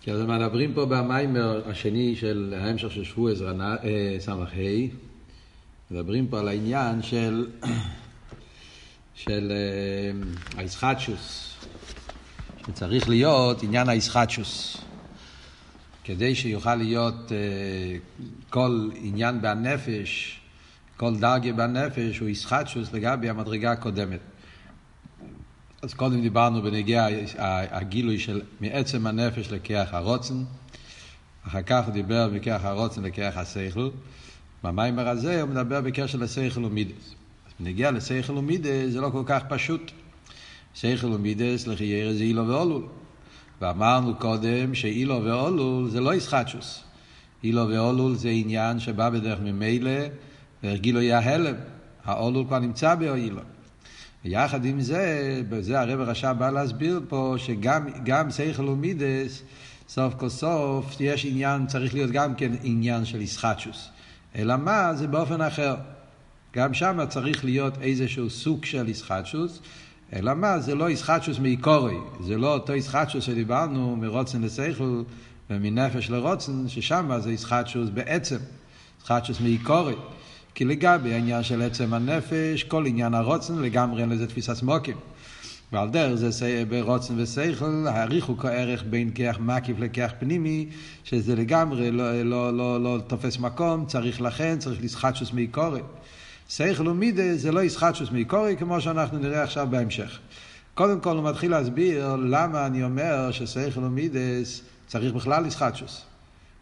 כי 0.00 0.12
אז 0.12 0.20
מדברים 0.20 0.74
פה 0.74 0.86
במיימר 0.86 1.62
השני 1.70 2.16
של 2.16 2.54
ההמשך 2.60 2.92
של 2.92 3.04
שבוע 3.04 3.32
ס"ה, 4.18 4.34
מדברים 5.90 6.26
פה 6.28 6.38
על 6.38 6.48
העניין 6.48 7.02
של, 7.02 7.46
של 9.24 9.52
האיסחטשוס, 10.56 11.54
שצריך 12.66 13.08
להיות 13.08 13.62
עניין 13.62 13.88
האיסחטשוס. 13.88 14.76
כדי 16.04 16.34
שיוכל 16.34 16.74
להיות 16.74 17.32
כל 18.50 18.90
עניין 18.94 19.40
בנפש, 19.40 20.40
כל 20.96 21.16
דרגה 21.16 21.52
בנפש 21.52 22.18
הוא 22.18 22.28
איסחטשוס 22.28 22.92
לגבי 22.92 23.28
המדרגה 23.28 23.72
הקודמת. 23.72 24.20
אז 25.82 25.94
קודם 25.94 26.20
דיברנו 26.20 26.62
בנגיע 26.62 27.06
הגילוי 27.70 28.18
של 28.18 28.40
מעצם 28.60 29.06
הנפש 29.06 29.52
לכיח 29.52 29.94
הרוצן, 29.94 30.34
אחר 31.46 31.62
כך 31.62 31.84
הוא 31.86 31.92
דיבר 31.92 32.30
מכיח 32.32 32.64
הרוצן 32.64 33.02
לכיח 33.02 33.36
השכל. 33.36 33.90
במיימר 34.64 35.08
הזה 35.08 35.42
הוא 35.42 35.50
מדבר 35.50 35.80
בקשר 35.80 36.18
לשכל 36.18 36.64
ומידס. 36.64 37.14
אז 37.46 37.52
בנגיע 37.60 37.90
לשכל 37.90 38.38
ומידס 38.38 38.92
זה 38.92 39.00
לא 39.00 39.10
כל 39.10 39.22
כך 39.26 39.42
פשוט. 39.48 39.90
שכל 40.74 41.06
ומידס 41.06 41.66
לחיירה 41.66 42.14
זה 42.14 42.22
אילו 42.22 42.48
ואולול. 42.48 42.86
ואמרנו 43.60 44.14
קודם 44.14 44.74
שאילו 44.74 45.24
ואולול 45.24 45.90
זה 45.90 46.00
לא 46.00 46.14
ישחטשוס. 46.14 46.84
אילו 47.44 47.68
ואולול 47.68 48.14
זה 48.14 48.28
עניין 48.28 48.80
שבא 48.80 49.10
בדרך 49.10 49.38
ממילא, 49.40 50.00
והרגילו 50.62 51.00
ההלם. 51.00 51.54
האולול 52.04 52.46
כבר 52.46 52.58
נמצא 52.58 52.94
באילו. 52.94 53.40
ויחד 54.24 54.64
עם 54.64 54.80
זה, 54.80 55.42
בזה 55.48 55.80
הרב 55.80 56.00
רשע 56.00 56.32
בא 56.32 56.50
להסביר 56.50 57.00
פה 57.08 57.34
שגם 57.38 58.30
שכל 58.30 58.68
ומידס, 58.68 59.42
סוף 59.88 60.14
כל 60.14 60.28
סוף, 60.28 60.96
יש 61.00 61.26
עניין, 61.26 61.66
צריך 61.66 61.94
להיות 61.94 62.10
גם 62.10 62.34
כן 62.34 62.52
עניין 62.62 63.04
של 63.04 63.20
ישחטשוס. 63.20 63.88
אלא 64.36 64.56
מה? 64.56 64.94
זה 64.94 65.06
באופן 65.06 65.40
אחר. 65.40 65.74
גם 66.56 66.74
שם 66.74 66.98
צריך 67.08 67.44
להיות 67.44 67.74
איזשהו 67.82 68.30
סוג 68.30 68.64
של 68.64 68.88
ישחטשוס, 68.88 69.60
אלא 70.12 70.34
מה? 70.34 70.58
זה 70.58 70.74
לא 70.74 70.90
ישחטשוס 70.90 71.38
מעיקורי, 71.38 71.96
זה 72.20 72.36
לא 72.36 72.54
אותו 72.54 72.74
ישחטשוס 72.74 73.24
שדיברנו 73.24 73.96
מרוצן 73.96 74.42
לשכל 74.42 75.02
ומנפש 75.50 76.10
לרוצן, 76.10 76.68
ששם 76.68 77.10
זה 77.18 77.32
ישחטשוס 77.32 77.88
בעצם, 77.88 78.38
ישחטשוס 79.00 79.40
מעיקורי. 79.40 79.94
כי 80.60 80.64
לגבי 80.64 81.14
העניין 81.14 81.42
של 81.42 81.62
עצם 81.62 81.94
הנפש, 81.94 82.64
כל 82.64 82.86
עניין 82.86 83.14
הרוצן 83.14 83.58
לגמרי 83.58 84.02
אין 84.02 84.08
לזה 84.08 84.26
תפיסה 84.26 84.54
סמוקים. 84.54 84.96
ועל 85.72 85.90
דרך 85.90 86.14
זה 86.14 86.64
ברוצן 86.68 87.14
ושכל, 87.16 87.86
הריחוק 87.88 88.44
הערך 88.44 88.84
בין 88.90 89.10
כיח 89.10 89.38
מקיף 89.38 89.78
לכיח 89.78 90.12
פנימי, 90.18 90.66
שזה 91.04 91.36
לגמרי 91.36 91.90
לא, 91.90 92.22
לא, 92.22 92.56
לא, 92.56 92.82
לא 92.82 92.98
תופס 93.06 93.38
מקום, 93.38 93.86
צריך 93.86 94.20
לכן, 94.20 94.58
צריך 94.58 94.84
לסחטשוס 94.84 95.32
מעיקורי. 95.32 95.80
שכל 96.48 96.88
ומידה 96.88 97.36
זה 97.36 97.52
לא 97.52 97.60
יסחטשוס 97.60 98.10
מעיקורי, 98.10 98.56
כמו 98.56 98.80
שאנחנו 98.80 99.18
נראה 99.18 99.42
עכשיו 99.42 99.66
בהמשך. 99.70 100.18
קודם 100.74 101.00
כל 101.00 101.16
הוא 101.16 101.24
מתחיל 101.24 101.50
להסביר 101.50 102.16
למה 102.16 102.66
אני 102.66 102.84
אומר 102.84 103.30
ששכל 103.30 103.84
ומידס 103.84 104.62
צריך 104.86 105.14
בכלל 105.14 105.44
לסחטשוס. 105.44 106.09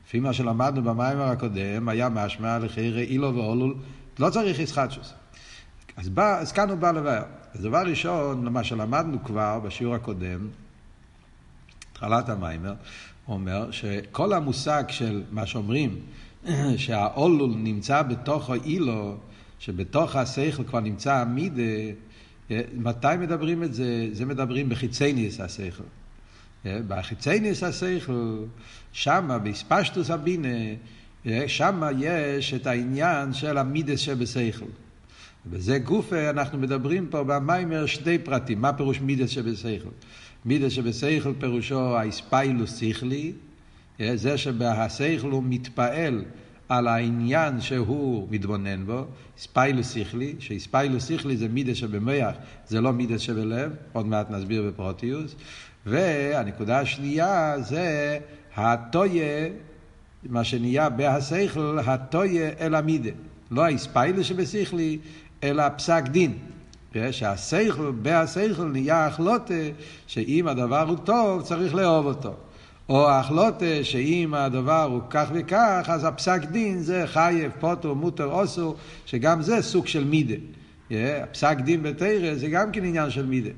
לפי 0.09 0.21
מה 0.21 0.33
שלמדנו 0.33 0.83
במיימר 0.83 1.23
הקודם, 1.23 1.89
היה 1.89 2.09
משמע 2.09 2.59
לחירי 2.59 3.05
אילו 3.05 3.35
ואולול, 3.35 3.75
לא 4.19 4.31
צריך 4.31 4.59
ישחטשוס. 4.59 5.13
אז, 5.97 6.09
בא, 6.09 6.39
אז 6.39 6.53
כאן 6.53 6.71
הוא 6.71 6.79
בא 6.79 6.91
לבאר. 6.91 7.23
אז 7.55 7.61
דבר 7.61 7.83
ראשון, 7.87 8.49
מה 8.49 8.65
שלמדנו 8.65 9.25
כבר 9.25 9.61
בשיעור 9.61 9.95
הקודם, 9.95 10.49
התחלת 11.93 12.29
המיימר, 12.29 12.75
הוא 13.27 13.35
אומר 13.35 13.71
שכל 13.71 14.33
המושג 14.33 14.85
של 14.89 15.23
מה 15.31 15.47
שאומרים, 15.47 15.99
שהאולול 16.77 17.51
נמצא 17.57 18.03
בתוך 18.03 18.51
האילו, 18.51 19.17
שבתוך 19.59 20.17
השכל 20.17 20.65
כבר 20.65 20.81
נמצא 20.81 21.15
המידה, 21.15 21.63
מתי 22.75 23.17
מדברים 23.19 23.63
את 23.63 23.75
זה? 23.75 24.09
זה 24.13 24.25
מדברים 24.25 24.69
בחיצי 24.69 25.13
ניס 25.13 25.41
השכל. 25.41 25.85
בחיצי 26.89 27.41
ניס 27.41 27.63
השכל, 27.63 28.45
שמה, 28.93 29.39
באספשטוס 29.39 30.11
הבינה, 30.11 30.49
שמה 31.47 31.91
יש 31.99 32.55
את 32.55 32.67
העניין 32.67 33.33
של 33.33 33.59
המידס 33.59 34.01
שבשכל. 34.01 34.65
ובזה 35.47 35.79
גופה 35.79 36.31
אנחנו 36.31 36.59
מדברים 36.59 37.07
פה 37.11 37.25
במיימר 37.25 37.87
שני 37.87 38.19
פרטים. 38.19 38.61
מה 38.61 38.73
פירוש 38.73 39.01
מידס 39.01 39.31
שבשכל? 39.31 39.89
מידס 40.45 40.73
שבשכל 40.73 41.33
פירושו 41.39 41.97
האספיילוס 41.97 42.77
שכלי, 42.77 43.33
זה 44.15 44.39
שבהשכל 44.39 45.31
הוא 45.31 45.43
מתפעל 45.47 46.25
על 46.69 46.89
העניין 46.89 47.61
שהוא 47.61 48.29
מתבונן 48.31 48.87
בו, 48.87 49.05
ספיילוס 49.39 49.95
שכלי, 49.95 50.35
שאספיילוס 50.39 51.09
שכלי 51.09 51.37
זה 51.37 51.49
מידס 51.49 51.77
שבמוח, 51.77 52.37
זה 52.67 52.81
לא 52.81 52.93
מידס 52.93 53.21
שבלב, 53.21 53.73
עוד 53.93 54.07
מעט 54.07 54.31
נסביר 54.31 54.63
בפרוטיוס. 54.63 55.35
והנקודה 55.87 56.81
השנייה 56.81 57.55
זה 57.61 58.19
הטויה, 58.57 59.49
מה 60.29 60.45
שנהיה 60.45 60.89
בהשכל, 60.89 61.79
הטויה 61.87 62.51
אל 62.61 62.75
המידה. 62.75 63.11
לא 63.51 63.65
האספיילוס 63.65 64.27
שבשכלי, 64.27 64.99
אלא 65.43 65.69
פסק 65.77 66.03
דין. 66.11 66.39
שהשכל, 67.11 67.93
בהשכל 68.03 68.65
נהיה 68.65 69.07
החלוטה, 69.07 69.55
שאם 70.07 70.49
הדבר 70.49 70.89
הוא 70.89 70.97
טוב, 70.97 71.43
צריך 71.43 71.75
לאהוב 71.75 72.07
אותו. 72.07 72.35
או 72.89 73.09
ההחלוטה 73.09 73.85
שאם 73.85 74.35
הדבר 74.35 74.83
הוא 74.83 75.01
כך 75.11 75.29
וכך, 75.35 75.91
אז 75.93 76.05
הפסק 76.05 76.45
דין 76.45 76.81
זה 76.81 77.03
חייב, 77.07 77.53
פוטו, 77.61 77.95
מוטר, 77.95 78.25
אוסו, 78.25 78.75
שגם 79.07 79.43
זה 79.43 79.63
סוג 79.63 79.87
של 79.87 80.05
מידה. 80.05 80.35
הפסק 80.91 81.57
דין 81.61 81.83
בתרא 81.83 82.35
זה 82.35 82.49
גם 82.49 82.73
כן 82.73 82.85
עניין 82.85 83.11
של 83.11 83.27
מידה. 83.27 83.51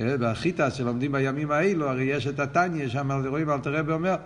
בחיטה 0.00 0.70
שלומדים 0.70 1.12
בימים 1.12 1.50
האלו, 1.50 1.88
הרי 1.88 2.04
יש 2.04 2.26
את 2.26 2.40
התניא, 2.40 2.88
שם 2.88 3.10
רואים, 3.26 3.50
אלתר 3.50 3.74
רבי 3.74 3.92
אומר, 3.92 4.16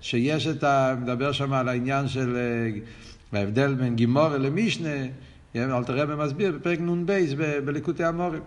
שיש 0.00 0.46
את 0.46 0.64
ה... 0.64 0.94
מדבר 1.02 1.32
שם 1.32 1.52
על 1.52 1.68
העניין 1.68 2.08
של 2.08 2.36
ההבדל 3.32 3.74
בין 3.74 3.96
גימורה 3.96 4.38
למשנה, 4.38 4.94
אלתר 5.56 5.96
רבי 5.96 6.24
מסביר 6.24 6.52
בפרק 6.52 6.80
נ"ב 6.80 7.12
בליקוטי 7.64 8.04
המורים. 8.04 8.42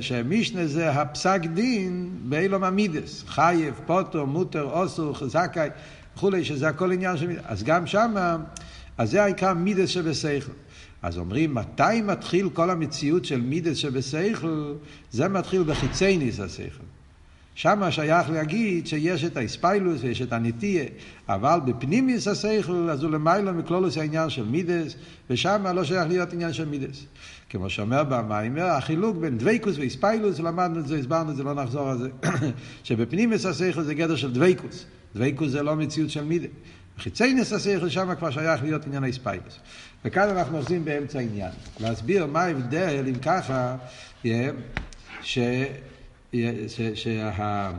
שמשנה 0.00 0.66
זה 0.66 0.90
הפסק 0.90 1.40
דין 1.54 2.10
באילום 2.22 2.64
המידס, 2.64 3.24
חייב, 3.28 3.74
פוטו, 3.86 4.26
מוטר, 4.26 4.62
אוסו, 4.62 5.12
זכאי 5.26 5.68
וכולי, 6.16 6.44
שזה 6.44 6.68
הכל 6.68 6.92
עניין 6.92 7.16
של 7.16 7.26
מידות. 7.26 7.42
אז 7.44 7.62
גם 7.62 7.86
שמה, 7.86 8.36
אז 8.98 9.10
זה 9.10 9.22
העיקר 9.22 9.54
מידות 9.54 9.88
שבשכל. 9.88 10.52
אז 11.02 11.18
אומרים, 11.18 11.54
מתי 11.54 12.02
מתחיל 12.04 12.48
כל 12.52 12.70
המציאות 12.70 13.24
של 13.24 13.40
מידות 13.40 13.76
שבשכל? 13.76 14.74
זה 15.10 15.28
מתחיל 15.28 15.62
בחיצוניות 15.62 16.40
השכל. 16.40 16.84
שם 17.54 17.90
שייך 17.90 18.30
להגיד 18.30 18.86
שיש 18.86 19.24
את 19.24 19.36
ההתפעלות 19.36 20.00
ויש 20.02 20.22
את 20.22 20.32
הנטייה, 20.32 20.84
אבל 21.28 21.58
בפנימיות 21.64 22.28
השכל, 22.28 22.90
אז 22.90 23.02
הוא 23.02 23.10
למעלה 23.10 23.52
מכללות 23.52 23.98
העניין 23.98 24.30
של 24.30 24.44
מידות, 24.44 24.94
ושם 25.30 25.66
לא 25.74 25.84
שייך 25.84 26.08
להיות 26.08 26.32
עניין 26.32 26.52
של 26.52 26.68
מידות. 26.68 27.04
כמו 27.50 27.70
שאומר 27.70 28.04
במאמר, 28.04 28.64
החילוק 28.64 29.16
בין 29.16 29.38
דבקות 29.38 29.76
והתפעלות, 29.78 30.40
למדנו 30.40 30.80
את 30.80 30.86
זה, 30.86 30.98
הסברנו 30.98 31.30
את 31.30 31.36
זה, 31.36 31.42
לא 31.42 31.54
נחזור 31.54 31.90
על 31.90 31.98
זה, 31.98 32.08
שבפנימיות 32.84 33.46
השכל 33.46 33.82
זה 33.82 33.94
גדר 33.94 34.16
של 34.16 34.32
דבקות. 34.32 34.84
דבייקוס 35.14 35.50
זה 35.50 35.62
לא 35.62 35.76
מציאות 35.76 36.10
של 36.10 36.24
מידס. 36.24 36.48
חיצייניס 36.98 37.52
השכל 37.52 37.88
שם 37.88 38.14
כבר 38.14 38.30
שייך 38.30 38.62
להיות 38.62 38.86
עניין 38.86 39.04
האספיילוס. 39.04 39.58
וכאן 40.04 40.28
אנחנו 40.28 40.56
עושים 40.56 40.84
באמצע 40.84 41.18
העניין. 41.18 41.50
להסביר 41.80 42.26
מה 42.26 42.42
ההבדל, 42.42 43.04
אם 43.08 43.14
ככה, 43.14 43.76
ש... 45.22 45.38
שה... 46.94 47.70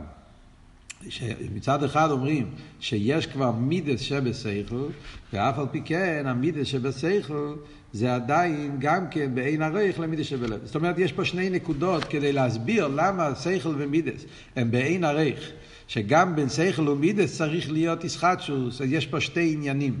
שמצד 1.08 1.82
אחד 1.84 2.10
אומרים 2.10 2.50
שיש 2.80 3.26
כבר 3.26 3.52
מידס 3.52 4.00
שבשכל, 4.00 4.86
ואף 5.32 5.58
על 5.58 5.66
פי 5.70 5.82
כן 5.84 6.24
המידס 6.26 6.66
שבשכל 6.66 7.54
זה 7.92 8.14
עדיין 8.14 8.76
גם 8.78 9.10
כן 9.10 9.34
בעין 9.34 9.62
הריך 9.62 10.00
למידס 10.00 10.26
שבלב. 10.26 10.60
זאת 10.64 10.74
אומרת, 10.74 10.98
יש 10.98 11.12
פה 11.12 11.24
שני 11.24 11.50
נקודות 11.50 12.04
כדי 12.04 12.32
להסביר 12.32 12.88
למה 12.88 13.34
שכל 13.34 13.74
ומידס 13.78 14.24
הם 14.56 14.70
בעין 14.70 15.04
הריך. 15.04 15.50
שגם 15.88 16.36
בין 16.36 16.48
שכל 16.48 16.88
ומידס 16.88 17.36
צריך 17.36 17.70
להיות 17.70 18.04
ישחטשוס, 18.04 18.80
אז 18.80 18.92
יש 18.92 19.06
פה 19.06 19.20
שתי 19.20 19.52
עניינים. 19.52 19.94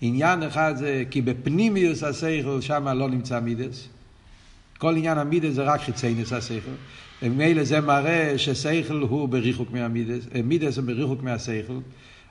עניין 0.00 0.42
אחד 0.42 0.74
זה 0.76 1.04
כי 1.10 1.22
בפנימיוס 1.22 2.02
השכל 2.02 2.60
שם 2.60 2.88
לא 2.88 3.08
נמצא 3.08 3.40
מידס. 3.40 3.88
כל 4.78 4.96
עניין 4.96 5.18
המידס 5.18 5.52
זה 5.52 5.62
רק 5.62 5.80
חיצייניס 5.80 6.32
השכל. 6.32 6.70
ומילא 7.22 7.64
זה 7.64 7.80
מראה 7.80 8.38
ששכל 8.38 9.00
הוא 9.08 9.28
בריחוק 9.28 9.70
מהמידס, 9.70 10.24
מידס 10.44 10.76
הוא 10.76 10.84
בריחוק 10.84 11.22
מהשכל. 11.22 11.78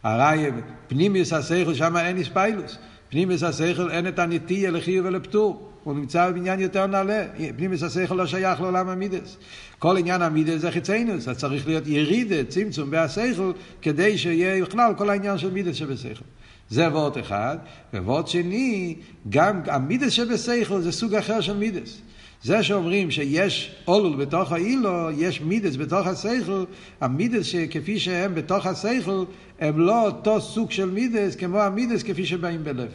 הרי 0.03 0.49
פנימיוס 0.87 1.33
השכל 1.33 1.73
שם 1.73 1.97
אין 1.97 2.17
איספיילוס. 2.17 2.77
פנימיוס 3.09 3.43
השכל 3.43 3.91
אין 3.91 4.07
את 4.07 4.19
הנטייה 4.19 4.71
לחיוב 4.71 5.05
ולפטור. 5.05 5.70
הוא 5.83 5.93
נמצא 5.93 6.31
בעניין 6.31 6.59
יותר 6.59 6.85
נעלה. 6.87 7.25
פנימיס 7.57 7.83
השכל 7.83 8.15
לא 8.15 8.25
שייך 8.25 8.61
לעולם 8.61 8.89
המידס. 8.89 9.37
כל 9.79 9.97
עניין 9.97 10.21
המידס 10.21 10.61
זה 10.61 10.71
חיציינות, 10.71 11.27
אז 11.27 11.37
צריך 11.37 11.67
להיות 11.67 11.87
ירידה, 11.87 12.43
צמצום 12.43 12.91
בהשכל, 12.91 13.51
כדי 13.81 14.17
שיהיה 14.17 14.65
בכלל 14.65 14.93
כל 14.97 15.09
העניין 15.09 15.37
של 15.37 15.51
מידס 15.51 15.75
שבשכל. 15.75 16.23
זה 16.69 16.87
וורט 16.87 17.17
אחד, 17.17 17.57
ווורט 17.93 18.27
שני, 18.27 18.95
גם 19.29 19.61
המידס 19.65 20.11
שבשכל 20.11 20.81
זה 20.81 20.91
סוג 20.91 21.15
אחר 21.15 21.41
של 21.41 21.57
מידס. 21.57 22.01
זה 22.43 22.63
שאומרים 22.63 23.11
שיש 23.11 23.75
אולול 23.87 24.15
בתוך 24.25 24.51
האילו, 24.51 25.11
יש 25.17 25.41
מידס 25.41 25.75
בתוך 25.75 26.07
השכל, 26.07 26.63
המידס 27.01 27.45
שכפי 27.45 27.99
שהם 27.99 28.35
בתוך 28.35 28.65
השכל, 28.65 29.23
הם 29.59 29.79
לא 29.79 30.05
אותו 30.05 30.41
סוג 30.41 30.71
של 30.71 30.89
מידס 30.89 31.35
כמו 31.35 31.59
המידס 31.61 32.03
כפי 32.03 32.25
שבאים 32.25 32.63
בלב. 32.63 32.91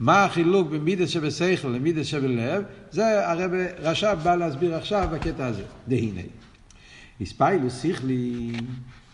מה 0.00 0.24
החילוק 0.24 0.68
בין 0.68 0.80
מידס 0.80 1.08
שבשכל 1.08 1.68
למידס 1.68 2.06
שבלב, 2.06 2.62
זה 2.90 3.30
הרב 3.30 3.50
רש"ב 3.78 4.18
בא 4.22 4.34
להסביר 4.34 4.74
עכשיו 4.74 5.08
בקטע 5.12 5.46
הזה, 5.46 5.62
דהיני. 5.88 6.26
הספיילוס 7.20 7.82
שכלי, 7.82 8.52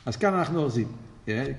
אז 0.06 0.17
כאן 0.17 0.35
אנחנו 0.35 0.59
אורזים. 0.59 0.88
כן? 1.27 1.53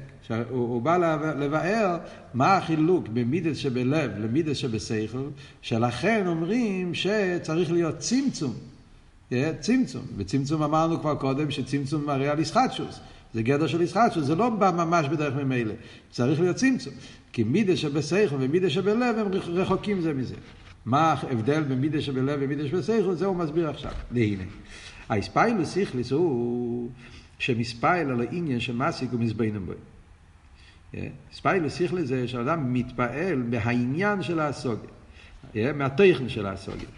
הוא, 0.50 0.81
בא 0.81 0.97
לבאר 1.39 1.97
מה 2.33 2.57
החילוק 2.57 3.07
בין 3.07 3.27
מידס 3.27 3.57
שבלב 3.57 4.12
למידס 4.18 4.57
שבשכל, 4.57 5.29
שלכן 5.62 6.27
אומרים 6.27 6.94
שצריך 6.94 7.71
להיות 7.71 7.97
צמצום. 7.97 8.53
כן? 9.29 9.51
צמצום. 9.59 10.06
וצמצום 10.17 10.63
אמרנו 10.63 11.00
כבר 11.00 11.15
קודם 11.15 11.51
שצמצום 11.51 12.06
מראה 12.06 12.31
על 12.31 12.39
ישחטשוס. 12.39 13.00
זה 13.33 13.41
גדר 13.41 13.67
של 13.67 13.81
ישחטשוס, 13.81 14.25
זה 14.25 14.35
לא 14.35 14.50
בא 14.50 14.71
ממש 14.71 15.07
בדרך 15.07 15.35
ממילא. 15.35 15.74
צריך 16.12 16.39
להיות 16.39 16.56
צמצום. 16.56 16.94
כי 17.33 17.43
מידס 17.43 17.77
שבשכל 17.77 18.35
ומידס 18.39 18.71
שבלב 18.71 19.17
הם 19.17 19.27
רחוקים 19.47 20.01
זה 20.01 20.13
מזה. 20.13 20.35
מה 20.85 21.13
ההבדל 21.13 21.63
בין 21.63 21.81
מידס 21.81 22.03
שבלב 22.03 22.39
ומידס 22.41 22.65
שבשכל? 22.65 23.13
זה 23.13 23.25
הוא 23.25 23.35
מסביר 23.35 23.69
עכשיו. 23.69 23.91
והנה. 24.11 24.43
האספיילוס 25.09 25.69
סיכליס 25.69 26.11
הוא 26.11 26.89
שמספייל 27.39 28.09
על 28.09 28.21
העניין 28.21 28.59
של 28.59 28.75
מסיק 28.75 29.13
ומזבנם 29.13 29.65
בו. 29.65 29.73
ספייל 31.33 31.69
סיכלי 31.69 32.05
זה 32.05 32.27
שאדם 32.27 32.73
מתפעל 32.73 33.43
מהעניין 33.49 34.23
של 34.23 34.39
הסוגיה, 34.39 35.73
מהטכן 35.75 36.29
של 36.29 36.45
הסוגיה. 36.45 36.89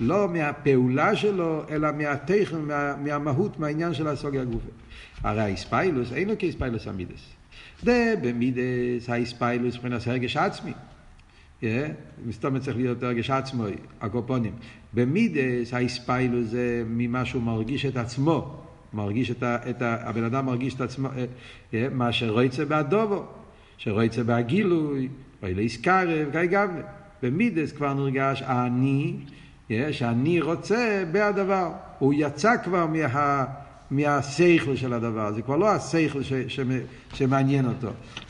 לא 0.00 0.28
מהפעולה 0.28 1.16
שלו, 1.16 1.62
אלא 1.70 1.92
מהטכן, 1.92 2.60
מה, 2.60 2.96
מהמהות, 2.96 3.58
מהעניין 3.58 3.94
של 3.94 4.06
הסוגיה 4.06 4.42
הגופה. 4.42 4.68
הרי 5.22 5.40
האספיילוס 5.40 6.12
אין 6.12 6.28
לו 6.28 6.34
כאספיילוס 6.38 6.86
המידס. 6.86 7.20
זה 7.82 8.14
במידס 8.22 9.08
האספיילוס 9.08 9.74
מבחינת 9.74 10.06
הרגש 10.06 10.36
עצמי. 10.36 10.72
מסתום 12.26 12.58
צריך 12.58 12.76
להיות 12.76 13.02
הרגש 13.02 13.30
עצמו, 13.30 13.64
הקופונים. 14.00 14.52
במידס 14.94 15.74
האספיילוס 15.74 16.46
זה 16.48 16.84
ממה 16.86 17.24
שהוא 17.24 17.42
מרגיש 17.42 17.86
את 17.86 17.96
עצמו. 17.96 18.62
מרגיש 18.92 19.30
את 19.30 19.42
ה, 19.42 19.56
את 19.70 19.82
ה... 19.82 20.08
הבן 20.08 20.24
אדם 20.24 20.46
מרגיש 20.46 20.74
את 20.74 20.80
עצמו, 20.80 21.08
אה, 21.74 21.86
מה 21.92 22.12
שרויצה 22.12 22.64
באדובו, 22.64 23.24
שרויצה 23.78 24.24
בהגילוי, 24.24 25.08
ואלה 25.42 25.62
יסקרב, 25.62 26.30
גיא 26.32 26.44
גבנה. 26.44 26.82
במידס 27.22 27.72
כבר 27.72 27.94
נרגש 27.94 28.42
אני, 28.42 29.16
אה, 29.70 29.92
שאני 29.92 30.40
רוצה 30.40 31.04
בהדבר. 31.12 31.72
הוא 31.98 32.14
יצא 32.16 32.52
כבר 32.64 32.86
מה... 32.86 33.44
מהשכל 33.90 34.76
של 34.76 34.92
הדבר, 34.92 35.32
זה 35.32 35.42
כבר 35.42 35.56
לא 35.56 35.70
השכל 35.70 36.22
ש, 36.22 36.32
ש, 36.32 36.60
שמעניין 37.14 37.66
אותו. 37.66 37.88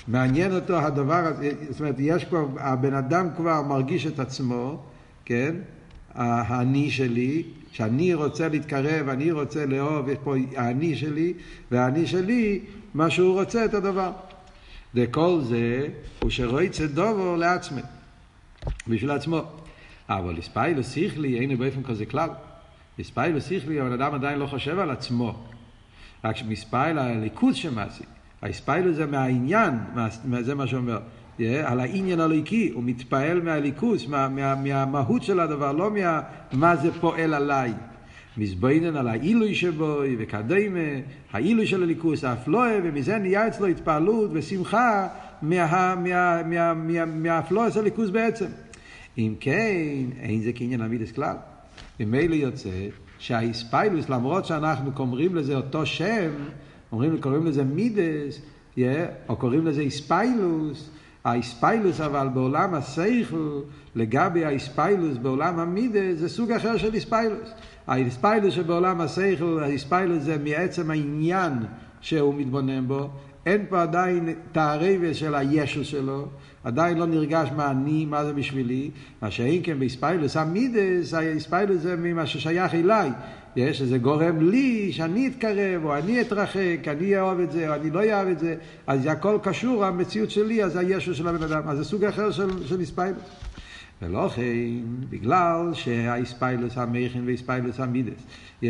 מעניין 0.08 0.52
אותו 0.52 0.78
הדבר 0.78 1.32
זאת 1.70 1.80
אומרת, 1.80 1.94
יש 1.98 2.24
כבר, 2.24 2.46
הבן 2.58 2.94
אדם 2.94 3.28
כבר 3.36 3.62
מרגיש 3.62 4.06
את 4.06 4.18
עצמו, 4.18 4.82
כן? 5.24 5.54
האני 6.14 6.90
שלי, 6.90 7.42
שאני 7.72 8.14
רוצה 8.14 8.48
להתקרב, 8.48 9.08
אני 9.08 9.30
רוצה 9.30 9.66
לאהוב, 9.66 10.08
יש 10.08 10.18
פה 10.24 10.34
האני 10.56 10.96
שלי, 10.96 11.32
והאני 11.70 12.06
שלי, 12.06 12.60
מה 12.94 13.10
שהוא 13.10 13.40
רוצה 13.40 13.64
את 13.64 13.74
הדבר. 13.74 14.12
וכל 14.94 15.40
זה 15.48 15.88
הוא 16.22 16.30
שרויצה 16.30 16.86
דובו 16.86 17.36
לעצמי, 17.36 17.80
בשביל 18.88 19.10
עצמו. 19.10 19.42
אבל 20.08 20.38
הספיילו 20.38 20.84
שכלי 20.84 21.38
אין 21.38 21.56
באופן 21.56 21.82
כזה 21.82 22.06
כלל. 22.06 22.28
הספיילו 22.98 23.40
שכלי, 23.40 23.80
אבל 23.80 23.92
אדם 23.92 24.14
עדיין 24.14 24.38
לא 24.38 24.46
חושב 24.46 24.78
על 24.78 24.90
עצמו. 24.90 25.34
רק 26.24 26.36
שמספיילו 26.36 27.00
הליכוז 27.00 27.56
שמעשי. 27.56 28.04
הספיילו 28.42 28.92
זה 28.92 29.06
מהעניין, 29.06 29.74
זה 30.40 30.54
מה 30.54 30.66
שאומר. 30.66 30.98
על 31.64 31.80
העניין 31.80 32.20
הליקי, 32.20 32.70
הוא 32.74 32.82
מתפעל 32.84 33.42
מהליכוס, 33.42 34.06
מה, 34.06 34.28
מה, 34.28 34.54
מהמהות 34.54 35.22
של 35.22 35.40
הדבר, 35.40 35.72
לא 35.72 35.90
מה, 35.90 36.20
מה 36.52 36.76
זה 36.76 36.92
פועל 37.00 37.34
עליי. 37.34 37.72
מזבוינן 38.36 38.96
על 38.96 39.08
העילוי 39.08 39.54
שבו, 39.54 40.00
וקדמה, 40.18 40.78
העילוי 41.32 41.66
של 41.66 41.82
הליכוס, 41.82 42.24
האפלואה, 42.24 42.78
ומזה 42.84 43.18
נהיה 43.18 43.48
אצלו 43.48 43.66
התפעלות 43.66 44.30
ושמחה 44.32 45.08
מה, 45.42 45.94
מה, 45.94 46.42
מה, 46.44 46.74
מה, 46.74 47.04
מהאפלואה 47.04 47.70
של 47.70 47.80
הליכוס 47.80 48.10
בעצם. 48.10 48.46
אם 49.18 49.34
כן, 49.40 50.06
אין 50.20 50.42
זה 50.42 50.50
כעניין 50.54 50.82
אמיתס 50.82 51.12
כלל. 51.12 51.36
ממילא 52.00 52.34
יוצא 52.34 52.88
שהאיספיילוס, 53.18 54.08
למרות 54.08 54.44
שאנחנו 54.44 54.92
קוראים 54.92 55.34
לזה 55.34 55.56
אותו 55.56 55.86
שם, 55.86 56.30
אומרים, 56.92 57.20
קוראים 57.20 57.46
לזה 57.46 57.64
מידס, 57.64 58.40
yeah, 58.76 58.80
או 59.28 59.36
קוראים 59.36 59.66
לזה 59.66 59.80
איספיילוס, 59.80 60.90
האיספיילוס 61.24 62.00
אבל 62.00 62.28
בעולם 62.34 62.74
השכל, 62.74 63.60
לגבי 63.94 64.44
האיספיילוס 64.44 65.18
בעולם 65.18 65.58
המידה, 65.58 66.14
זה 66.14 66.28
סוג 66.28 66.52
אחר 66.52 66.76
של 66.76 66.94
איספיילוס. 66.94 67.48
האיספיילוס 67.86 68.54
שבעולם 68.54 69.00
השכל, 69.00 69.60
האיספיילוס 69.62 70.22
זה 70.22 70.38
מעצם 70.44 70.90
העניין 70.90 71.52
שהוא 72.00 72.34
מתבונן 72.34 72.88
בו. 72.88 73.10
אין 73.46 73.64
פה 73.68 73.82
עדיין 73.82 74.34
תערבת 74.52 75.14
של 75.14 75.34
הישוס 75.34 75.86
שלו, 75.86 76.28
עדיין 76.64 76.98
לא 76.98 77.06
נרגש 77.06 77.48
מה 77.56 77.70
אני, 77.70 78.04
מה 78.04 78.24
זה 78.24 78.32
בשבילי, 78.32 78.90
מה 79.22 79.30
שאין 79.30 79.60
כן 79.64 79.78
באיספיילוס 79.78 80.36
המידס, 80.36 81.14
האיספיילוס 81.14 81.82
זה 81.82 81.96
ממה 81.96 82.26
ששייך 82.26 82.74
אליי. 82.74 83.10
יש 83.56 83.82
איזה 83.82 83.98
גורם 83.98 84.50
לי 84.50 84.92
שאני 84.92 85.26
אתקרב, 85.28 85.84
או 85.84 85.96
אני 85.96 86.20
אתרחק, 86.20 86.88
אני 86.88 87.20
אוהב 87.20 87.40
את 87.40 87.52
זה, 87.52 87.68
או 87.68 87.74
אני 87.74 87.90
לא 87.90 88.04
אוהב 88.04 88.28
את 88.28 88.38
זה, 88.38 88.54
אז 88.86 89.06
הכל 89.06 89.38
קשור, 89.42 89.84
המציאות 89.84 90.30
שלי, 90.30 90.64
אז 90.64 90.76
הישו 90.76 91.14
של 91.14 91.28
הבן 91.28 91.42
אדם. 91.42 91.68
אז 91.68 91.78
זה 91.78 91.84
סוג 91.84 92.04
אחר 92.04 92.30
של, 92.30 92.66
של 92.66 92.80
איספיילוס. 92.80 93.22
ולא 94.02 94.28
כן, 94.28 94.42
בגלל 95.10 95.70
שהאיספיילוס 95.74 96.78
המכין 96.78 97.26
ואיספיילוס 97.26 97.80
המידס, 97.80 98.22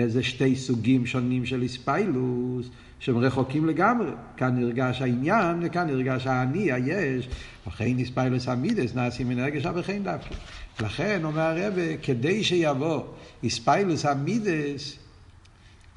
זה 0.07 0.23
שתי 0.23 0.57
סוגים 0.57 1.07
שונים 1.07 1.47
של 1.47 1.63
איספיילוס, 1.63 2.67
שהם 2.99 3.19
רחוקים 3.19 3.67
לגמרי. 3.67 4.11
כאן 4.37 4.61
נרגש 4.61 5.03
העניין 5.03 5.59
וכאן 5.63 5.87
נרגש 5.87 6.27
האני, 6.27 6.73
היש. 6.73 7.29
לכן 7.67 7.85
איספיילוס 7.85 8.49
המידס 8.49 8.95
נעשים 8.95 9.29
מן 9.29 9.39
הרגש 9.39 9.67
הבכן 9.67 10.03
דווקא. 10.03 10.35
לכן 10.81 11.21
אומר 11.25 11.41
הרב, 11.41 11.73
כדי 12.03 12.45
שיבוא 12.45 13.03
איספיילוס 13.43 14.07
המידס, 14.07 14.99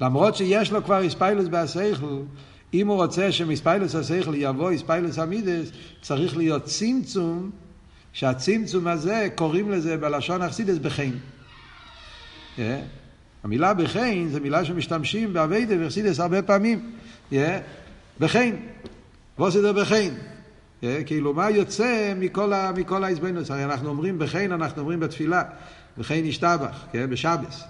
למרות 0.00 0.36
שיש 0.36 0.72
לו 0.72 0.84
כבר 0.84 1.00
איספיילוס 1.00 1.48
בהסייכל, 1.48 2.22
אם 2.74 2.88
הוא 2.88 2.96
רוצה 2.96 3.32
שמספיילוס 3.32 3.94
הסייכל 3.94 4.34
יבוא 4.34 4.70
איספיילוס 4.70 5.18
המידס, 5.18 5.70
צריך 6.02 6.36
להיות 6.36 6.64
צמצום, 6.64 7.50
שהצמצום 8.12 8.86
הזה, 8.86 9.28
קוראים 9.34 9.70
לזה 9.70 9.96
בלשון 9.96 10.42
אכסידס 10.42 10.78
בחן. 10.78 11.10
Yeah. 12.56 12.60
המילה 13.44 13.74
בחן 13.74 14.28
זה 14.28 14.40
מילה 14.40 14.64
שמשתמשים 14.64 15.32
באביידה 15.32 15.74
ואכסידס 15.80 16.20
הרבה 16.20 16.42
פעמים. 16.42 16.90
Yeah. 17.32 17.34
בחן. 18.20 18.50
ווסדר 19.38 19.72
בחן. 19.72 20.08
כאילו, 21.06 21.34
מה 21.34 21.50
יוצא 21.50 22.14
מכל, 22.18 22.52
מכל 22.76 23.04
ההזבנות? 23.04 23.50
הרי 23.50 23.64
אנחנו 23.64 23.88
אומרים 23.88 24.18
בחן, 24.18 24.52
אנחנו 24.52 24.80
אומרים 24.80 25.00
בתפילה, 25.00 25.42
בחן 25.98 26.24
ישתבח, 26.24 26.84
כן? 26.92 27.10
בשבס. 27.10 27.62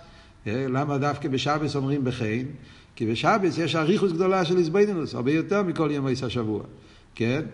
למה 0.47 0.99
דווקא 0.99 1.29
בשבס 1.29 1.77
אומרים 1.77 2.05
בחן? 2.05 2.43
כי 2.97 3.07
בשבס 3.07 3.59
יש 3.59 3.77
אריכוס 3.77 4.13
גדולה 4.13 4.45
של 4.45 4.57
הזבנינוס, 4.57 5.15
הרבה 5.15 5.33
יותר 5.33 5.63
מכל 5.63 5.89
ימי 5.93 6.13
השבוע, 6.23 6.63
כן? 7.15 7.41
יש 7.41 7.45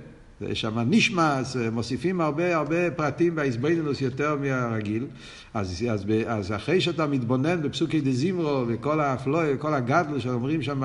שם 0.55 0.79
נשמס, 0.79 1.57
מוסיפים 1.73 2.21
הרבה 2.21 2.57
הרבה 2.57 2.91
פרטים 2.91 3.35
בהזבנינוס 3.35 4.01
יותר 4.01 4.37
מהרגיל. 4.37 5.07
אז, 5.55 5.85
אז, 5.91 6.05
אז 6.27 6.53
אחרי 6.53 6.81
שאתה 6.81 7.07
מתבונן 7.07 7.63
בפסוקי 7.63 8.01
דה 8.01 8.13
זימרו 8.13 8.65
וכל 8.69 9.01
האפלוי 9.01 9.55
וכל 9.55 9.75
הגדלו 9.75 10.21
שאומרים 10.21 10.63
שם, 10.63 10.83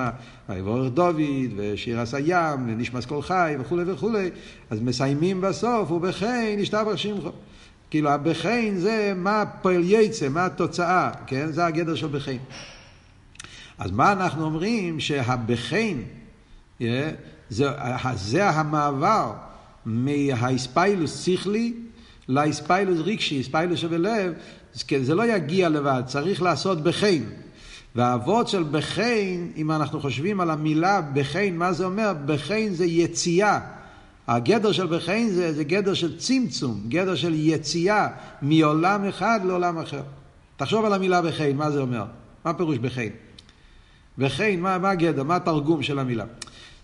ויבורך 0.49 0.91
דוד 0.93 1.21
ושיר 1.55 1.99
הים 2.13 2.59
ונשמס 2.67 3.05
כל 3.05 3.21
חי 3.21 3.55
וכולי 3.59 3.91
וכולי, 3.91 4.29
אז 4.69 4.81
מסיימים 4.81 5.41
בסוף 5.41 5.91
ובכן 5.91 6.55
ישתבח 6.59 6.95
שמחו. 6.95 7.31
כאילו 7.89 8.09
הבכן 8.09 8.73
זה 8.77 9.13
מה 9.15 9.43
פועל 9.61 9.83
יצא, 9.83 10.29
מה 10.29 10.45
התוצאה, 10.45 11.11
כן? 11.27 11.51
זה 11.51 11.65
הגדר 11.65 11.95
של 11.95 12.07
בכן. 12.07 12.37
אז 13.77 13.91
מה 13.91 14.11
אנחנו 14.11 14.45
אומרים? 14.45 14.99
שהבכן, 14.99 15.97
yeah, 16.81 16.83
זה, 17.51 17.69
זה 18.15 18.49
המעבר 18.49 19.33
מהאספיילוס 19.85 21.25
שכלי 21.25 21.73
לאספיילוס 22.29 22.99
רגשי, 22.99 23.41
אספיילוס 23.41 23.79
שבלב, 23.79 24.33
זה 25.01 25.15
לא 25.15 25.35
יגיע 25.35 25.69
לבד, 25.69 26.03
צריך 26.05 26.41
לעשות 26.41 26.83
בחן. 26.83 27.23
והאבות 27.95 28.47
של 28.47 28.63
בחן, 28.71 29.47
אם 29.57 29.71
אנחנו 29.71 30.01
חושבים 30.01 30.41
על 30.41 30.49
המילה 30.49 31.01
בחן, 31.13 31.53
מה 31.53 31.73
זה 31.73 31.85
אומר? 31.85 32.13
בחן 32.25 32.67
זה 32.69 32.85
יציאה. 32.85 33.59
הגדר 34.27 34.71
של 34.71 34.87
בחן 34.87 35.27
זה, 35.29 35.53
זה 35.53 35.63
גדר 35.63 35.93
של 35.93 36.17
צמצום, 36.17 36.81
גדר 36.87 37.15
של 37.15 37.33
יציאה 37.35 38.07
מעולם 38.41 39.05
אחד 39.05 39.39
לעולם 39.43 39.77
אחר. 39.77 40.01
תחשוב 40.57 40.85
על 40.85 40.93
המילה 40.93 41.21
בחן, 41.21 41.51
מה 41.55 41.71
זה 41.71 41.79
אומר? 41.79 42.03
מה 42.45 42.53
פירוש 42.53 42.77
בחן? 42.77 43.09
בחן, 44.17 44.59
מה, 44.59 44.77
מה 44.77 44.89
הגדר? 44.89 45.23
מה 45.23 45.35
התרגום 45.35 45.83
של 45.83 45.99
המילה? 45.99 46.25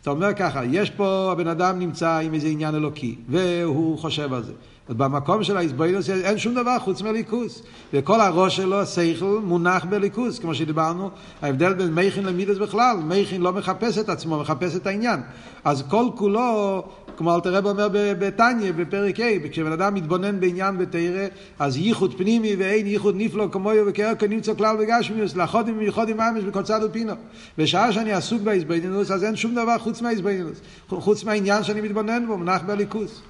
אתה 0.08 0.16
אומר 0.16 0.34
ככה, 0.34 0.66
יש 0.66 0.90
פה, 0.90 1.30
הבן 1.32 1.48
אדם 1.48 1.80
נמצא 1.80 2.18
עם 2.18 2.34
איזה 2.34 2.48
עניין 2.48 2.76
אלוקי, 2.76 3.16
והוא 3.30 3.98
חושב 3.98 4.34
על 4.34 4.44
זה. 4.44 4.54
במקום 4.90 5.44
של 5.44 5.58
האיזבוילוס 5.58 6.10
אין 6.10 6.38
שום 6.38 6.54
דבר 6.54 6.80
חוץ 6.80 7.02
מליכוס. 7.02 7.64
וכל 7.94 8.22
הראש 8.22 8.56
שלו, 8.56 8.86
שכל, 8.86 9.40
מונח 9.44 9.86
בליכוס. 9.86 10.40
כמו 10.40 10.56
שדיברנו, 10.56 11.10
ההבדל 11.42 11.74
בין 11.74 11.94
מייכין 11.94 12.26
למידס 12.26 12.58
בכלל, 12.58 12.98
מייכין 13.04 13.42
לא 13.42 13.54
מחפש 13.54 13.98
את 13.98 14.10
עצמו, 14.10 14.40
מחפש 14.40 14.76
את 14.76 14.88
העניין. 14.88 15.20
אז 15.64 15.84
כל 15.90 16.06
כולו, 16.16 16.84
כמו 17.18 17.36
אלתר 17.36 17.56
רב 17.56 17.66
אומר 17.66 17.90
בתניא, 17.94 18.72
בפרק 18.72 19.20
ה', 19.20 19.50
כשבן 19.52 19.72
אדם 19.72 19.94
מתבונן 19.94 20.40
בעניין 20.40 20.78
בתרא, 20.78 21.28
אז 21.60 21.78
ייחוד 21.78 22.18
פנימי 22.18 22.56
ואין 22.56 22.88
ייחוד 22.88 23.16
נפלא 23.18 23.48
כמוהו 23.52 23.88
וכאר 23.88 24.16
כנמצא 24.20 24.54
כלל 24.54 24.76
וגשמיוס, 24.80 25.36
לאחודים 25.36 25.78
ומיוחודים 25.78 26.18
ממש 26.18 26.44
בכל 26.44 26.64
צד 26.64 26.80
ופינו. 26.84 27.14
בשעה 27.58 27.92
שאני 27.92 28.12
עסוק 28.12 28.42
באיזבוילוס, 28.42 29.12
אז 29.12 29.24
אין 29.24 29.36
שום 29.36 29.56
דבר 29.56 29.78
חוץ 29.78 30.02
מהאיזבוילוס. 30.02 30.62
חוץ 30.90 31.24
מהעניין 31.24 31.64
שאני 31.64 31.82
מתבונן 31.82 32.28
בו, 32.28 32.38
מונח 32.38 32.62
בליכוס. 32.62 33.22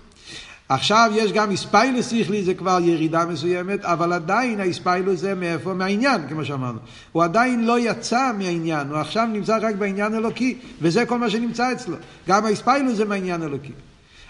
עכשיו 0.70 1.12
יש 1.16 1.32
גם 1.32 1.52
איספיילוס 1.52 2.10
שכלי, 2.10 2.44
זה 2.44 2.54
כבר 2.54 2.80
ירידה 2.84 3.26
מסוימת, 3.26 3.86
אבל 3.86 4.14
עדיין 4.14 4.60
האיספיילוס 4.60 5.20
זה 5.20 5.36
מאיפה? 5.36 5.74
מהעניין, 5.74 6.28
כמו 6.30 6.46
שאמרנו. 6.46 6.80
הוא 7.12 7.24
עדיין 7.24 7.66
לא 7.66 7.80
יצא 7.80 8.32
מהעניין, 8.38 8.88
הוא 8.88 8.98
עכשיו 8.98 9.28
נמצא 9.34 9.58
רק 9.62 9.76
בעניין 9.76 10.16
אלוקי, 10.16 10.58
וזה 10.82 11.06
כל 11.06 11.18
מה 11.18 11.30
שנמצא 11.30 11.72
אצלו. 11.72 11.96
גם 12.28 12.46
האיספיילוס 12.46 12.96
זה 12.96 13.06
מהעניין 13.06 13.44
אלוקי. 13.44 13.72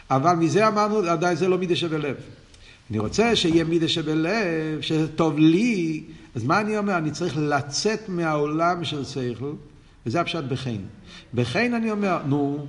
אבל 0.10 0.34
מזה 0.34 0.68
אמרנו, 0.68 0.98
עדיין 0.98 1.36
זה 1.36 1.48
לא 1.48 1.58
מידה 1.58 1.76
שבלב. 1.76 2.16
אני 2.90 3.00
רוצה 3.00 3.36
שיהיה 3.36 3.64
מידה 3.64 3.88
שבלב, 3.88 4.82
שזה 4.82 5.08
טוב 5.08 5.40
לי, 5.40 6.04
אז 6.36 6.44
מה 6.44 6.60
אני 6.60 6.78
אומר? 6.78 6.98
אני 6.98 7.12
צריך 7.12 7.38
לצאת 7.38 8.10
מהעולם 8.10 8.84
של 8.84 9.06
שכל, 9.06 9.52
וזה 10.06 10.22
הפשט 10.22 10.44
בחן. 10.44 10.78
בחן 11.34 11.74
אני 11.74 11.92
אומר, 11.92 12.18
נו, 12.26 12.66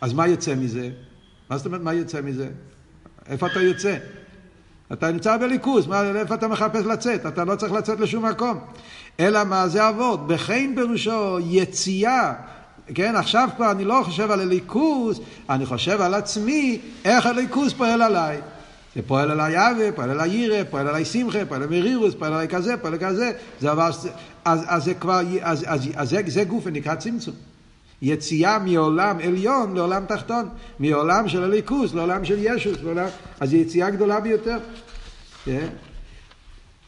אז 0.00 0.12
מה 0.12 0.26
יוצא 0.26 0.54
מזה? 0.54 0.90
מה 1.50 1.56
זאת 1.58 1.66
אומרת, 1.66 1.80
מה 1.80 1.94
יוצא 1.94 2.20
מזה? 2.20 2.48
איפה 3.28 3.46
אתה 3.46 3.60
יוצא? 3.60 3.96
אתה 4.92 5.10
נמצא 5.10 5.36
בליכוז, 5.36 5.86
מה, 5.86 6.02
איפה 6.02 6.34
אתה 6.34 6.48
מחפש 6.48 6.84
לצאת? 6.84 7.26
אתה 7.26 7.44
לא 7.44 7.56
צריך 7.56 7.72
לצאת 7.72 8.00
לשום 8.00 8.24
מקום. 8.26 8.58
אלא 9.20 9.44
מה 9.44 9.68
זה 9.68 9.88
אבות? 9.88 10.26
בחיים 10.26 10.74
פירושו 10.74 11.38
יציאה. 11.40 12.32
כן, 12.94 13.16
עכשיו 13.16 13.48
כבר 13.56 13.70
אני 13.70 13.84
לא 13.84 14.00
חושב 14.04 14.30
על 14.30 14.40
הליכוז, 14.40 15.20
אני 15.50 15.66
חושב 15.66 16.00
על 16.00 16.14
עצמי, 16.14 16.80
איך 17.04 17.26
הליכוז 17.26 17.72
פועל 17.72 18.02
עליי. 18.02 18.40
זה 18.96 19.02
פועל 19.06 19.30
עליי 19.30 19.70
אבי, 19.70 19.92
פועל 19.92 20.10
עליי 20.10 20.30
ירא, 20.30 20.64
פועל 20.70 20.88
עליי 20.88 21.04
שמחה, 21.04 21.38
פועל 21.48 21.62
עליי 21.62 21.80
מרירוס, 21.80 22.14
פועל 22.14 22.32
עליי 22.32 22.48
כזה, 22.48 22.76
פועל 22.76 22.94
עליי 22.94 23.08
כזה. 23.08 23.32
זה 23.60 23.70
עבר, 23.70 23.90
אז, 24.44 24.64
אז 24.66 24.84
זה 24.84 24.94
כבר, 24.94 25.20
אז, 25.42 25.64
אז, 25.66 25.88
אז 25.94 26.10
זה, 26.10 26.20
זה 26.26 26.44
גוף 26.44 26.62
ונקרא 26.66 26.94
צמצום. 26.94 27.34
יציאה 28.02 28.58
מעולם 28.58 29.18
עליון 29.18 29.74
לעולם 29.74 30.04
תחתון, 30.06 30.48
מעולם 30.78 31.28
של 31.28 31.44
הליכוס 31.44 31.94
לעולם 31.94 32.24
של 32.24 32.36
ישוס, 32.38 32.78
לעולם... 32.82 33.06
אז 33.40 33.50
זו 33.50 33.56
יציאה 33.56 33.90
גדולה 33.90 34.20
ביותר. 34.20 34.56
Yeah. 34.56 35.50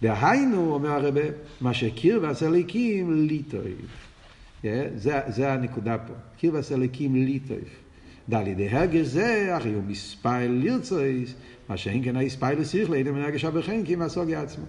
כן? 0.03 0.53
אומר 0.55 0.91
הרבה, 0.91 1.21
מה 1.61 1.75
שקיר 1.75 2.19
והסליקים 2.23 3.27
ליטויב. 3.27 3.87
Yeah, 4.63 4.67
זה, 4.97 5.21
זה 5.29 5.53
הנקודה 5.53 5.99
פה. 5.99 6.13
קיר 6.39 6.55
והסליקים 6.55 7.15
ליטויב. 7.15 7.69
דלי 8.29 8.55
דהרגש 8.55 9.07
זה, 9.07 9.57
אחי 9.57 9.73
הוא 9.73 9.83
מספייל 9.87 10.51
לירצויס, 10.51 11.35
מה 11.69 11.77
שאין 11.77 12.05
כן 12.05 12.17
היספייל 12.17 12.59
לסיכל, 12.61 12.95
אין 12.95 13.09
מן 13.09 13.23
הרגשה 13.23 13.51
בחן, 13.51 13.85
כי 13.85 13.97
מסוגי 13.97 14.37
עצמו. 14.37 14.65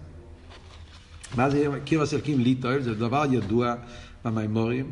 מה 1.35 1.49
זה 1.49 1.67
קיר 1.85 1.99
והסליקים 1.99 2.39
ליטויב? 2.39 2.81
זה 2.81 2.93
דבר 2.93 3.23
ידוע 3.31 3.75
במימורים. 4.25 4.91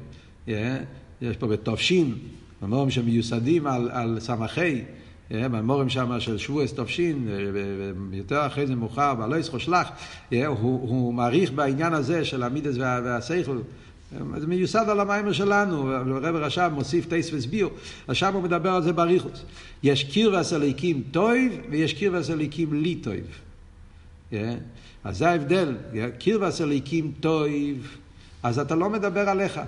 יש 1.21 1.37
פה 1.37 1.47
בתופשין, 1.47 2.15
במורים 2.61 2.89
שמיוסדים 2.89 3.67
על, 3.67 3.89
על 3.91 4.17
סמכי, 4.19 4.81
אה, 5.31 5.49
במורים 5.49 5.89
שם 5.89 6.19
של 6.19 6.37
שבועס 6.37 6.73
תופשין, 6.73 7.27
אה, 7.31 8.17
יותר 8.17 8.47
אחרי 8.47 8.67
זה 8.67 8.75
מאוחר, 8.75 9.15
בעלו 9.15 9.37
ישחו 9.37 9.59
שלח, 9.59 9.89
אה, 10.33 10.47
הוא, 10.47 10.89
הוא 10.89 11.13
מעריך 11.13 11.51
בעניין 11.51 11.93
הזה 11.93 12.25
של 12.25 12.43
המידס 12.43 12.75
וה, 12.77 13.01
והסייכל. 13.03 13.57
זה 14.37 14.47
מיוסד 14.47 14.85
על 14.89 14.99
המיימר 14.99 15.31
שלנו, 15.31 15.91
הרב 15.91 16.35
רש"ב 16.35 16.71
מוסיף 16.73 17.05
טייס 17.05 17.33
וסביר, 17.33 17.69
אז 18.07 18.15
שם 18.15 18.33
הוא 18.33 18.43
מדבר 18.43 18.69
על 18.69 18.83
זה 18.83 18.93
באריכוס. 18.93 19.43
יש 19.83 20.03
קיר 20.03 20.33
והסליקים 20.33 21.03
טויב 21.11 21.53
ויש 21.69 21.93
קיר 21.93 22.13
והסליקים 22.13 22.73
לי 22.73 22.95
טויב. 22.95 23.25
אז 25.03 25.17
זה 25.17 25.29
ההבדל, 25.29 25.75
קיר 26.17 26.41
והסליקים 26.41 27.11
טויב, 27.19 27.97
אז 28.43 28.59
אתה 28.59 28.75
לא 28.75 28.89
מדבר 28.89 29.29
עליך. 29.29 29.59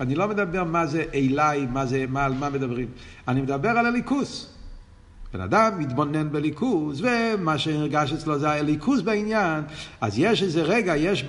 אני 0.00 0.14
לא 0.14 0.28
מדבר 0.28 0.64
מה 0.64 0.86
זה 0.86 1.04
אליי, 1.14 1.66
מה 1.72 1.86
זה, 1.86 2.04
מה, 2.08 2.24
על 2.24 2.32
מה 2.32 2.50
מדברים. 2.50 2.86
אני 3.28 3.42
מדבר 3.42 3.68
על 3.68 3.86
הליכוס. 3.86 4.54
בן 5.34 5.40
אדם 5.40 5.78
מתבונן 5.78 6.32
בליכוז, 6.32 7.02
ומה 7.04 7.58
שהרגש 7.58 8.12
אצלו 8.12 8.38
זה 8.38 8.50
הליכוז 8.50 9.02
בעניין, 9.02 9.62
אז 10.00 10.18
יש 10.18 10.42
איזה 10.42 10.62
רגע, 10.62 10.96
יש 10.96 11.24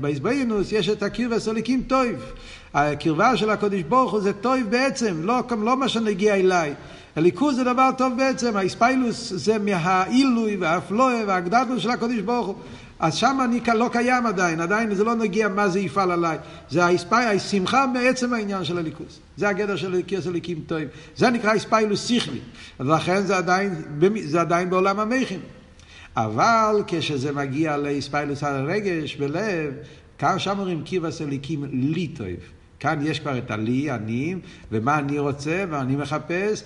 באיזבאינוס, 0.00 0.72
יש 0.72 0.88
את 0.88 1.02
הקרבס 1.02 1.48
הליקים 1.48 1.82
טויב. 1.82 2.32
הקרבה 2.74 3.36
של 3.36 3.50
הקודש 3.50 3.82
ברוך 3.82 4.12
הוא 4.12 4.20
זה 4.20 4.32
טויב 4.32 4.70
בעצם, 4.70 5.20
לא, 5.22 5.42
לא 5.62 5.76
מה 5.76 5.88
שנגיע 5.88 6.34
אליי. 6.34 6.74
הליכוז 7.16 7.56
זה 7.56 7.64
דבר 7.64 7.90
טוב 7.98 8.12
בעצם, 8.16 8.56
האיספיילוס 8.56 9.32
זה 9.36 9.58
מהעילוי 9.58 10.56
והאפלואה 10.56 11.22
והגדלות 11.26 11.80
של 11.80 11.90
הקודש 11.90 12.18
ברוך 12.18 12.46
הוא. 12.46 12.56
אז 13.00 13.14
שם 13.14 13.38
אני 13.44 13.60
לא 13.74 13.88
קיים 13.92 14.26
עדיין, 14.26 14.60
עדיין 14.60 14.94
זה 14.94 15.04
לא 15.04 15.14
נגיע 15.14 15.48
מה 15.48 15.68
זה 15.68 15.80
יפעל 15.80 16.10
עליי. 16.10 16.38
זה 16.70 16.84
האספי, 16.84 17.16
השמחה 17.16 17.86
מעצם 17.86 18.34
העניין 18.34 18.64
של 18.64 18.78
הליכוס. 18.78 19.20
זה 19.36 19.48
הגדר 19.48 19.76
של 19.76 20.02
כיס 20.06 20.26
הליקים 20.26 20.60
טועים. 20.66 20.88
זה 21.16 21.30
נקרא 21.30 21.56
אספיילוס 21.56 22.06
שכלי. 22.08 22.40
ולכן 22.80 23.22
זה 23.22 23.36
עדיין, 23.36 23.74
זה 24.24 24.40
עדיין 24.40 24.70
בעולם 24.70 25.00
המכין. 25.00 25.40
אבל 26.16 26.82
כשזה 26.86 27.32
מגיע 27.32 27.76
לאספיילוס 27.76 28.44
על 28.44 28.54
הרגש, 28.54 29.16
בלב, 29.16 29.74
כאן 30.18 30.38
שם 30.38 30.58
אומרים 30.58 30.82
קיבס 30.82 31.22
הליקים 31.22 31.64
לי 31.72 32.08
טוב. 32.08 32.26
כאן 32.80 32.98
יש 33.02 33.20
כבר 33.20 33.38
את 33.38 33.50
הלי, 33.50 33.90
אני, 33.90 34.34
ומה 34.72 34.98
אני 34.98 35.18
רוצה, 35.18 35.64
ואני 35.70 35.96
מחפש, 35.96 36.62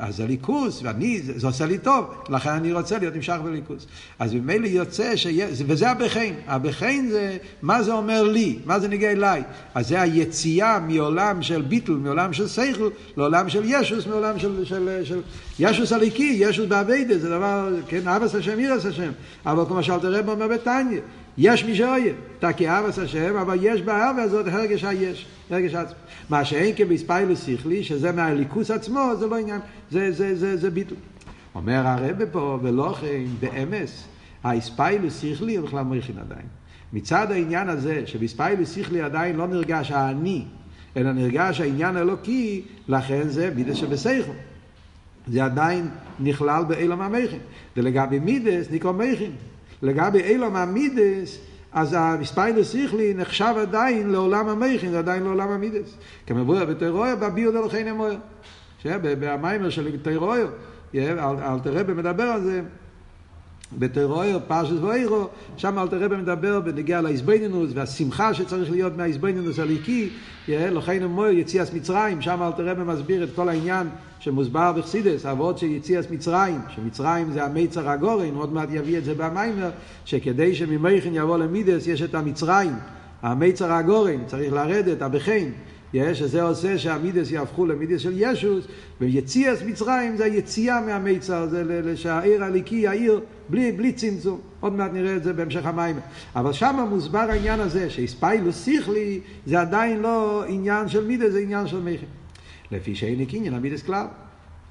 אז 0.00 0.20
הליכוס, 0.20 0.80
ואני, 0.82 1.20
זה, 1.22 1.46
עושה 1.46 1.66
לי 1.66 1.78
טוב, 1.78 2.04
לכן 2.28 2.50
אני 2.50 2.72
רוצה 2.72 2.98
להיות 2.98 3.14
נמשך 3.14 3.36
בליכוס. 3.44 3.86
אז 4.18 4.34
ממילא 4.34 4.66
יוצא, 4.66 5.16
שיש, 5.16 5.62
וזה 5.66 5.90
הבחין, 5.90 6.34
הבחין 6.46 7.08
זה, 7.08 7.36
מה 7.62 7.82
זה 7.82 7.92
אומר 7.92 8.22
לי, 8.22 8.58
מה 8.64 8.80
זה 8.80 8.88
נגיע 8.88 9.10
אליי. 9.10 9.42
אז 9.74 9.88
זה 9.88 10.00
היציאה 10.00 10.78
מעולם 10.78 11.42
של 11.42 11.62
ביטל, 11.62 11.92
מעולם 11.92 12.32
של 12.32 12.48
סייכל, 12.48 12.88
לעולם 13.16 13.48
של 13.48 13.62
ישוס, 13.64 14.06
מעולם 14.06 14.38
של, 14.38 14.64
של, 14.64 15.00
של 15.04 15.20
ישוס 15.58 15.92
הליקי, 15.92 16.36
ישוס 16.38 16.66
באביידה, 16.66 17.18
זה 17.18 17.30
דבר, 17.30 17.74
כן, 17.88 18.08
אבס 18.08 18.34
השם, 18.34 18.58
אירס 18.58 18.86
השם. 18.86 19.10
אבל 19.46 19.64
כמו 19.68 19.82
שאלת 19.82 20.04
הרב 20.04 20.28
אומר 20.28 20.48
בתניא, 20.48 21.00
יש 21.38 21.64
מי 21.64 21.74
שאוהב, 21.74 22.14
תקי 22.38 22.68
אבס 22.68 22.98
השם, 22.98 23.36
אבל 23.36 23.58
יש 23.60 23.82
באהבה 23.82 24.22
הזאת 24.22 24.46
הרגש 24.48 24.84
היש, 24.84 25.26
הרגש 25.50 25.74
עצמו. 25.74 25.98
מה 26.30 26.44
שאין 26.44 26.74
כבספיילוס 26.76 27.46
שכלי, 27.46 27.84
שזה 27.84 28.12
מהליכוס 28.12 28.70
עצמו, 28.70 29.10
זה 29.18 29.26
לא 29.26 29.38
עניין, 29.38 29.60
זה, 29.90 30.12
זה, 30.12 30.36
זה, 30.36 30.56
זה 30.56 30.70
ביטול. 30.70 30.98
אומר 31.54 31.86
הרבה 31.86 32.26
פה, 32.26 32.58
ולא 32.62 32.96
כן, 33.00 33.24
באמס, 33.40 34.04
האספיילוס 34.44 35.20
שכלי 35.22 35.56
הוא 35.56 35.66
בכלל 35.66 35.82
מריחין 35.82 36.18
עדיין. 36.18 36.46
מצד 36.92 37.30
העניין 37.30 37.68
הזה, 37.68 38.02
שבספיילוס 38.06 38.74
שכלי 38.74 39.00
עדיין 39.00 39.36
לא 39.36 39.46
נרגש 39.46 39.90
האני, 39.90 40.44
אלא 40.96 41.12
נרגש 41.12 41.60
העניין 41.60 41.96
האלוקי, 41.96 42.62
לכן 42.88 43.28
זה 43.28 43.50
מידס 43.56 43.76
שבסייכו. 43.76 44.32
זה 45.28 45.44
עדיין 45.44 45.88
נכלל 46.20 46.64
באילם 46.64 47.00
המכין. 47.00 47.40
ולגבי 47.76 48.18
מידס 48.18 48.66
נקרא 48.70 48.92
מכין. 48.92 49.30
לגבי 49.82 50.20
אילום 50.20 50.56
המידס, 50.56 51.38
אז 51.72 51.96
המספיילוס 51.98 52.72
שכלי 52.72 53.14
נחשב 53.14 53.54
עדיין 53.60 54.10
לעולם 54.10 54.48
המכין, 54.48 54.90
זה 54.90 54.98
עדיין 54.98 55.22
לעולם 55.22 55.48
המידס. 55.48 55.94
כמבואר 56.26 56.64
בתירויה, 56.64 57.16
בביו 57.16 57.52
דלכי 57.52 57.84
נמויר. 57.84 58.18
שבמיימר 58.82 59.70
של 59.70 59.96
תירויה, 60.02 60.46
אל 60.94 61.58
תראה 61.62 61.82
מדבר 61.82 62.22
על 62.22 62.40
זה, 62.42 62.62
בטרור, 63.72 64.38
פרשת 64.48 64.82
ואירו, 64.82 65.28
שם 65.56 65.78
אלתר 65.78 66.04
רבי 66.04 66.16
מדבר 66.16 66.60
בנגיע 66.60 67.00
לאיזבנינוס 67.00 67.70
והשמחה 67.74 68.34
שצריך 68.34 68.70
להיות 68.70 68.96
מהאיזבנינוס 68.96 69.58
הליקי, 69.58 70.08
לכן 70.48 71.02
אומר 71.02 71.30
יציאס 71.30 71.72
מצרים, 71.74 72.22
שם 72.22 72.42
אלתר 72.42 72.68
רבי 72.68 72.82
מסביר 72.82 73.24
את 73.24 73.28
כל 73.34 73.48
העניין 73.48 73.86
שמוסבר 74.20 74.72
בחסידס, 74.72 75.26
אבות 75.26 75.58
של 75.58 75.66
יציאס 75.66 76.10
מצרים, 76.10 76.60
שמצרים 76.68 77.32
זה 77.32 77.44
המיצר 77.44 77.88
הגורן, 77.88 78.34
עוד 78.34 78.52
מעט 78.52 78.68
יביא 78.72 78.98
את 78.98 79.04
זה 79.04 79.14
במיימר, 79.14 79.70
שכדי 80.04 80.54
שממכן 80.54 81.10
יבוא 81.12 81.38
למידס 81.38 81.86
יש 81.86 82.02
את 82.02 82.14
המצרים, 82.14 82.72
המיצר 83.22 83.72
הגורן, 83.72 84.24
צריך 84.26 84.52
לרדת, 84.52 85.02
הבכן, 85.02 85.48
שזה 85.94 86.42
עושה 86.42 86.78
שהמידס 86.78 87.30
יהפכו 87.30 87.66
למידס 87.66 88.00
של 88.00 88.12
ישוס, 88.16 88.64
ויציאס 89.00 89.62
מצרים 89.62 90.16
זה 90.16 90.24
היציאה 90.24 90.80
מהמיצר, 90.80 91.46
זה 91.46 91.96
שהעיר 91.96 92.44
הליקי, 92.44 92.88
העיר, 92.88 93.20
בלי, 93.48 93.72
בלי 93.72 93.92
צמצום. 93.92 94.40
עוד 94.60 94.72
מעט 94.72 94.92
נראה 94.92 95.16
את 95.16 95.24
זה 95.24 95.32
בהמשך 95.32 95.66
המים. 95.66 95.96
אבל 96.36 96.52
שם 96.52 96.86
מוסבר 96.90 97.26
העניין 97.30 97.60
הזה, 97.60 97.90
שהספיילוס 97.90 98.66
שכלי 98.66 99.20
זה 99.46 99.60
עדיין 99.60 100.00
לא 100.00 100.44
עניין 100.48 100.88
של 100.88 101.06
מידס, 101.06 101.32
זה 101.32 101.38
עניין 101.38 101.66
של 101.66 101.80
מכן. 101.80 102.06
לפי 102.72 102.94
שאין 102.94 103.24
קניין 103.24 103.54
המידס 103.54 103.82
כלל. 103.82 104.06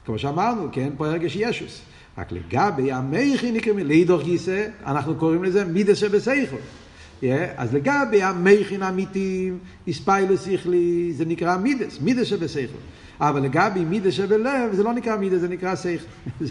כמו 0.06 0.20
שאמרנו, 0.20 0.68
כן, 0.72 0.90
פה 0.98 1.08
הרגש 1.08 1.36
ישוס. 1.36 1.82
רק 2.18 2.32
לגבי 2.32 2.92
המכין 2.92 3.56
נקראים, 3.56 3.80
לידור 3.80 4.22
גיסא, 4.22 4.68
אנחנו 4.86 5.16
קוראים 5.16 5.44
לזה 5.44 5.66
מידס 5.66 5.98
שבסייכו. 5.98 6.58
אז 7.58 7.74
לגבי 7.74 8.24
המכין 8.24 8.84
האמיתיים, 8.84 9.60
איספיילוס 9.88 10.46
שכלי, 10.46 11.14
זה 11.14 11.26
נקרא 11.26 11.58
מידס, 11.58 12.02
מידס 12.02 12.28
שבסייכו. 12.28 12.78
אבל 13.20 13.42
לגבי 13.42 13.86
מידס 13.86 14.14
שבלב, 14.14 14.74
זה 14.74 14.84
לא 14.84 14.94
נקרא 14.94 15.18
מידס, 15.18 15.40
זה 15.40 15.48
נקרא 15.48 15.76
סייכו. 15.76 16.06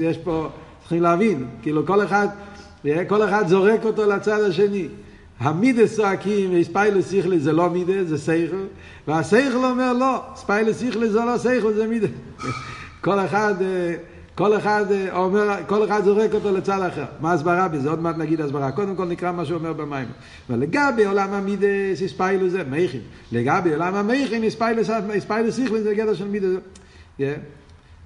יש 0.00 0.18
פה, 0.24 0.48
צריכים 0.80 1.02
להבין, 1.02 1.46
כאילו 1.62 1.86
כל 1.86 2.04
אחד, 2.04 2.28
כל 3.08 3.28
אחד 3.28 3.48
זורק 3.48 3.84
אותו 3.84 4.06
לצד 4.06 4.40
השני. 4.40 4.88
המידות 5.40 5.96
צועקים, 5.96 6.62
התפעלות 6.62 7.06
שכלי 7.06 7.40
זה 7.40 7.52
לא 7.52 7.70
מידות, 7.70 8.08
זה 8.08 8.18
שכל, 8.18 8.64
והשכל 9.08 9.64
אומר 9.64 9.92
לא, 9.92 10.20
התפעלות 10.36 10.76
שכלי 10.76 11.10
זה 11.10 11.18
לא 11.18 11.38
שכל, 11.38 11.72
זה 11.72 11.86
מידות. 11.86 12.10
כל 13.04 13.18
אחד, 13.18 13.54
כל 14.34 14.56
אחד 14.56 14.84
אומר, 15.12 15.56
כל 15.66 15.84
אחד 15.84 16.04
זורק 16.04 16.34
אותו 16.34 16.56
לצד 16.56 16.82
אחר. 16.92 17.04
מה 17.20 17.32
הסברה 17.32 17.68
בזה? 17.68 17.90
עוד 17.90 18.00
מעט 18.00 18.18
נגיד 18.18 18.40
הסברה. 18.40 18.72
קודם 18.72 18.96
כל 18.96 19.04
נקרא 19.04 19.32
מה 19.32 19.44
שהוא 19.44 19.58
אומר 19.58 19.72
בפנים. 19.72 20.08
ולגבי 20.50 21.04
עולם 21.04 21.32
המידות, 21.32 22.02
התפעלות 22.06 22.52
זה 22.52 22.64
מוחין. 22.64 23.00
לגבי 23.32 23.72
עולם 23.72 23.94
המוחין, 23.94 24.50
התפעלות 24.50 24.90
סיכלי 25.50 25.82
זה 25.82 25.94
גדר 25.94 26.14
של 26.14 26.28
מידס. 26.28 26.48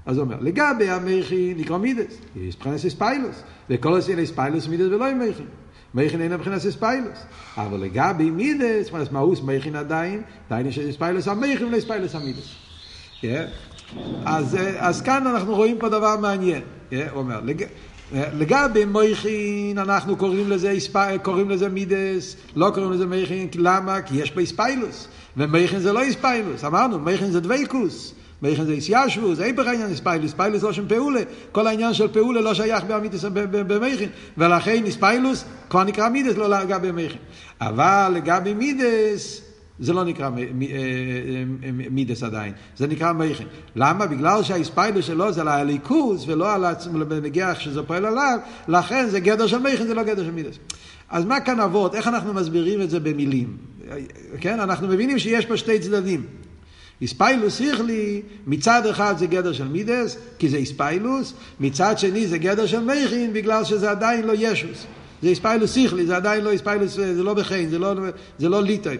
אז 0.06 0.16
הוא 0.16 0.24
אומר, 0.24 0.36
לגבי 0.40 0.90
המייכין 0.90 1.58
נקרא 1.58 1.78
מידס, 1.78 2.18
יש 2.36 2.56
מבחינת 2.56 2.76
ספיילוס, 2.76 3.42
וכל 3.70 3.88
עושים 3.88 4.24
ספיילוס 4.24 4.68
מידס 4.68 4.86
ולא 4.86 5.08
עם 5.08 5.18
מייכין. 5.18 5.46
מייכין 5.94 6.20
אין 6.20 6.32
מבחינת 6.32 6.58
ספיילוס. 6.58 7.18
אבל 7.56 7.80
לגבי 7.80 8.30
מידס, 8.30 8.92
מה 8.92 9.02
מאוס 9.12 9.42
מייכין 9.42 9.76
עדיין, 9.76 10.22
עדיין 10.46 10.66
יש 10.66 10.80
ספיילוס 10.90 11.28
המייכין 11.28 11.66
ולספיילוס 11.66 12.14
המידס. 12.14 12.54
אז, 14.24 14.56
אז 14.78 15.02
כאן 15.02 15.26
אנחנו 15.26 15.54
רואים 15.54 15.78
פה 15.78 15.88
דבר 15.88 16.16
מעניין. 16.16 16.62
הוא 16.90 16.98
אומר, 17.14 17.40
לג... 17.44 17.64
לגבי 18.12 18.84
מייכין 18.84 19.78
אנחנו 19.78 20.16
קוראים 20.16 20.50
לזה, 20.50 20.74
קוראים 21.22 21.50
לזה 21.50 21.68
מידס, 21.68 22.36
לא 22.56 22.70
קוראים 22.74 22.92
לזה 22.92 23.06
מייכין, 23.06 23.48
למה? 23.54 24.02
כי 24.02 24.16
יש 24.16 24.30
פה 24.30 24.46
ספיילוס. 24.46 25.08
ומייכין 25.36 25.78
זה 25.78 25.92
לא 25.92 26.00
ספיילוס. 26.10 26.64
אמרנו, 26.64 26.98
מייכין 26.98 27.30
זה 27.30 27.40
דוויקוס. 27.40 28.14
מייכן 28.42 28.64
זה 28.64 28.74
ישיישבו, 28.74 29.34
זה 29.34 29.44
איפך 29.44 29.66
העניין 29.66 29.94
ספיילוס, 29.94 30.30
ספיילוס 30.30 30.62
לא 30.62 30.72
שם 30.72 30.88
פעולה, 30.88 31.20
כל 31.52 31.66
העניין 31.66 31.94
של 31.94 32.08
פעולה 32.08 32.40
לא 32.40 32.54
שייך 32.54 32.84
באמיתוס 32.84 33.24
במייכן, 33.50 34.06
ולכן 34.38 34.90
ספיילוס 34.90 35.44
כבר 35.70 35.84
נקרא 35.84 36.08
מידס, 36.08 36.36
לא 36.36 36.48
לגבי 36.48 36.90
מייכן. 36.90 37.18
אבל 37.60 38.12
לגבי 38.14 38.54
מידס, 38.54 39.40
זה 39.80 39.92
לא 39.92 40.04
נקרא 40.04 40.30
מידס 41.90 42.22
עדיין, 42.22 42.52
זה 42.76 42.86
נקרא 42.86 43.12
מייכן. 43.12 43.44
למה? 43.76 44.06
בגלל 44.06 44.42
שהספיילוס 44.42 45.06
שלו 45.06 45.32
זה 45.32 45.40
על 45.40 45.48
הליכוז 45.48 46.28
ולא 46.28 46.54
על 46.54 46.64
הנגיח 47.10 47.60
שזה 47.60 47.82
פועל 47.82 48.04
עליו, 48.04 48.38
לכן 48.68 49.06
זה 49.08 49.20
גדר 49.20 49.46
של 49.46 49.58
מייכן, 49.58 49.86
זה 49.86 49.94
לא 49.94 50.02
גדר 50.02 50.24
של 50.24 50.30
מידס. 50.30 50.58
אז 51.08 51.24
מה 51.24 51.40
כאן 51.40 51.60
אבות? 51.60 51.94
איך 51.94 52.08
אנחנו 52.08 52.34
מסבירים 52.34 52.82
את 52.82 52.90
זה 52.90 53.00
במילים? 53.00 53.56
כן, 54.40 54.60
אנחנו 54.60 54.88
מבינים 54.88 55.18
שיש 55.18 55.46
פה 55.46 55.56
שתי 55.56 55.78
צדדים. 55.78 56.26
איספיילוס 57.00 57.58
שכלי, 57.58 58.22
מצד 58.46 58.86
אחד 58.86 59.14
זה 59.18 59.26
גדר 59.26 59.52
של 59.52 59.68
מידס, 59.68 60.16
כי 60.38 60.48
זה 60.48 60.56
איספיילוס, 60.56 61.34
מצד 61.60 61.98
שני 61.98 62.26
זה 62.26 62.38
גדר 62.38 62.66
של 62.66 62.80
מכין, 62.80 63.32
בגלל 63.32 63.64
שזה 63.64 63.90
עדיין 63.90 64.26
לא 64.26 64.32
ישוס. 64.36 64.86
זה 65.22 65.28
איספיילוס 65.28 65.74
שכלי, 65.74 66.06
זה 66.06 66.16
עדיין 66.16 66.44
לא 66.44 66.50
איספיילוס, 66.50 66.94
זה 66.94 67.22
לא 67.22 67.34
בחין, 67.34 67.70
זה 67.70 67.78
לא, 67.78 67.94
זה 68.38 68.48
לא 68.48 68.62
ליטוי. 68.62 68.96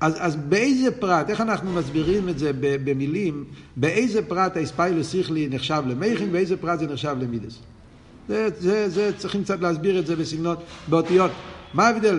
אז, 0.00 0.14
אז 0.18 0.36
באיזה 0.36 0.90
פרט, 0.90 1.30
איך 1.30 1.40
אנחנו 1.40 1.72
מסבירים 1.72 2.28
את 2.28 2.38
זה 2.38 2.50
במילים, 2.60 3.44
באיזה 3.76 4.22
פרט 4.22 4.56
האיספיילוס 4.56 5.12
שכלי 5.12 5.48
נחשב 5.50 5.82
למכין, 5.86 6.32
באיזה 6.32 6.56
פרט 6.56 6.78
זה 6.78 6.86
נחשב 6.86 7.16
למידס. 7.20 7.58
זה, 8.28 8.48
זה, 8.58 8.88
זה, 8.88 9.10
צריכים 9.16 9.44
קצת 9.44 9.60
להסביר 9.60 9.98
את 9.98 10.06
זה 10.06 10.16
בסגנון, 10.16 10.56
באותיות. 10.88 11.30
מה 11.74 11.86
ההבדל? 11.86 12.18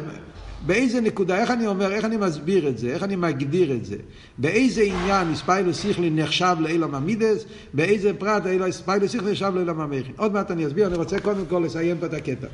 באיזה 0.66 1.02
נקודה, 1.02 1.38
איך 1.38 1.52
אני 1.52 1.68
אומר, 1.68 1.92
איך 1.92 2.06
אני 2.06 2.18
מסביר 2.18 2.68
את 2.68 2.78
זה, 2.78 2.88
איך 2.88 3.04
אני 3.04 3.16
מגדיר 3.16 3.74
את 3.74 3.86
זה, 3.86 3.96
באיזה 4.38 4.82
עניין 4.82 5.36
ספיילוס 5.36 5.84
שכלי 5.84 6.10
נחשב 6.10 6.56
לאילם 6.60 6.96
המידס, 6.96 7.46
באיזה 7.74 8.14
פרט 8.14 8.44
ספיילוס 8.70 9.12
שכלי 9.12 9.32
נחשב 9.32 9.52
לאילם 9.56 9.82
המכין. 9.82 10.14
עוד 10.18 10.34
מעט 10.34 10.52
אני 10.52 10.68
אסביר, 10.68 10.88
אני 10.88 10.96
רוצה 10.96 11.20
קודם 11.20 11.46
כל 11.50 11.64
לסיים 11.66 11.98
פה 12.00 12.06
את 12.06 12.14
הקטע. 12.14 12.48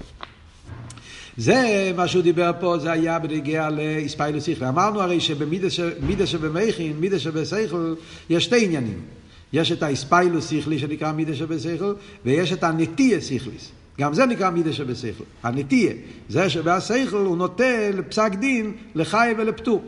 זה 1.38 1.92
מה 1.96 2.08
שהוא 2.08 2.24
דיבר 2.24 2.52
פה, 2.60 2.78
זה 2.78 2.92
היה 2.92 3.20
בנגיע 3.20 3.70
לספיילוס 3.72 4.44
שכלי. 4.44 4.70
אמרנו 4.70 5.02
הרי 5.02 5.20
שבמידס 5.20 6.30
שבמכין, 6.30 6.94
מידס 7.00 7.22
שבשכל, 7.22 7.94
יש 8.30 8.44
שתי 8.44 8.66
עניינים. 8.66 9.02
יש 9.54 9.72
את 9.72 9.84
האספיילוס 9.84 10.50
שכלי 10.50 10.80
שנקרא 10.80 11.12
מידס 11.12 11.36
שבשכל, 11.36 11.94
ויש 12.26 12.54
את 12.54 12.64
הנטייה 12.64 13.22
שכליס. 13.22 13.72
גם 14.00 14.14
זה 14.14 14.26
נקרא 14.26 14.50
מידה 14.50 14.74
שבשכל, 14.74 15.24
הנטייה. 15.44 15.94
זה 16.30 16.50
שבשכל 16.50 17.18
הוא 17.18 17.38
נוטה 17.38 17.90
לפסק 17.94 18.32
דין 18.36 18.74
לחי 18.96 19.34
ולפטור. 19.38 19.84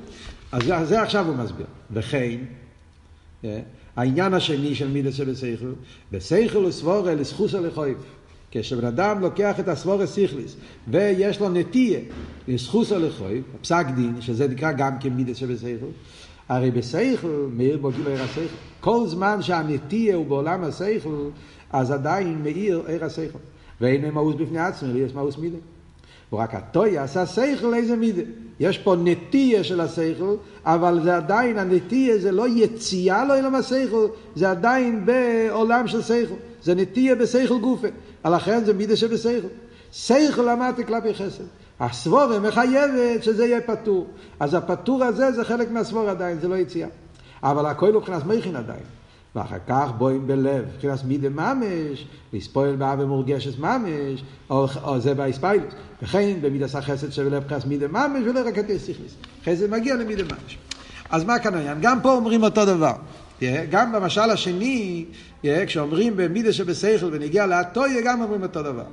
אז 0.51 0.63
זה, 0.63 0.85
זה 0.85 1.01
עכשיו 1.01 1.27
הוא 1.27 1.35
מסביר. 1.35 1.65
וכן, 1.91 2.37
אה, 3.45 3.59
העניין 3.95 4.33
השני 4.33 4.75
של 4.75 4.87
מידה 4.87 5.11
שבשכל, 5.11 5.71
בשכל 6.11 6.63
הוא 6.63 6.71
סבורה 6.71 7.15
לסחוסה 7.15 7.59
לחויב. 7.59 7.97
כשבן 8.51 8.85
אדם 8.85 9.21
לוקח 9.21 9.59
את 9.59 9.67
הסבורה 9.67 10.07
סיכליס 10.07 10.55
ויש 10.87 11.39
לו 11.39 11.49
נטייה 11.49 11.99
לסחוסה 12.47 12.97
לחויב, 12.97 13.43
פסק 13.61 13.85
דין, 13.95 14.21
שזה 14.21 14.47
נקרא 14.47 14.71
גם 14.71 14.99
כמידה 14.99 15.35
שבשכל, 15.35 15.85
הרי 16.49 16.71
בשכל 16.71 17.47
מאיר 17.51 17.77
בו 17.77 17.91
גילו 17.91 18.09
עיר 18.09 18.23
השכל. 18.23 18.55
כל 18.79 19.07
זמן 19.07 19.41
שהנטייה 19.41 20.15
הוא 20.15 20.25
בעולם 20.25 20.63
השכל, 20.63 21.29
אז 21.69 21.91
עדיין 21.91 22.41
מאיר 22.43 22.83
עיר 22.87 23.05
השכל. 23.05 23.39
ואין 23.81 24.09
מאוס 24.09 24.35
בפני 24.35 24.59
עצמי, 24.59 24.99
יש 24.99 25.13
מאוס 25.13 25.37
מידה. 25.37 25.57
ורק 26.33 26.55
הטויה 26.55 27.03
עשה 27.03 27.25
שכל 27.25 27.73
איזה 27.73 27.95
מידה. 27.95 28.21
יש 28.59 28.77
פה 28.77 28.95
נטייה 29.03 29.63
של 29.63 29.81
השכל, 29.81 30.35
אבל 30.65 30.99
זה 31.03 31.15
עדיין, 31.15 31.57
הנטייה 31.57 32.17
זה 32.17 32.31
לא 32.31 32.47
יציאה 32.47 33.25
לא 33.25 33.39
אלא 33.39 33.49
מהשכל, 33.49 34.07
זה 34.35 34.51
עדיין 34.51 35.05
בעולם 35.05 35.87
של 35.87 36.01
שכל. 36.01 36.35
זה 36.63 36.75
נטייה 36.75 37.15
בשכל 37.15 37.59
גופה. 37.59 37.87
לכן 38.25 38.65
זה 38.65 38.73
מידה 38.73 38.95
שבשכל. 38.95 39.47
שכל 39.91 40.41
למדתי 40.41 40.85
כלפי 40.85 41.13
חסד. 41.13 41.43
הסבורה 41.79 42.39
מחייבת 42.39 43.23
שזה 43.23 43.45
יהיה 43.45 43.61
פטור. 43.61 44.07
אז 44.39 44.53
הפטור 44.53 45.03
הזה 45.03 45.31
זה 45.31 45.43
חלק 45.43 45.71
מהסבורה 45.71 46.11
עדיין, 46.11 46.39
זה 46.39 46.47
לא 46.47 46.55
יציאה. 46.55 46.87
אבל 47.43 47.65
הכל 47.65 47.93
הוא 47.93 48.03
כנס 48.03 48.23
מכין 48.23 48.55
עדיין. 48.55 48.83
ואחר 49.35 49.57
כך 49.67 49.91
בואים 49.97 50.27
בלב, 50.27 50.65
מבחינת 50.75 51.03
מידה 51.03 51.29
ממש, 51.29 52.05
לספויל 52.33 52.75
באווה 52.75 53.05
מורגשת 53.05 53.59
ממש, 53.59 54.23
או, 54.49 54.67
או 54.83 54.99
זה 54.99 55.13
באספיילוס. 55.13 55.73
וכן 56.03 56.37
במידס 56.41 56.75
החסד 56.75 57.11
שבלב 57.11 57.43
מבחינת 57.43 57.65
מידה 57.65 57.87
ממש, 57.87 58.23
ולא 58.25 58.39
רק 58.47 58.59
את 58.59 58.65
סיכליס. 58.77 59.15
חסד 59.45 59.69
מגיע 59.69 59.95
למידה 59.95 60.23
ממש. 60.23 60.57
אז 61.09 61.23
מה 61.23 61.39
כאן 61.39 61.55
העניין? 61.55 61.77
גם 61.81 62.01
פה 62.01 62.11
אומרים 62.11 62.43
אותו 62.43 62.65
דבר. 62.65 62.93
גם 63.69 63.91
במשל 63.91 64.21
השני, 64.21 65.05
כשאומרים 65.43 66.17
במידה 66.17 66.53
שבשכל 66.53 67.09
ונגיע 67.11 67.45
לאטויה, 67.45 68.01
גם 68.05 68.21
אומרים 68.21 68.43
אותו 68.43 68.63
דבר. 68.63 68.83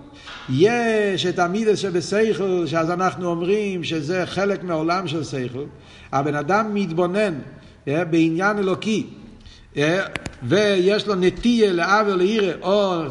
יש 0.49 1.27
את 1.27 1.39
המידה 1.39 1.77
שבשכל, 1.77 2.67
שאז 2.67 2.91
אנחנו 2.91 3.27
אומרים 3.27 3.85
שזה 3.85 4.27
חלק 4.27 4.65
מהעולם 4.65 5.09
של 5.09 5.25
שכל. 5.25 5.65
הבן 6.13 6.35
אדם 6.35 6.75
מתבונן 6.75 7.35
בעניין 7.87 8.59
אלוקי. 8.59 9.07
ויש 10.43 11.07
לו 11.07 11.15
נטייה 11.15 11.73
לעוול 11.73 12.17
לעירה, 12.17 12.53
או... 12.63 13.03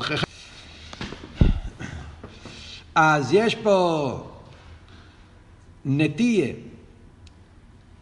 אז 2.95 3.33
יש 3.33 3.55
פה 3.55 4.19
נטייה 5.85 6.47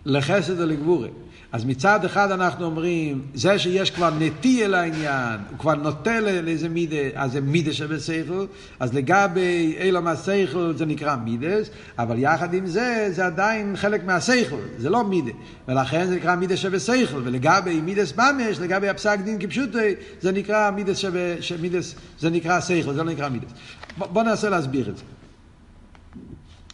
לחסד 0.05 0.59
ולגבורה. 0.59 1.07
אז 1.53 1.65
מצד 1.65 2.05
אחד 2.05 2.31
אנחנו 2.31 2.65
אומרים, 2.65 3.21
זה 3.33 3.59
שיש 3.59 3.91
כבר 3.91 4.09
נטי 4.19 4.65
אל 4.65 4.73
העניין, 4.73 5.39
הוא 5.49 5.59
כבר 5.59 5.75
נוטה 5.75 6.19
לאיזה 6.19 6.69
מידה, 6.69 6.95
אז 7.15 7.31
זה 7.31 7.41
מידה 7.41 7.73
שבסייכל, 7.73 8.45
אז 8.79 8.93
לגבי 8.93 9.75
אילום 9.79 10.07
הסייכל 10.07 10.73
זה 10.77 10.85
נקרא 10.85 11.15
מידס, 11.15 11.69
אבל 11.99 12.15
יחד 12.19 12.53
עם 12.53 12.67
זה, 12.67 13.07
זה 13.11 13.25
עדיין 13.25 13.75
חלק 13.75 14.03
מהסייכל, 14.05 14.59
זה 14.77 14.89
לא 14.89 15.03
מידה, 15.03 15.31
ולכן 15.67 16.07
זה 16.07 16.15
נקרא 16.15 16.35
מידה 16.35 16.57
שבסייכל, 16.57 17.21
ולגבי 17.23 17.81
מידס 17.81 18.17
ממש, 18.17 18.59
לגבי 18.59 18.89
הפסק 18.89 19.19
דין 19.23 19.37
כפשוטי, 19.39 19.93
זה 20.21 20.31
נקרא 20.31 20.71
מידס 20.71 20.97
שב... 20.97 21.61
מידס, 21.61 21.95
זה 22.19 22.29
נקרא 22.29 22.59
סייכל, 22.59 22.93
זה 22.93 23.03
לא 23.03 23.11
נקרא 23.11 23.29
מידס. 23.29 23.51
בוא 23.97 24.23
ננסה 24.23 24.49
להסביר 24.49 24.89
את 24.89 24.97
זה. 24.97 25.03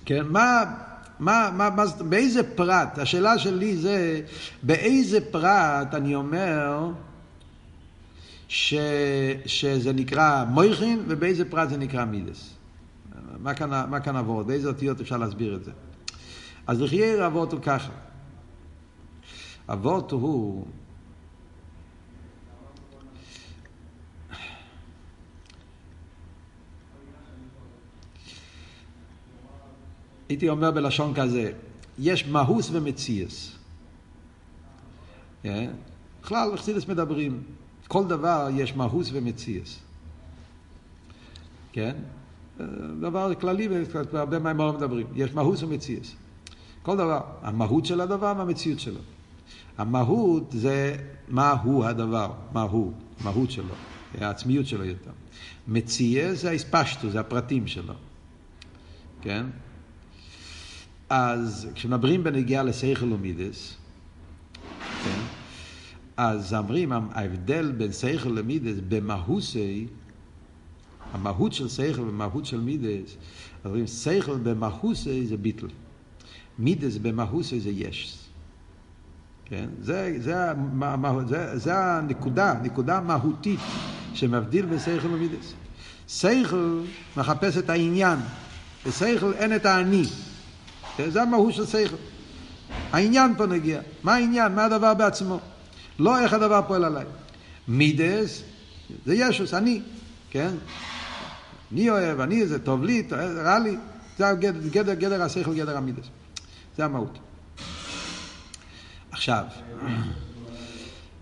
כן, 0.05 0.23
מה... 0.29 0.63
מה, 1.19 1.49
מה, 1.53 1.69
מה, 1.69 1.83
באיזה 2.09 2.55
פרט, 2.55 2.97
השאלה 2.97 3.37
שלי 3.37 3.77
זה, 3.77 4.21
באיזה 4.63 5.31
פרט 5.31 5.93
אני 5.93 6.15
אומר 6.15 6.91
ש, 8.47 8.73
שזה 9.45 9.93
נקרא 9.93 10.45
מויכין 10.45 11.03
ובאיזה 11.07 11.49
פרט 11.49 11.69
זה 11.69 11.77
נקרא 11.77 12.05
מידס. 12.05 12.53
מה 13.39 13.53
כאן, 13.53 13.89
מה 13.89 13.99
כאן 13.99 14.15
עבוד? 14.15 14.47
באיזה 14.47 14.67
אותיות 14.67 15.01
אפשר 15.01 15.17
להסביר 15.17 15.55
את 15.55 15.63
זה? 15.63 15.71
אז 16.67 16.81
לחייר 16.81 17.27
אבות 17.27 17.53
הוא 17.53 17.61
ככה. 17.61 17.91
אבות 19.69 20.11
הוא 20.11 20.65
הייתי 30.29 30.49
אומר 30.49 30.71
בלשון 30.71 31.13
כזה, 31.13 31.51
יש 31.99 32.27
מהוס 32.27 32.69
ומציאס. 32.71 33.55
כן? 35.43 35.71
בכלל, 36.21 36.49
בחסידס 36.53 36.87
מדברים, 36.87 37.43
כל 37.87 38.07
דבר 38.07 38.47
יש 38.53 38.75
מהוס 38.75 39.09
ומציאס. 39.13 39.79
כן? 41.71 41.95
דבר 42.99 43.33
כללי, 43.33 43.67
והרבה 44.11 44.39
מהאמור 44.39 44.71
מדברים, 44.71 45.07
יש 45.15 45.33
מהוס 45.33 45.63
ומציאס. 45.63 46.15
כל 46.81 46.97
דבר, 46.97 47.21
המהות 47.41 47.85
של 47.85 48.01
הדבר 48.01 48.33
והמציאות 48.37 48.79
שלו. 48.79 48.99
המהות 49.77 50.51
זה 50.51 50.95
מה 51.27 51.51
הוא 51.51 51.85
הדבר, 51.85 52.31
מה 52.53 52.61
הוא, 52.61 52.93
מהות 53.23 53.51
שלו, 53.51 53.73
העצמיות 54.17 54.65
שלו 54.65 54.85
יותר. 54.85 55.11
מציאס 55.67 56.41
זה 56.41 56.49
האספשטו, 56.49 57.09
זה 57.09 57.19
הפרטים 57.19 57.67
שלו. 57.67 57.93
כן? 59.21 59.45
אז 61.09 61.67
כשמדברים 61.75 62.23
בנגיעה 62.23 62.63
לסייכל 62.63 63.13
ומידס, 63.13 63.75
כן, 65.03 65.19
אז 66.17 66.53
אומרים, 66.53 66.91
ההבדל 66.91 67.71
בין 67.71 67.91
סייכל 67.91 68.29
למידס 68.29 68.75
במהוסי, 68.89 69.87
המהות 71.13 71.53
של 71.53 71.69
סייכל 71.69 72.01
ומהות 72.01 72.45
של 72.45 72.61
מידס, 72.61 73.15
אומרים 73.65 73.87
סייכל 73.87 74.37
במהוסי 74.37 75.25
זה 75.25 75.37
ביטל, 75.37 75.67
מידס 76.59 76.97
במהוסי 76.97 77.59
זה 77.59 77.69
יש. 77.69 78.17
כן? 79.45 79.69
זה, 79.81 80.15
זה, 80.19 80.53
זה, 80.79 81.27
זה, 81.27 81.57
זה 81.57 81.77
הנקודה, 81.77 82.53
נקודה 82.63 83.01
מהותית 83.01 83.59
שמבדיל 84.13 84.65
בין 84.65 84.79
סייכל 84.79 85.07
ומידס. 85.07 85.53
סייכל 86.07 86.81
מחפש 87.17 87.57
את 87.57 87.69
העניין, 87.69 88.19
בסייכל 88.85 89.33
אין 89.33 89.55
את 89.55 89.65
האני. 89.65 90.03
כן? 90.99 91.09
זה 91.09 91.21
המהות 91.21 91.53
של 91.53 91.65
שכל. 91.65 91.95
העניין 92.91 93.33
פה 93.37 93.45
נגיע. 93.45 93.81
מה 94.03 94.13
העניין? 94.13 94.55
מה 94.55 94.65
הדבר 94.65 94.93
בעצמו? 94.93 95.39
לא 95.99 96.19
איך 96.19 96.33
הדבר 96.33 96.61
פועל 96.67 96.85
עליי. 96.85 97.05
מידס, 97.67 98.43
זה 99.05 99.15
ישוס, 99.15 99.53
אני, 99.53 99.81
כן? 100.29 100.51
אני 101.71 101.89
אוהב, 101.89 102.19
אני, 102.19 102.47
זה 102.47 102.59
טוב 102.59 102.83
לי, 102.83 103.07
רע 103.43 103.59
לי. 103.59 103.77
זה 104.17 104.25
גדר, 104.39 104.67
גדר, 104.71 104.93
גדר 104.93 105.23
השכל, 105.23 105.53
גדר 105.53 105.77
המידס. 105.77 106.05
זה 106.77 106.85
המהות. 106.85 107.17
עכשיו, 109.11 109.43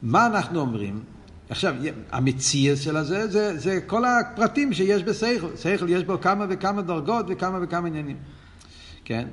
מה 0.02 0.26
אנחנו 0.26 0.60
אומרים? 0.60 1.04
עכשיו, 1.50 1.76
המציאס 2.12 2.80
של 2.80 2.98
הזה, 2.98 3.28
זה, 3.28 3.58
זה 3.58 3.80
כל 3.88 4.04
הפרטים 4.06 4.74
שיש 4.74 5.04
בשכל. 5.04 5.56
שכל 5.56 5.90
יש 5.90 6.04
בו 6.04 6.22
כמה 6.22 6.46
וכמה 6.50 6.82
דרגות 6.82 7.26
וכמה 7.30 7.60
וכמה 7.62 7.88
עניינים. 7.88 8.18
כן? 9.06 9.28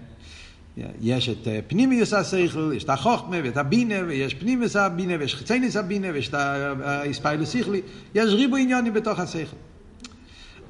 יש 1.01 1.29
את 1.29 1.49
אה, 1.49 1.61
פנימיוס 1.67 2.13
השכל, 2.13 2.73
יש 2.77 2.85
את 2.85 2.91
החוכמה 2.91 3.37
ואת 3.45 3.57
הבינה, 3.57 3.95
ויש 4.07 4.35
פנימיוס 4.35 4.77
הבינה, 4.77 5.15
ויש 5.21 5.35
חצייניס 5.35 5.77
הבינה, 5.77 6.07
ויש 6.13 6.29
את 6.29 6.35
האספיילוס 6.35 7.53
שכלי, 7.53 7.83
יש 8.15 8.33
ריבו 8.33 8.57
עניונים 8.57 8.93
בתוך 8.93 9.19
השכל. 9.19 9.57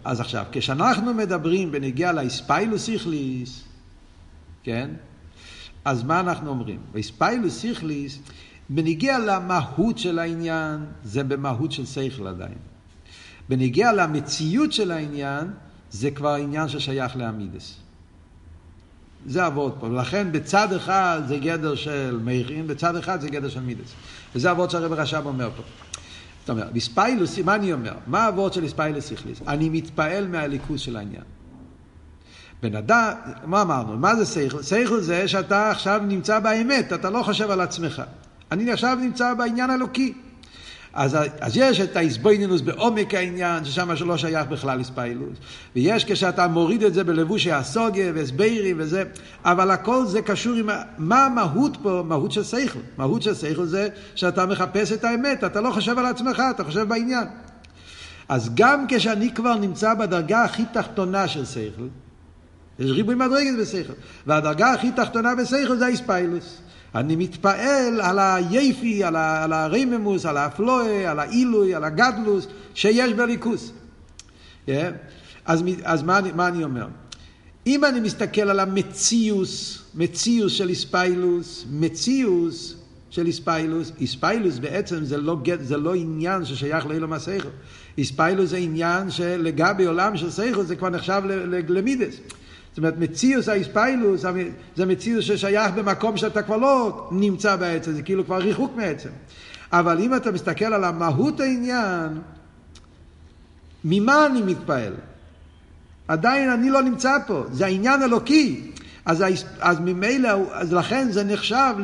אז 0.05 0.21
עכשיו, 0.21 0.45
כשאנחנו 0.53 1.15
מדברים 1.15 1.73
בנגיעה 1.73 2.13
לאספיילוס 2.13 2.87
שכליס, 2.87 3.65
כן? 4.63 4.91
אז 5.85 6.03
מה 6.03 6.21
אנחנו 6.21 6.51
אומרים? 6.51 6.81
באספיילוס 6.93 7.63
שכליס, 7.63 8.19
בנגיע 8.69 9.19
למהות 9.19 9.99
של 9.99 10.19
העניין, 10.19 10.85
זה 11.05 11.25
במהות 11.25 11.73
של 11.73 11.87
שכל 11.87 12.27
עדיין. 12.27 12.59
בנגיע 13.49 13.93
למציאות 13.93 14.73
של 14.73 14.91
העניין, 14.91 15.51
זה 15.91 16.11
כבר 16.11 16.35
עניין 16.35 16.69
ששייך 16.69 17.17
לאמידס. 17.17 17.84
זה 19.27 19.47
אבות 19.47 19.77
פה. 19.81 19.87
ולכן 19.87 20.33
בצד 20.33 20.73
אחד 20.73 21.23
זה 21.29 21.37
גדר 21.37 21.75
של 21.75 22.21
מאירים, 22.25 22.67
בצד 22.67 22.97
אחד 22.97 23.21
זה 23.21 23.29
גדר 23.29 23.49
של 23.49 23.61
מידס. 23.61 23.93
וזה 24.35 24.51
אבות 24.51 24.71
שהרב 24.71 24.93
רש"ב 24.93 25.27
אומר 25.27 25.51
פה. 25.57 25.63
זאת 26.41 26.51
אומרת, 26.51 26.73
בספיילוס, 26.73 27.39
מה 27.39 27.55
אני 27.55 27.73
אומר? 27.73 27.93
מה 28.07 28.25
האבות 28.25 28.53
של 28.53 28.69
ספיילוס 28.69 29.13
הכליס? 29.13 29.41
אני 29.49 29.69
מתפעל 29.69 30.27
מהליכוז 30.27 30.81
של 30.81 30.97
העניין. 30.97 31.23
בן 32.63 32.77
אדם, 32.77 33.13
מה 33.45 33.63
אמרנו? 33.63 33.99
מה 33.99 34.17
זה 34.17 34.27
סייכל? 34.27 34.63
סייכל 34.63 35.01
זה 35.01 35.29
שאתה 35.29 35.71
עכשיו 35.71 36.01
נמצא 36.09 36.39
באמת, 36.39 36.93
אתה 36.93 37.11
לא 37.11 37.23
חושב 37.23 37.51
על 37.51 37.61
עצמך. 37.61 38.03
אני 38.53 38.73
עכשיו 38.73 38.99
נמצא 39.01 39.35
בעניין 39.35 39.71
אלוקי. 39.71 40.15
אז, 40.95 41.17
אז 41.41 41.57
יש 41.57 41.81
את 41.81 41.97
האיסבוינינוס 41.97 42.61
בעומק 42.61 43.15
העניין, 43.15 43.65
ששם 43.65 43.97
שלא 43.97 44.17
שייך 44.17 44.47
בכלל 44.49 44.79
איספיילוס. 44.79 45.39
ויש 45.77 46.05
כשאתה 46.05 46.49
מוריד 46.49 46.83
את 46.83 46.95
זה 46.95 47.05
בלבושי 47.05 47.53
הסוגיה 47.53 48.13
והסברים 48.15 48.77
וזה, 48.79 49.05
אבל 49.45 49.71
הכל 49.71 50.07
זה 50.07 50.23
קשור 50.23 50.55
עם... 50.55 50.69
מה 50.99 51.27
המהות 51.27 51.77
פה? 51.83 52.03
מהות 52.07 52.33
של 52.33 52.45
שכל. 52.45 52.79
מהות 52.99 53.23
של 53.23 53.35
שכל 53.35 53.67
זה 53.67 53.89
שאתה 54.15 54.47
מחפש 54.47 54.93
את 54.93 55.05
האמת, 55.05 55.45
אתה 55.45 55.61
לא 55.61 55.71
חושב 55.71 55.99
על 55.99 56.07
עצמך, 56.07 56.43
אתה 56.51 56.65
חושב 56.65 56.89
בעניין. 56.89 57.27
אז 58.29 58.51
גם 58.55 58.85
כשאני 58.89 59.35
כבר 59.35 59.55
נמצא 59.55 59.95
בדרגה 59.95 60.45
הכי 60.45 60.65
תחתונה 60.73 61.29
של 61.29 61.45
שכל, 61.45 61.87
יש 62.79 62.91
ריבוי 62.91 63.15
מדרגת 63.15 63.59
בשכל, 63.61 63.93
והדרגה 64.27 64.73
הכי 64.73 64.93
תחתונה 64.93 65.35
בשכל 65.35 65.77
זה 65.77 65.87
האיספיילוס. 65.87 66.61
אני 66.95 67.17
מתפעל 67.17 68.01
על 68.01 68.19
היפי, 68.19 69.05
על, 69.05 69.17
ה, 69.17 69.45
על 69.45 69.53
הרייממוס, 69.53 70.27
על 70.27 70.37
האפלואה, 70.37 71.11
על 71.11 71.19
העילוי, 71.19 71.75
על 71.75 71.85
הגדלוס 71.85 72.47
שיש 72.75 73.13
בליכוס. 73.13 73.73
Yeah. 74.67 74.71
אז, 75.47 75.65
אז 75.83 76.03
מה, 76.03 76.21
מה 76.35 76.49
אני 76.49 76.65
אומר? 76.65 76.87
אם 77.67 77.85
אני 77.85 78.01
מסתכל 78.01 78.41
על 78.41 78.61
המציוס, 78.61 79.83
מציוס 79.95 80.53
של 80.53 80.69
איספיילוס, 80.69 81.65
מציוס 81.71 82.77
של 83.11 83.27
איספיילוס, 83.27 83.93
איספיילוס 84.01 84.59
בעצם 84.59 85.05
זה 85.05 85.17
לא, 85.17 85.37
זה 85.61 85.77
לא 85.77 85.95
עניין 85.95 86.45
ששייך 86.45 86.87
לאילום 86.87 87.13
הסייכו. 87.13 87.49
איספיילוס 87.99 88.51
זה 88.51 88.57
עניין 88.57 89.11
שלגבי 89.11 89.85
עולם 89.85 90.17
של 90.17 90.31
סייכו 90.31 90.65
זה 90.65 90.77
כבר 90.77 90.91
נחשב 90.91 91.23
למידס. 91.69 92.15
זאת 92.75 92.79
אומרת, 92.79 92.99
מציאוס 92.99 93.49
האיספיילוס 93.49 94.25
זה 94.77 94.87
מציאוס 94.87 95.25
ששייך 95.25 95.75
במקום 95.75 96.17
שאתה 96.17 96.43
כבר 96.43 96.57
לא 96.57 97.09
נמצא 97.13 97.57
בעצם, 97.57 97.93
זה 97.93 98.03
כאילו 98.03 98.25
כבר 98.25 98.37
ריחוק 98.39 98.73
מעצם. 98.77 99.09
אבל 99.73 100.01
אם 100.01 100.15
אתה 100.17 100.33
מסתכל 100.33 100.65
על 100.65 100.85
המהות 100.85 101.41
העניין, 101.41 102.19
ממה 103.85 104.27
אני 104.27 104.43
מתפעל? 104.43 104.93
עדיין 106.09 106.51
אני 106.51 106.71
לא 106.71 106.83
נמצא 106.83 107.17
פה, 107.27 107.45
זה 107.53 107.67
העניין 107.67 108.03
אלוקי. 108.03 108.71
אז, 109.05 109.25
אז 109.61 109.81
ממילא, 109.81 110.31
אז 110.53 110.73
לכן 110.73 111.09
זה 111.11 111.25
נחשב 111.25 111.75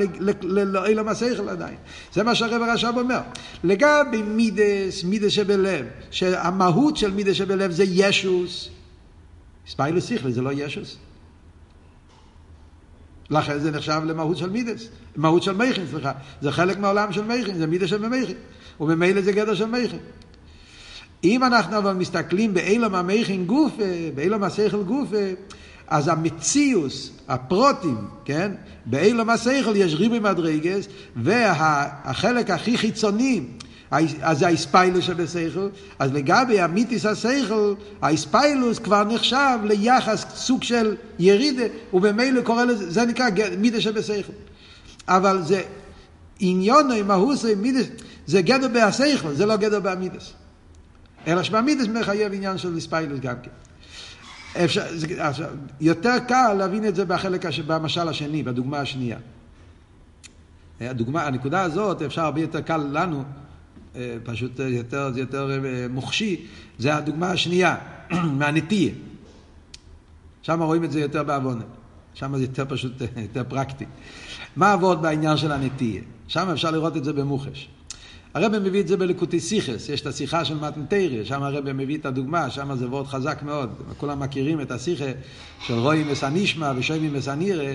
לאילם 0.42 1.08
השכל 1.08 1.48
עדיין. 1.48 1.76
זה 2.12 2.22
מה 2.22 2.34
שהרב 2.34 2.62
הרש"ב 2.62 2.92
אומר. 2.96 3.20
לגבי 3.64 4.22
מידס, 4.22 5.04
מידס 5.04 5.32
שבלב, 5.32 5.86
שהמהות 6.10 6.96
של 6.96 7.10
מידס 7.10 7.34
שבלב 7.34 7.70
זה 7.70 7.84
ישוס, 7.86 8.68
ספיילוס 9.70 10.04
שכלי 10.04 10.32
זה 10.32 10.42
לא 10.42 10.50
ישוס. 10.52 10.96
לכן 13.30 13.58
זה 13.58 13.70
נחשב 13.70 14.00
למהות 14.04 14.36
של 14.36 14.50
מידס, 14.50 14.88
מהות 15.16 15.42
של 15.42 15.52
מייכין, 15.52 15.86
סליחה. 15.90 16.12
זה 16.40 16.52
חלק 16.52 16.78
מהעולם 16.78 17.12
של 17.12 17.24
מייכין, 17.24 17.58
זה 17.58 17.66
מידס 17.66 17.88
של 17.88 18.08
מייכין. 18.08 18.36
וממילא 18.80 19.20
זה 19.20 19.32
גדר 19.32 19.54
של 19.54 19.66
מייכין. 19.66 19.98
אם 21.24 21.44
אנחנו 21.44 21.78
אבל 21.78 21.92
מסתכלים 21.92 22.54
באילם 22.54 22.94
המייכין 22.94 23.46
גופה, 23.46 23.82
באילם 24.14 24.42
השכל 24.42 24.82
גופה, 24.82 25.16
אז 25.88 26.08
המציאוס, 26.08 27.10
הפרוטים, 27.28 27.98
כן? 28.24 28.52
באילום 28.86 29.30
השכל 29.30 29.76
יש 29.76 29.94
ריבוי 29.94 30.18
מדרגס, 30.18 30.88
והחלק 31.16 32.50
הכי 32.50 32.78
חיצוני, 32.78 33.40
אז 33.90 34.38
זה 34.38 34.46
האספיילוס 34.46 35.04
שבשכל, 35.04 35.68
אז 35.98 36.12
לגבי 36.12 36.60
המיתיס 36.60 37.06
השכל, 37.06 37.74
האספיילוס 38.02 38.78
כבר 38.78 39.04
נחשב 39.04 39.58
ליחס 39.64 40.26
סוג 40.34 40.62
של 40.62 40.96
ירידה, 41.18 41.64
ובמילא 41.92 42.42
קורא 42.42 42.64
לזה, 42.64 42.90
זה 42.90 43.04
נקרא 43.04 43.26
מיתיס 43.58 43.80
שבשכל. 43.80 44.32
אבל 45.08 45.42
זה 45.42 45.62
עניון 46.38 46.90
עם 46.90 47.08
מהוס 47.08 47.44
מיתיס, 47.44 47.86
זה 48.26 48.42
גדר 48.42 48.68
בהשכל, 48.68 49.34
זה 49.34 49.46
לא 49.46 49.56
גדר 49.56 49.80
באמיתיס. 49.80 50.32
אלא 51.26 51.42
שבאמיתיס 51.42 51.86
מחייב 51.86 52.32
עניין 52.32 52.58
של 52.58 52.78
אספיילוס 52.78 53.20
גם 53.20 53.34
כן. 53.42 53.50
אפשר, 54.64 54.82
זה, 54.94 55.06
עכשיו, 55.28 55.48
יותר 55.80 56.18
קל 56.18 56.54
להבין 56.58 56.84
את 56.84 56.94
זה 56.94 57.04
בחלק, 57.04 57.46
הש, 57.46 57.60
במשל 57.60 58.08
השני, 58.08 58.42
בדוגמה 58.42 58.78
השנייה. 58.78 59.18
הדוגמה, 60.80 61.26
הנקודה 61.26 61.62
הזאת, 61.62 62.02
אפשר 62.02 62.22
הרבה 62.22 62.40
יותר 62.40 62.60
קל 62.60 62.86
לנו, 62.92 63.24
פשוט 64.24 64.58
יותר, 64.58 65.10
יותר 65.16 65.50
אה, 65.64 65.86
מוחשי, 65.90 66.46
זה 66.78 66.96
הדוגמה 66.96 67.30
השנייה, 67.30 67.76
מהנטייה. 68.38 68.92
שם 70.42 70.62
רואים 70.62 70.84
את 70.84 70.92
זה 70.92 71.00
יותר 71.00 71.22
בעוונה. 71.22 71.64
שם 72.14 72.36
זה 72.36 72.42
יותר 72.42 72.64
פשוט, 72.68 72.92
יותר 73.16 73.42
פרקטי. 73.48 73.84
מה 74.56 74.72
עבוד 74.72 75.02
בעניין 75.02 75.36
של 75.36 75.52
הנטייה? 75.52 76.02
שם 76.28 76.48
אפשר 76.48 76.70
לראות 76.70 76.96
את 76.96 77.04
זה 77.04 77.12
במוחש. 77.12 77.68
הרב 78.34 78.58
מביא 78.58 78.80
את 78.80 78.88
זה 78.88 78.96
בלקוטי 78.96 79.40
סיכס, 79.40 79.88
יש 79.88 80.00
את 80.00 80.06
השיחה 80.06 80.44
של 80.44 80.58
מתנתריה, 80.58 81.24
שם 81.24 81.42
הרב 81.42 81.72
מביא 81.72 81.98
את 81.98 82.06
הדוגמה, 82.06 82.50
שם 82.50 82.76
זה 82.76 82.88
וורד 82.88 83.06
חזק 83.06 83.42
מאוד, 83.42 83.70
כולם 83.96 84.20
מכירים 84.20 84.60
את 84.60 84.70
השיחה 84.70 85.04
של 85.66 85.74
רוי 85.74 86.04
מסנישמע 86.04 86.72
ושוימי 86.76 87.08
מסנירה, 87.08 87.74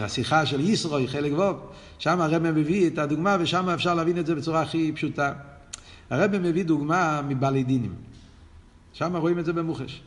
השיחה 0.00 0.46
של 0.46 0.60
ישרוי, 0.60 1.08
חלק 1.08 1.32
ווב, 1.32 1.56
שם 1.98 2.20
הרב 2.20 2.42
מביא 2.42 2.86
את 2.86 2.98
הדוגמה 2.98 3.36
ושם 3.40 3.68
אפשר 3.68 3.94
להבין 3.94 4.18
את 4.18 4.26
זה 4.26 4.34
בצורה 4.34 4.62
הכי 4.62 4.92
פשוטה. 4.92 5.32
הרב 6.10 6.38
מביא 6.38 6.64
דוגמה 6.64 7.20
מבעלי 7.28 7.62
דינים, 7.62 7.94
שם 8.92 9.16
רואים 9.16 9.38
את 9.38 9.44
זה 9.44 9.52
במוחש. 9.52 10.02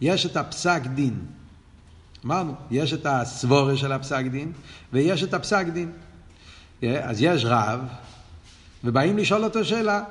יש 0.00 0.26
את 0.26 0.36
הפסק 0.36 0.82
דין, 0.94 1.14
אמרנו, 2.24 2.54
יש 2.70 2.92
את 2.92 3.06
הסבורה 3.06 3.76
של 3.76 3.92
הפסק 3.92 4.24
דין 4.30 4.52
ויש 4.92 5.22
את 5.22 5.34
הפסק 5.34 5.66
דין. 5.66 5.92
אז 6.82 7.22
יש 7.22 7.44
רב, 7.44 7.80
ובאים 8.84 9.18
לשאול 9.18 9.44
אותו 9.44 9.64
שאלה. 9.64 10.02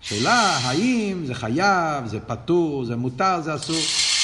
שאלה, 0.00 0.56
האם 0.56 1.26
זה 1.26 1.34
חייב, 1.34 2.06
זה 2.06 2.20
פטור, 2.20 2.84
זה 2.84 2.96
מותר, 2.96 3.40
זה 3.40 3.54
אסור. 3.54 3.76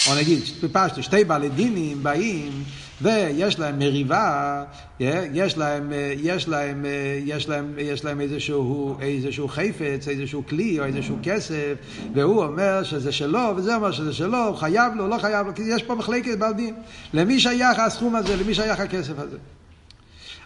או 0.08 0.20
נגיד, 0.20 0.42
פשטו, 0.72 1.02
שתי 1.02 1.24
בעלי 1.24 1.48
דינים 1.48 2.02
באים 2.02 2.64
ויש 3.02 3.58
להם 3.58 3.78
מריבה, 3.78 4.64
יש 5.00 5.58
להם, 5.58 5.92
יש 6.18 6.48
להם, 6.48 6.84
יש 7.24 7.48
להם, 7.48 7.74
יש 7.78 8.04
להם 8.04 8.20
איזשהו, 8.20 8.96
איזשהו 9.00 9.48
חפץ, 9.48 10.08
איזשהו 10.08 10.46
כלי 10.48 10.80
או 10.80 10.84
איזשהו 10.84 11.16
כסף, 11.22 11.74
והוא 12.14 12.44
אומר 12.44 12.82
שזה 12.82 13.12
שלו, 13.12 13.52
וזה 13.56 13.76
אומר 13.76 13.92
שזה 13.92 14.12
שלו, 14.12 14.56
חייב 14.56 14.94
לו, 14.94 15.08
לא 15.08 15.18
חייב 15.18 15.46
לו, 15.46 15.54
כי 15.54 15.62
יש 15.62 15.82
פה 15.82 15.94
מחלקת 15.94 16.38
בעל 16.38 16.52
דין. 16.52 16.74
למי 17.14 17.40
שייך 17.40 17.78
הסכום 17.78 18.16
הזה, 18.16 18.36
למי 18.36 18.54
שייך 18.54 18.80
הכסף 18.80 19.18
הזה. 19.18 19.36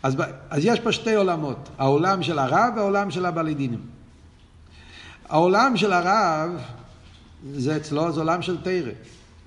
אז, 0.02 0.16
אז 0.50 0.64
יש 0.64 0.80
פה 0.80 0.92
שתי 0.92 1.14
עולמות, 1.14 1.68
העולם 1.78 2.22
של 2.22 2.38
הרב 2.38 2.72
והעולם 2.76 3.10
של 3.10 3.26
הבלידינים. 3.26 3.80
העולם 5.28 5.76
של 5.76 5.92
הרב, 5.92 6.50
זה 7.54 7.76
אצלו, 7.76 8.12
זה 8.12 8.20
עולם 8.20 8.42
של 8.42 8.56
תרא. 8.62 8.90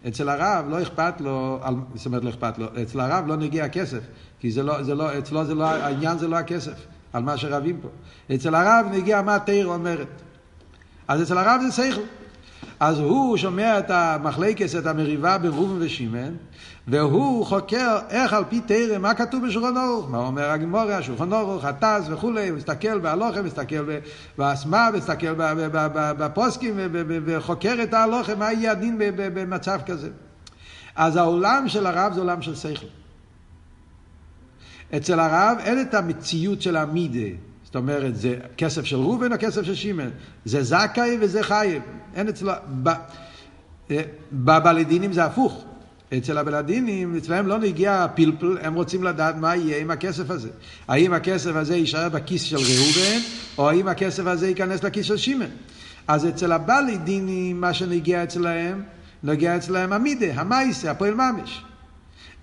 אצל 0.07 0.29
הרב 0.29 0.65
לא 0.69 0.81
אכפת 0.81 1.21
לו, 1.21 1.59
זאת 1.95 2.05
אומרת 2.05 2.23
לא 2.23 2.29
אכפת 2.29 2.57
לו, 2.57 2.67
אצל 2.81 2.99
הרב 2.99 3.27
לא 3.27 3.35
נגיע 3.35 3.65
הכסף, 3.65 3.99
כי 4.39 4.51
זה 4.51 4.63
לא, 4.63 4.83
זה 4.83 4.95
לא, 4.95 5.17
אצלו 5.17 5.45
זה 5.45 5.55
לא, 5.55 5.65
העניין 5.65 6.17
זה 6.17 6.27
לא 6.27 6.35
הכסף, 6.35 6.85
על 7.13 7.23
מה 7.23 7.37
שרבים 7.37 7.79
פה. 7.81 7.87
אצל 8.35 8.55
הרב 8.55 8.85
נגיע 8.91 9.21
מה 9.21 9.39
תרא 9.39 9.73
אומרת. 9.73 10.07
אז 11.07 11.21
אצל 11.21 11.37
הרב 11.37 11.61
זה 11.61 11.71
שכל. 11.71 12.01
אז 12.79 12.99
הוא 12.99 13.37
שומע 13.37 13.79
את 13.79 13.91
המחלקס, 13.91 14.75
את 14.75 14.85
המריבה 14.85 15.37
בין 15.37 15.51
ראובן 15.51 15.85
ושמן, 15.85 16.33
והוא 16.87 17.45
חוקר 17.45 17.97
איך 18.09 18.33
על 18.33 18.43
פי 18.49 18.61
תרם, 18.61 19.01
מה 19.01 19.13
כתוב 19.13 19.47
בשולחן 19.47 19.77
אורך, 19.77 20.09
מה 20.09 20.17
אומר 20.17 20.49
הגמורה, 20.49 20.97
השולחן 20.97 21.33
אורך, 21.33 21.65
הטס 21.65 22.07
וכולי, 22.09 22.51
מסתכל 22.51 22.99
בהלוכה, 22.99 23.41
מסתכל 23.41 23.99
באסמה, 24.37 24.89
מסתכל 24.93 25.33
בפוסקים, 26.17 26.79
וחוקר 27.25 27.75
את 27.83 27.93
ההלוכה, 27.93 28.35
מה 28.35 28.53
יהיה 28.53 28.71
הדין 28.71 28.95
במצב 29.15 29.79
כזה. 29.85 30.09
אז 30.95 31.15
העולם 31.15 31.67
של 31.67 31.85
הרב 31.85 32.13
זה 32.13 32.19
עולם 32.19 32.41
של 32.41 32.55
שכל. 32.55 32.85
אצל 34.97 35.19
הרב 35.19 35.57
אין 35.59 35.81
את 35.81 35.93
המציאות 35.93 36.61
של 36.61 36.77
המידה. 36.77 37.46
זאת 37.67 37.75
אומרת, 37.75 38.15
זה 38.15 38.35
כסף 38.57 38.85
של 38.85 38.95
ראובן 38.95 39.33
או 39.33 39.37
כסף 39.39 39.63
של 39.63 39.75
שמן? 39.75 40.09
זה 40.45 40.63
זכאי 40.63 41.17
וזה 41.21 41.43
חייב. 41.43 41.81
אין 42.15 42.27
אצלו... 42.27 42.51
בבלדינים 44.31 45.13
זה 45.13 45.25
הפוך. 45.25 45.65
אצל 46.17 46.37
הבלדינים, 46.37 47.15
אצלם 47.17 47.47
לא 47.47 47.57
נגיע 47.57 48.03
הפלפל, 48.03 48.57
הם 48.61 48.73
רוצים 48.73 49.03
לדעת 49.03 49.35
מה 49.35 49.55
יהיה 49.55 49.77
עם 49.77 49.91
הכסף 49.91 50.29
הזה. 50.29 50.49
האם 50.87 51.13
הכסף 51.13 51.55
הזה 51.55 51.75
יישאר 51.75 52.09
בכיס 52.09 52.41
של 52.41 52.57
ראובן, 52.57 53.19
או 53.57 53.69
האם 53.69 53.87
הכסף 53.87 54.25
הזה 54.25 54.47
ייכנס 54.47 54.83
לכיס 54.83 55.05
של 55.05 55.17
שמן. 55.17 55.49
אז 56.07 56.27
אצל 56.27 56.51
הבלדינים, 56.51 57.61
מה 57.61 57.73
שנגיע 57.73 58.23
אצלהם, 58.23 58.83
נגיע 59.23 59.57
אצלהם 59.57 59.93
המידה, 59.93 60.25
המייסה, 60.35 60.91
הפועל 60.91 61.13
ממש. 61.13 61.63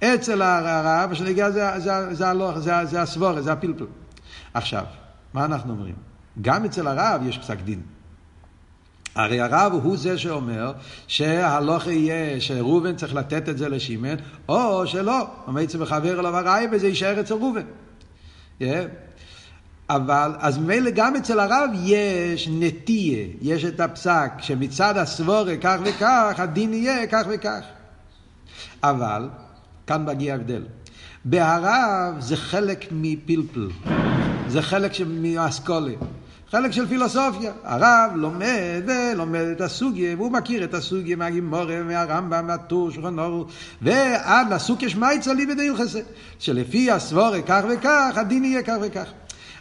אצל 0.04 0.42
הרב, 0.42 1.10
מה 1.10 1.14
שנגיע 1.14 1.50
זה, 1.50 1.70
זה, 1.78 2.14
זה, 2.14 2.32
זה, 2.56 2.84
זה 2.84 3.02
הסבורה, 3.02 3.42
זה 3.42 3.52
הפלפל. 3.52 3.86
עכשיו, 4.54 4.84
מה 5.34 5.44
אנחנו 5.44 5.72
אומרים? 5.72 5.94
גם 6.42 6.64
אצל 6.64 6.86
הרב 6.86 7.20
יש 7.26 7.38
פסק 7.38 7.60
דין. 7.60 7.80
הרי 9.14 9.40
הרב 9.40 9.72
הוא 9.72 9.96
זה 9.96 10.18
שאומר 10.18 10.72
שהלוך 11.06 11.86
יהיה 11.86 12.40
שראובן 12.40 12.96
צריך 12.96 13.14
לתת 13.14 13.48
את 13.48 13.58
זה 13.58 13.68
לשמן, 13.68 14.14
או 14.48 14.86
שלא, 14.86 15.26
אצל 15.64 15.78
מחבר 15.78 16.20
אליו 16.20 16.36
הראי 16.36 16.66
וזה 16.72 16.88
יישאר 16.88 17.20
אצל 17.20 17.34
ראובן. 17.34 17.62
Yeah. 18.60 18.64
אבל, 19.90 20.32
אז 20.38 20.58
ממילא 20.58 20.90
גם 20.90 21.16
אצל 21.16 21.40
הרב 21.40 21.70
יש 21.82 22.48
נטייה, 22.52 23.26
יש 23.40 23.64
את 23.64 23.80
הפסק, 23.80 24.32
שמצד 24.38 24.96
הסבורה 24.96 25.56
כך 25.60 25.76
וכך, 25.84 26.34
הדין 26.38 26.74
יהיה 26.74 27.06
כך 27.06 27.22
וכך. 27.30 27.60
אבל, 28.82 29.28
כאן 29.86 30.04
מגיע 30.04 30.32
ההבדל. 30.32 30.62
בהרב 31.24 32.14
זה 32.18 32.36
חלק 32.36 32.84
מפלפל, 32.92 33.68
זה 34.48 34.62
חלק 34.62 34.92
מאסכולה. 35.08 35.92
חלק 36.50 36.70
של 36.70 36.86
פילוסופיה. 36.86 37.52
הרב 37.64 38.10
לומד 38.14 38.82
ולומד 38.86 39.40
את 39.40 39.60
הסוגיה, 39.60 40.16
והוא 40.16 40.32
מכיר 40.32 40.64
את 40.64 40.74
הסוגיה 40.74 41.16
מהגימורה, 41.16 41.82
מהרמב"ם, 41.82 42.46
מהטור, 42.46 42.90
שולחן 42.90 43.18
אורו, 43.18 43.46
ועד 43.82 44.52
לסוגיה 44.52 44.88
שמייצא 44.88 45.32
לי 45.32 45.46
בדילכסה, 45.46 46.00
שלפי 46.38 46.90
הסבורה 46.90 47.42
כך 47.42 47.64
וכך, 47.68 48.12
הדין 48.16 48.44
יהיה 48.44 48.62
כך 48.62 48.76
וכך. 48.82 49.12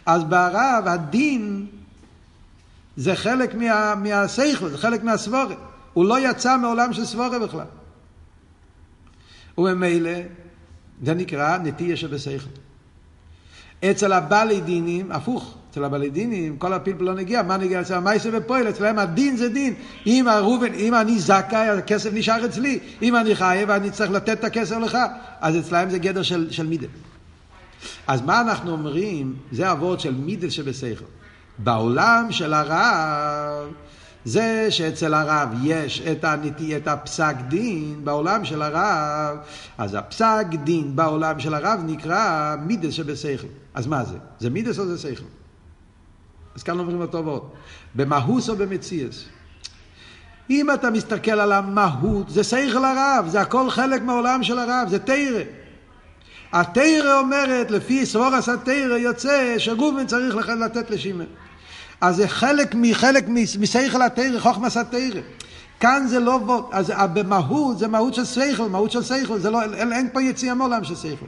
אז 0.06 0.24
ברב 0.24 0.84
הדין 0.86 1.66
זה 2.96 3.16
חלק 3.16 3.54
מה, 3.54 3.94
מהסייכל, 3.94 4.68
זה 4.68 4.78
חלק 4.78 5.04
מהסבורה. 5.04 5.54
הוא 5.92 6.04
לא 6.04 6.30
יצא 6.30 6.56
מעולם 6.56 6.92
של 6.92 7.04
סבורה 7.04 7.38
בכלל. 7.38 7.66
וממילא, 9.58 10.10
זה 11.04 11.14
נקרא 11.14 11.58
נטייה 11.58 11.96
שבסייכל. 11.96 12.50
אצל 13.84 14.12
הבעלי 14.12 14.60
דינים, 14.60 15.12
הפוך. 15.12 15.54
אצל 15.74 15.84
הבלדינים, 15.84 16.56
כל 16.56 16.72
הפלפל 16.72 17.04
לא 17.04 17.14
נגיע, 17.14 17.42
מה 17.42 17.56
נגיע 17.56 17.80
אצל 17.80 17.94
המייסר 17.94 18.30
ופועל? 18.32 18.68
אצלם 18.68 18.98
הדין 18.98 19.36
זה 19.36 19.48
דין. 19.48 19.74
אם 20.06 20.28
הרובן, 20.28 20.74
אם 20.74 20.94
אני 20.94 21.18
זכאי, 21.18 21.68
הכסף 21.68 22.10
נשאר 22.12 22.46
אצלי. 22.46 22.78
אם 23.02 23.16
אני 23.16 23.34
חייב, 23.34 23.70
אני 23.70 23.90
צריך 23.90 24.10
לתת 24.10 24.38
את 24.38 24.44
הכסף 24.44 24.76
לך. 24.76 24.98
אז 25.40 25.58
אצלם 25.58 25.90
זה 25.90 25.98
גדר 25.98 26.22
של, 26.22 26.50
של 26.50 26.66
מידל. 26.66 26.86
אז 28.06 28.22
מה 28.22 28.40
אנחנו 28.40 28.70
אומרים? 28.70 29.36
זה 29.52 29.72
אבות 29.72 30.00
של 30.00 30.14
מידל 30.14 30.50
שבשכל. 30.50 31.04
בעולם 31.58 32.26
של 32.30 32.54
הרב, 32.54 33.72
זה 34.24 34.66
שאצל 34.70 35.14
הרב 35.14 35.48
יש 35.62 36.00
את, 36.00 36.24
הנטי, 36.24 36.76
את 36.76 36.88
הפסק 36.88 37.34
דין 37.48 38.04
בעולם 38.04 38.44
של 38.44 38.62
הרב, 38.62 39.36
אז 39.78 39.94
הפסק 39.94 40.46
דין 40.64 40.96
בעולם 40.96 41.40
של 41.40 41.54
הרב 41.54 41.80
נקרא 41.86 42.56
מידס 42.60 42.92
שבשכל. 42.92 43.46
אז 43.74 43.86
מה 43.86 44.04
זה? 44.04 44.16
זה 44.40 44.50
מידס 44.50 44.78
או 44.78 44.86
זה 44.86 44.98
שכל? 44.98 45.24
אז 46.54 46.62
כאן 46.62 46.78
אומרים 46.78 47.00
אותו 47.00 47.24
ועוד. 47.24 47.48
במהוס 47.94 48.48
או 48.48 48.56
במציאס. 48.56 49.24
אם 50.50 50.70
אתה 50.70 50.90
מסתכל 50.90 51.40
על 51.40 51.52
המהות, 51.52 52.30
זה 52.30 52.44
שכל 52.44 52.84
הרב, 52.84 53.26
זה 53.28 53.40
הכל 53.40 53.70
חלק 53.70 54.02
מהעולם 54.02 54.42
של 54.42 54.58
הרב, 54.58 54.88
זה 54.90 54.98
תרא. 54.98 55.42
התרא 56.52 57.18
אומרת, 57.18 57.70
לפי 57.70 58.06
סבורס 58.06 58.48
התרא 58.48 58.96
יוצא 58.96 59.54
שגובן 59.58 60.06
צריך 60.06 60.48
לתת 60.48 60.90
לשמן. 60.90 61.24
אז 62.04 62.16
זה 62.16 62.28
חלק 62.28 62.74
מחלק 62.74 63.28
משכל 63.60 64.02
התרא, 64.02 64.40
חוכמס 64.40 64.76
התרא. 64.76 65.20
כאן 65.80 66.06
זה 66.08 66.20
לא 66.20 66.30
ווד, 66.30 66.64
אז 66.72 66.92
במהות 67.12 67.78
זה 67.78 67.88
מהות 67.88 68.14
של 68.14 68.24
שכל, 68.24 68.68
מהות 68.68 68.90
של 68.90 69.02
שכל, 69.02 69.38
זה 69.38 69.50
לא, 69.50 69.62
אין, 69.62 69.92
אין 69.92 70.08
פה 70.12 70.22
יציאה 70.22 70.54
מעולם 70.54 70.84
של 70.84 70.94
שכל. 70.94 71.26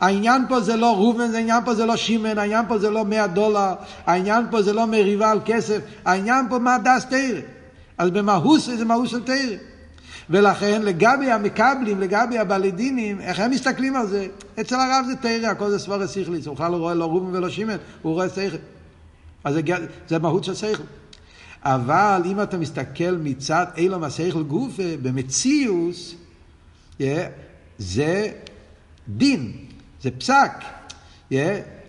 העניין 0.00 0.42
פה 0.48 0.60
זה 0.60 0.76
לא 0.76 0.96
ראובן, 0.96 1.34
העניין 1.34 1.64
פה 1.64 1.74
זה 1.74 1.86
לא 1.86 1.96
שמן, 1.96 2.38
העניין 2.38 2.64
פה 2.68 2.78
זה 2.78 2.90
לא 2.90 3.04
מאה 3.04 3.26
דולר, 3.26 3.74
העניין 4.06 4.44
פה 4.50 4.62
זה 4.62 4.72
לא 4.72 4.86
מריבה 4.86 5.30
על 5.30 5.40
כסף, 5.44 5.78
העניין 6.04 6.46
פה 6.48 6.58
מה 6.58 6.76
דס 6.78 7.04
תרא. 7.04 7.40
אז 7.98 8.10
במהות 8.10 8.60
זה 8.60 8.84
מהות 8.84 9.08
של 9.08 9.22
תרא. 9.22 9.56
ולכן 10.30 10.82
לגבי 10.82 11.30
המקבלים, 11.30 12.00
לגבי 12.00 12.38
הבלדינים, 12.38 13.20
איך 13.20 13.40
הם 13.40 13.50
מסתכלים 13.50 13.96
על 13.96 14.06
זה? 14.06 14.26
אצל 14.60 14.74
הרב 14.74 15.04
זה 15.08 15.16
תרא, 15.16 15.46
הכל 15.50 15.70
זה 15.70 15.78
סבורה 15.78 16.08
שכלית, 16.08 16.46
הוא 16.46 16.54
בכלל 16.54 16.72
לא 16.72 16.76
רואה 16.76 16.94
לא 16.94 17.04
ראובן 17.04 17.36
ולא 17.36 17.48
שמן, 17.48 17.76
הוא 18.02 18.12
רואה 18.12 18.28
שכל. 18.28 18.56
אז 19.46 19.54
זה, 19.54 19.60
זה 20.08 20.18
מהות 20.18 20.44
של 20.44 20.54
שכל. 20.54 20.82
אבל 21.62 22.22
אם 22.24 22.42
אתה 22.42 22.58
מסתכל 22.58 23.16
מצד 23.22 23.66
אילום 23.76 24.04
השכל 24.04 24.42
גופה, 24.42 24.96
במציאוס, 25.02 26.14
זה 27.78 28.32
דין, 29.08 29.52
זה 30.02 30.10
פסק. 30.10 30.50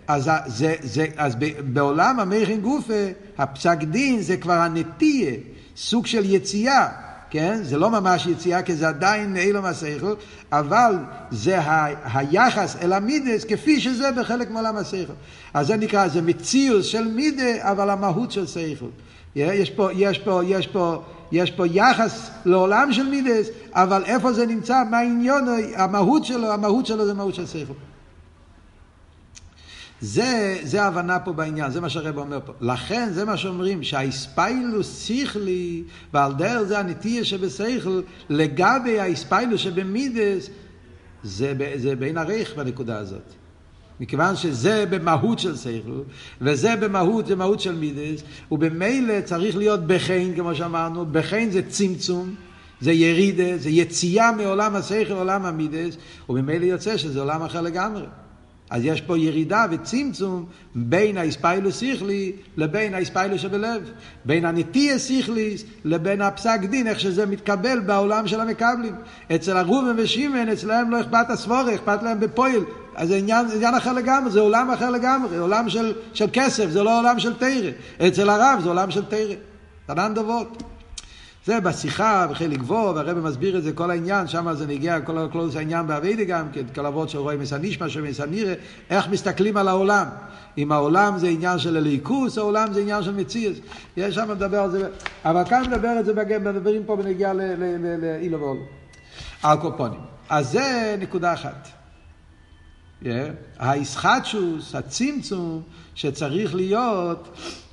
אז, 0.08 0.30
זה, 0.46 0.74
זה, 0.82 1.06
אז 1.16 1.36
בעולם 1.72 2.20
המכין 2.20 2.60
גופה, 2.60 3.04
הפסק 3.38 3.78
דין 3.78 4.20
זה 4.20 4.36
כבר 4.36 4.52
הנטייה, 4.52 5.34
סוג 5.76 6.06
של 6.06 6.34
יציאה. 6.34 7.07
כן? 7.30 7.58
זה 7.62 7.78
לא 7.78 7.90
ממש 7.90 8.26
יציאה, 8.26 8.62
כי 8.62 8.74
זה 8.74 8.88
עדיין 8.88 9.36
אילום 9.36 9.64
השכל, 9.64 10.14
אבל 10.52 10.94
זה 11.30 11.60
ה, 11.60 11.86
היחס 12.18 12.76
אל 12.82 12.92
המידס 12.92 13.44
כפי 13.44 13.80
שזה 13.80 14.10
בחלק 14.12 14.50
מעולם 14.50 14.76
השכל. 14.76 15.12
אז 15.54 15.66
זה 15.66 15.76
נקרא, 15.76 16.08
זה 16.08 16.22
מציאוס 16.22 16.86
של 16.86 17.08
מידה, 17.08 17.70
אבל 17.70 17.90
המהות 17.90 18.32
של 18.32 18.46
שכל. 18.46 18.86
יש 19.36 19.70
פה, 19.70 19.88
יש 19.92 20.18
פה, 20.18 20.40
יש 20.44 20.66
פה, 20.66 21.02
יש 21.32 21.50
פה 21.50 21.66
יחס 21.66 22.30
לעולם 22.44 22.92
של 22.92 23.08
מידס, 23.08 23.48
אבל 23.72 24.04
איפה 24.04 24.32
זה 24.32 24.46
נמצא, 24.46 24.82
מה 24.90 24.98
העניין, 24.98 25.44
המהות 25.76 26.24
שלו, 26.24 26.52
המהות 26.52 26.86
שלו 26.86 27.06
זה 27.06 27.14
מהות 27.14 27.34
של 27.34 27.46
שכל. 27.46 27.72
זה, 30.00 30.58
זה 30.62 30.82
ההבנה 30.82 31.18
פה 31.18 31.32
בעניין, 31.32 31.70
זה 31.70 31.80
מה 31.80 31.88
שהרב 31.88 32.18
אומר 32.18 32.40
פה. 32.46 32.52
לכן 32.60 33.08
זה 33.12 33.24
מה 33.24 33.36
שאומרים, 33.36 33.82
שהאיספיילוס 33.82 35.06
שכלי, 35.06 35.82
ועל 36.14 36.32
דרך 36.34 36.62
זה 36.62 36.78
הנטייה 36.78 37.24
שבשכל, 37.24 38.00
לגבי 38.28 39.00
האיספיילוס 39.00 39.60
שבמידס, 39.60 40.50
זה, 41.22 41.52
זה 41.76 41.96
בין 41.96 42.18
הרייך 42.18 42.56
בנקודה 42.56 42.98
הזאת. 42.98 43.32
מכיוון 44.00 44.36
שזה 44.36 44.84
במהות 44.90 45.38
של 45.38 45.56
שכל, 45.56 46.02
וזה 46.40 46.76
במהות, 46.76 47.26
זה 47.26 47.36
מהות 47.36 47.60
של 47.60 47.74
מידס, 47.74 48.22
ובמילא 48.50 49.20
צריך 49.20 49.56
להיות 49.56 49.86
בחן, 49.86 50.34
כמו 50.36 50.54
שאמרנו, 50.54 51.06
בחן 51.06 51.50
זה 51.50 51.62
צמצום, 51.68 52.34
זה 52.80 52.92
ירידה, 52.92 53.58
זה 53.58 53.70
יציאה 53.70 54.32
מעולם 54.32 54.76
השכל, 54.76 55.12
עולם 55.12 55.44
המידס, 55.44 55.96
ובמילא 56.28 56.64
יוצא 56.64 56.96
שזה 56.96 57.20
עולם 57.20 57.42
אחר 57.42 57.60
לגמרי. 57.60 58.06
אז 58.70 58.84
יש 58.84 59.00
פה 59.00 59.18
ירידה 59.18 59.66
וצמצום 59.70 60.46
בין 60.74 61.16
האספיילוס 61.16 61.80
שכלי 61.80 62.32
לבין 62.56 62.94
האספיילוס 62.94 63.40
שבלב. 63.40 63.90
בין 64.24 64.44
הנטייה 64.44 64.98
שכליס 64.98 65.64
לבין 65.84 66.22
הפסק 66.22 66.60
דין, 66.60 66.86
איך 66.86 67.00
שזה 67.00 67.26
מתקבל 67.26 67.80
בעולם 67.80 68.26
של 68.26 68.40
המקבלים. 68.40 68.94
אצל 69.34 69.56
הרובן 69.56 69.94
ושימן, 69.96 70.48
אצלם 70.48 70.90
לא 70.90 71.00
אכפת 71.00 71.30
הסבורה, 71.30 71.74
אכפת 71.74 72.02
להם 72.02 72.20
בפועל. 72.20 72.60
אז 72.94 73.08
זה 73.08 73.16
עניין, 73.16 73.46
עניין 73.54 73.74
אחר 73.74 73.92
לגמרי, 73.92 74.30
זה 74.30 74.40
עולם 74.40 74.70
אחר 74.70 74.90
לגמרי, 74.90 75.36
עולם 75.36 75.68
של, 75.68 75.92
של 76.14 76.26
כסף, 76.32 76.70
זה 76.70 76.82
לא 76.82 76.98
עולם 76.98 77.18
של 77.18 77.34
תרא. 77.34 77.70
אצל 78.08 78.30
הרב 78.30 78.60
זה 78.62 78.68
עולם 78.68 78.90
של 78.90 79.04
תרא. 79.04 79.34
תנן 79.86 80.14
דבות. 80.14 80.62
זה 81.48 81.60
בשיחה 81.60 82.26
בחלק 82.26 82.60
וו, 82.62 82.94
והרבא 82.94 83.20
מסביר 83.20 83.58
את 83.58 83.62
זה, 83.62 83.72
כל 83.72 83.90
העניין, 83.90 84.26
שם 84.26 84.52
זה 84.52 84.66
נגיע, 84.66 85.00
כל, 85.00 85.28
כל 85.32 85.48
העניין 85.56 85.86
באביידה 85.86 86.24
גם 86.24 86.48
כן, 86.52 86.62
כל 86.74 86.86
אבות 86.86 87.08
שרואים 87.08 87.40
מסנישמה, 87.40 87.88
שמסנירה, 87.88 88.52
איך 88.90 89.08
מסתכלים 89.08 89.56
על 89.56 89.68
העולם. 89.68 90.06
אם 90.58 90.72
העולם 90.72 91.18
זה 91.18 91.28
עניין 91.28 91.58
של 91.58 91.76
הליכוס, 91.76 92.38
העולם 92.38 92.72
זה 92.72 92.80
עניין 92.80 93.02
של 93.02 93.14
מציאס. 93.14 93.56
יש 93.96 94.14
שם 94.14 94.30
לדבר 94.30 94.60
על 94.60 94.70
זה, 94.70 94.88
אבל 95.24 95.44
כאן 95.44 95.62
מדבר 95.66 96.00
את 96.00 96.04
זה, 96.04 96.12
מדברים 96.40 96.84
פה 96.86 96.96
בנגיעה 96.96 97.32
לאילו 98.02 98.40
ואולו. 98.40 98.62
על 99.42 99.58
קופונים. 99.58 100.00
אז 100.28 100.50
זה 100.50 100.96
נקודה 100.98 101.32
אחת. 101.32 101.68
Yeah. 103.02 103.06
האיסחטשוס, 103.58 104.74
הצמצום, 104.74 105.62
שצריך 105.98 106.54
להיות 106.54 107.28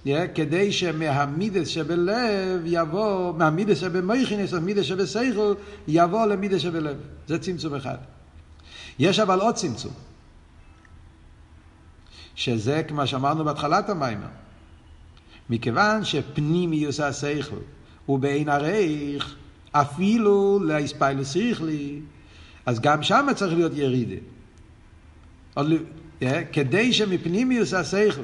yeah, 0.05 0.09
כדי 0.35 0.71
שמהמידס 0.71 1.67
שבלב 1.67 2.61
יבוא, 2.65 3.33
מהמידס 3.33 3.79
שבמויכינס, 3.79 4.53
המידס 4.53 4.85
שבסייכל, 4.85 5.53
יבוא 5.87 6.25
למידס 6.25 6.61
שבלב. 6.61 6.97
זה 7.27 7.39
צמצום 7.39 7.75
אחד. 7.75 7.97
יש 8.99 9.19
אבל 9.19 9.39
עוד 9.39 9.55
צמצום, 9.55 9.93
שזה 12.35 12.83
כמו 12.87 13.07
שאמרנו 13.07 13.45
בהתחלת 13.45 13.89
המיימר. 13.89 14.27
מכיוון 15.49 16.03
שפנימיוס 16.03 16.99
השכל 16.99 17.55
הוא 18.05 18.19
בעין 18.19 18.49
הרייך, 18.49 19.35
אפילו 19.71 20.59
לאספיילוס 20.63 21.31
שכלי, 21.31 21.99
אז 22.65 22.79
גם 22.79 23.03
שם 23.03 23.27
צריך 23.35 23.53
להיות 23.53 23.71
ירידה. 23.75 24.21
כדי 26.51 26.93
שמפנימיוס 26.93 27.73
השכל 27.73 28.21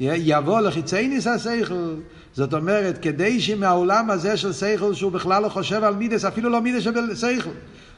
יבוא 0.00 0.60
לחיצייניס 0.60 1.26
השכל, 1.26 1.94
זאת 2.34 2.54
אומרת, 2.54 2.98
כדי 2.98 3.40
שמהעולם 3.40 4.10
הזה 4.10 4.36
של 4.36 4.52
שכל, 4.52 4.94
שהוא 4.94 5.12
בכלל 5.12 5.42
לא 5.42 5.48
חושב 5.48 5.84
על 5.84 5.94
מידס, 5.94 6.24
אפילו 6.24 6.50
לא 6.50 6.60
מידס 6.60 6.82
של 6.82 7.14
שכל, 7.14 7.50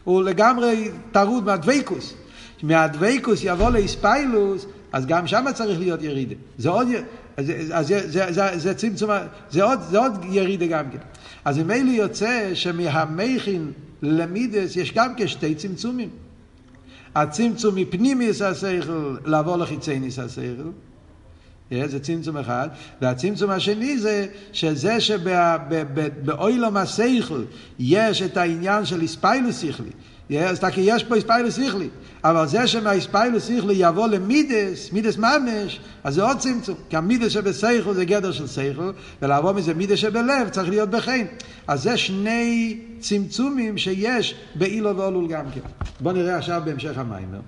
הוא 0.04 0.22
לגמרי 0.22 0.90
טרוד 1.12 1.44
מהדוויקוס. 1.44 2.14
מהדוויקוס 2.62 3.40
יבוא 3.42 3.70
לאספיילוס, 3.70 4.66
אז 4.92 5.06
גם 5.06 5.26
שם 5.26 5.44
צריך 5.54 5.78
להיות 5.78 6.02
ירידה. 6.02 6.34
זה 6.58 6.68
עוד, 6.68 6.88
אז, 7.36 7.52
אז 7.70 7.86
זה, 7.86 8.10
זה, 8.10 8.32
זה, 8.32 8.58
זה 8.58 8.74
צמצום, 8.74 9.10
זה 9.50 9.62
עוד, 9.62 9.78
זה 9.90 9.98
עוד 9.98 10.12
ירידה 10.30 10.66
גם 10.66 10.90
כן. 10.90 10.98
אז 11.44 11.58
ממילא 11.58 11.90
יוצא 11.90 12.50
שמהמכין 12.54 13.72
למידס 14.02 14.76
יש 14.76 14.92
גם 14.94 15.14
כן 15.14 15.54
צמצומים. 15.56 16.08
הצמצום 17.22 17.74
מפנימיס 17.74 18.42
השכל 18.42 19.16
לעבור 19.24 19.56
לחיצייניס 19.56 20.18
השכל. 20.18 20.70
זה 21.70 22.00
צמצום 22.00 22.36
אחד, 22.36 22.68
והצמצום 23.00 23.50
השני 23.50 23.98
זה 23.98 24.26
שזה 24.52 25.00
שבאוילום 25.00 26.76
השכל 26.76 27.44
יש 27.78 28.22
את 28.22 28.36
העניין 28.36 28.84
של 28.84 29.00
איספיילוס 29.00 29.60
שכלי, 29.60 29.90
אז 30.36 30.64
כי 30.64 30.80
יש 30.84 31.04
פה 31.04 31.14
איספיילוס 31.14 31.56
שכלי, 31.56 31.88
אבל 32.24 32.46
זה 32.46 32.66
שמהאיספיילוס 32.66 33.46
שכלי 33.46 33.74
יבוא 33.76 34.08
למידס, 34.08 34.92
מידס 34.92 35.16
ממש, 35.16 35.80
אז 36.04 36.14
זה 36.14 36.22
עוד 36.22 36.38
צמצום, 36.38 36.74
כי 36.90 36.96
המידס 36.96 37.32
שבשכל 37.32 37.94
זה 37.94 38.04
גדר 38.04 38.32
של 38.32 38.46
שכל, 38.46 38.90
ולעבור 39.22 39.52
מזה 39.52 39.74
מידס 39.74 39.98
שבלב 39.98 40.48
צריך 40.48 40.68
להיות 40.68 40.90
בחן. 40.90 41.24
אז 41.66 41.82
זה 41.82 41.96
שני 41.96 42.80
צמצומים 42.98 43.78
שיש 43.78 44.34
באילו 44.54 44.96
ואולול 44.96 45.28
גם 45.28 45.44
כן. 45.54 45.60
בואו 46.00 46.14
נראה 46.14 46.36
עכשיו 46.36 46.62
בהמשך 46.64 46.98
המיימר. 46.98 47.40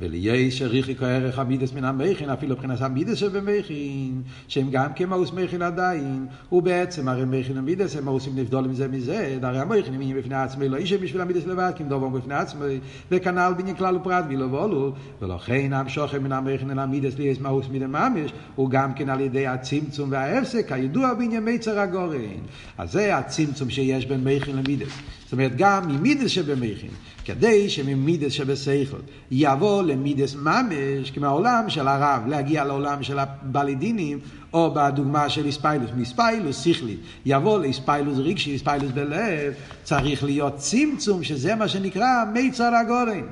וליש 0.00 0.62
ריחיקו 0.62 1.04
ערך 1.04 1.38
המידס 1.38 1.72
מן 1.72 1.84
המכין, 1.84 2.30
אפילו 2.30 2.54
מבחינת 2.54 2.80
המידס 2.80 3.18
שבמכין, 3.18 4.22
שהם 4.48 4.70
גם 4.70 4.92
כמאוס 4.96 5.32
מכין 5.32 5.62
עדיין, 5.62 6.26
ובעצם 6.52 7.08
הרי 7.08 7.24
מכין 7.24 7.58
ומידס 7.58 7.96
הם 7.96 8.04
מאוסים 8.04 8.32
נבדול 8.36 8.66
מזה 8.66 8.88
מזה, 8.88 9.38
הרי 9.42 9.60
המכין 9.60 9.94
הם 9.94 10.18
בפני 10.18 10.34
עצמי, 10.34 10.68
לא 10.68 10.76
איש 10.76 10.92
בשביל 10.92 11.22
המידס 11.22 11.46
לבד, 11.46 11.72
כי 11.76 11.84
מדובר 11.84 12.08
בפני 12.08 12.34
עצמי, 12.34 12.78
וכנ"ל 13.10 13.52
בעניין 13.56 13.76
כלל 13.76 13.96
ופרט 13.96 14.24
וילו 14.28 14.52
ואולו, 14.52 14.92
ולכן 15.22 15.72
המשוכן 15.72 16.18
מן 16.18 16.32
המכין 16.32 16.70
אל 16.70 16.78
המידס 16.78 17.18
ליש 17.18 17.40
מאוס 17.40 17.68
מידה 17.68 17.86
ממש, 17.86 18.32
הוא 18.56 18.70
גם 18.70 18.94
כן 18.94 19.08
על 19.08 19.20
ידי 19.20 19.46
הצמצום 19.46 20.08
וההפסק, 20.12 20.72
הידוע 20.72 21.14
בעניין 21.14 21.44
מיצר 21.44 21.80
הגורן. 21.80 22.18
אז 22.78 22.92
זה 22.92 23.16
הצמצום 23.16 23.70
שיש 23.70 24.06
בין 24.06 24.24
מכין 24.24 24.56
למידס. 24.56 24.92
זאת 25.24 25.32
אומרת, 25.32 25.52
גם 25.56 25.88
ממידס 25.88 26.30
שבמכין, 26.30 26.90
כדי 27.24 27.68
שממידס 27.68 28.32
שבסייכל 28.32 28.96
יבוא 29.30 29.82
למידס 29.88 30.34
ממש, 30.34 31.10
כמו 31.14 31.26
העולם 31.26 31.64
של 31.68 31.88
הרב, 31.88 32.22
להגיע 32.26 32.64
לעולם 32.64 33.02
של 33.02 33.18
הבלידינים, 33.18 34.18
או 34.52 34.70
בדוגמה 34.74 35.28
של 35.28 35.46
איספיילוס, 35.46 35.90
מאיספיילוס 35.96 36.64
שכלי, 36.64 36.96
יבוא 37.26 37.58
לאיספיילוס 37.58 38.18
רגשי, 38.18 38.50
איספיילוס 38.50 38.90
בלב, 38.90 39.54
צריך 39.82 40.24
להיות 40.24 40.56
צמצום, 40.56 41.22
שזה 41.22 41.54
מה 41.54 41.68
שנקרא 41.68 42.24
מיצר 42.32 42.74
הגורן. 42.74 43.22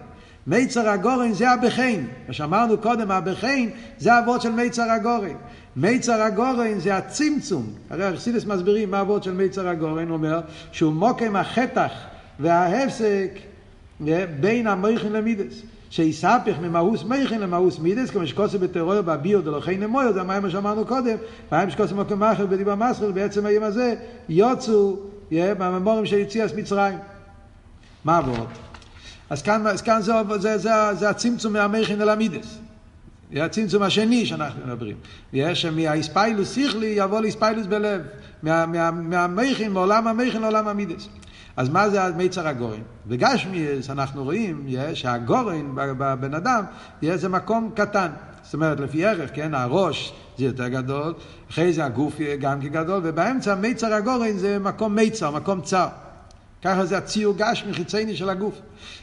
מיצר 0.47 0.89
הגורן 0.89 1.33
זה 1.33 1.51
הבחין. 1.51 2.07
מה 2.29 2.35
שאמרנו 2.35 2.79
קודם, 2.79 3.11
הבחין 3.11 3.71
זה 3.99 4.19
אבות 4.19 4.43
של 4.43 4.53
מיצר 4.53 4.91
הגורן. 4.91 5.37
מיצר 5.77 6.23
הגורן 6.23 6.79
זה 6.79 6.97
הצמצום. 6.97 7.67
הרי 7.91 8.05
החסידס 8.05 8.45
מסבירים 8.45 8.91
מה 8.91 9.01
אבות 9.01 9.23
של 9.23 9.33
מיצר 9.33 9.69
הגורן, 9.69 10.11
אומר 10.11 10.41
שהוא 10.73 10.93
מוקם 10.93 11.37
החטח 11.37 11.91
וההפסק 12.41 13.31
בין 14.41 14.67
המויכין 14.67 15.13
למידס. 15.13 15.63
שיספך 15.91 16.59
ממאוס 16.63 17.05
מייכן 17.05 17.41
למאוס 17.41 17.79
מידס, 17.79 18.11
כמו 18.11 18.27
שקוסם 18.27 18.59
בטרור 18.59 19.01
בביו 19.01 19.43
דלוכי 19.43 19.77
נמויו, 19.77 20.13
זה 20.13 20.23
מה 20.23 20.51
שאמרנו 20.51 20.85
קודם, 20.85 21.17
והאם 21.53 21.71
שקוסם 21.71 21.97
מוקם 21.97 22.19
מאחר 22.19 22.47
בדיבה 22.47 22.75
מסחר, 22.75 23.11
בעצם 23.11 23.47
היום 23.47 23.65
הזה 23.65 23.95
יוצאו 24.29 24.97
בממורים 25.33 26.07
של 26.07 26.19
יציאס 26.19 26.53
מצרים. 26.55 26.99
מה 28.05 28.19
עבוד? 28.19 28.47
אז 29.31 29.43
כאן, 29.43 29.67
אז 29.67 29.83
כאן 29.83 30.03
זה, 30.03 30.13
זה, 30.39 30.59
זה, 30.59 30.71
זה 30.93 31.11
הצמצום 31.11 31.53
מהמכין 31.53 32.03
אל 32.03 32.09
המידס. 32.09 32.59
זה 33.33 33.45
הצמצום 33.45 33.83
השני 33.83 34.27
שאנחנו 34.27 34.67
מדברים. 34.67 34.97
יש 35.33 35.63
שמהאיספיילוס 35.63 36.55
שכלי 36.55 36.95
יבוא 36.97 37.21
לאיספיילוס 37.21 37.67
בלב. 37.67 38.03
מהמכין, 38.43 39.73
מעולם 39.73 40.09
המכין 40.09 40.43
לעולם 40.43 40.69
המידס. 40.69 41.09
אז 41.57 41.69
מה 41.69 41.91
זה 41.91 42.01
מיצר 42.17 42.49
הגורן? 42.49 42.81
בגשמיאס 43.07 43.91
אנחנו 43.91 44.25
רואים 44.25 44.67
שהגורן 44.95 45.75
בבן 45.75 46.35
אדם 46.35 46.65
יהיה 47.03 47.17
זה 47.17 47.29
מקום 47.29 47.71
קטן. 47.75 48.09
זאת 48.43 48.55
אומרת, 48.55 48.81
לפי 48.81 49.07
ערך, 49.07 49.31
כן, 49.35 49.55
הראש 49.55 50.13
זה 50.39 50.45
יותר 50.45 50.69
גדול, 50.69 51.15
אחרי 51.51 51.73
זה 51.73 51.85
הגוף 51.85 52.21
גם 52.41 52.61
כגדול, 52.61 53.01
ובאמצע 53.05 53.55
מיצר 53.55 53.95
הגורן 53.95 54.39
זה 54.39 54.59
מקום 54.59 54.95
מיצר, 54.95 55.31
מקום 55.31 55.61
צר. 55.61 55.89
ככה 56.63 56.87
זה 56.87 56.99
הציור 56.99 57.35
גשמי 57.37 57.73
חיצייני 57.73 58.17
של 58.17 58.29
הגוף. 58.29 58.61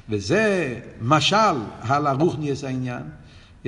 וזה 0.10 0.76
משל 1.02 1.56
על 1.82 2.08
הרוחניאס 2.08 2.64
העניין. 2.64 3.02
Yeah, 3.64 3.68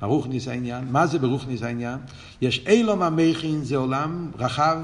הרוחניס 0.00 0.48
העניין. 0.48 0.84
מה 0.90 1.06
זה 1.06 1.18
ברוחניס 1.18 1.62
העניין? 1.62 1.98
יש 2.40 2.64
אילום 2.66 3.02
המכין, 3.02 3.64
זה 3.64 3.76
עולם 3.76 4.30
רחב, 4.38 4.78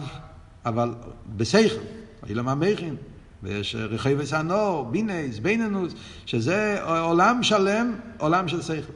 אבל 0.66 0.94
בשכל. 1.36 1.80
אילום 2.28 2.48
המכין. 2.48 2.96
ויש 3.42 3.74
רכי 3.74 4.14
וסנור, 4.18 4.84
בינס, 4.90 5.38
ביננוס, 5.38 5.92
שזה 6.26 6.82
עולם 6.82 7.42
שלם, 7.42 7.94
עולם 8.18 8.48
של 8.48 8.62
שכל. 8.62 8.92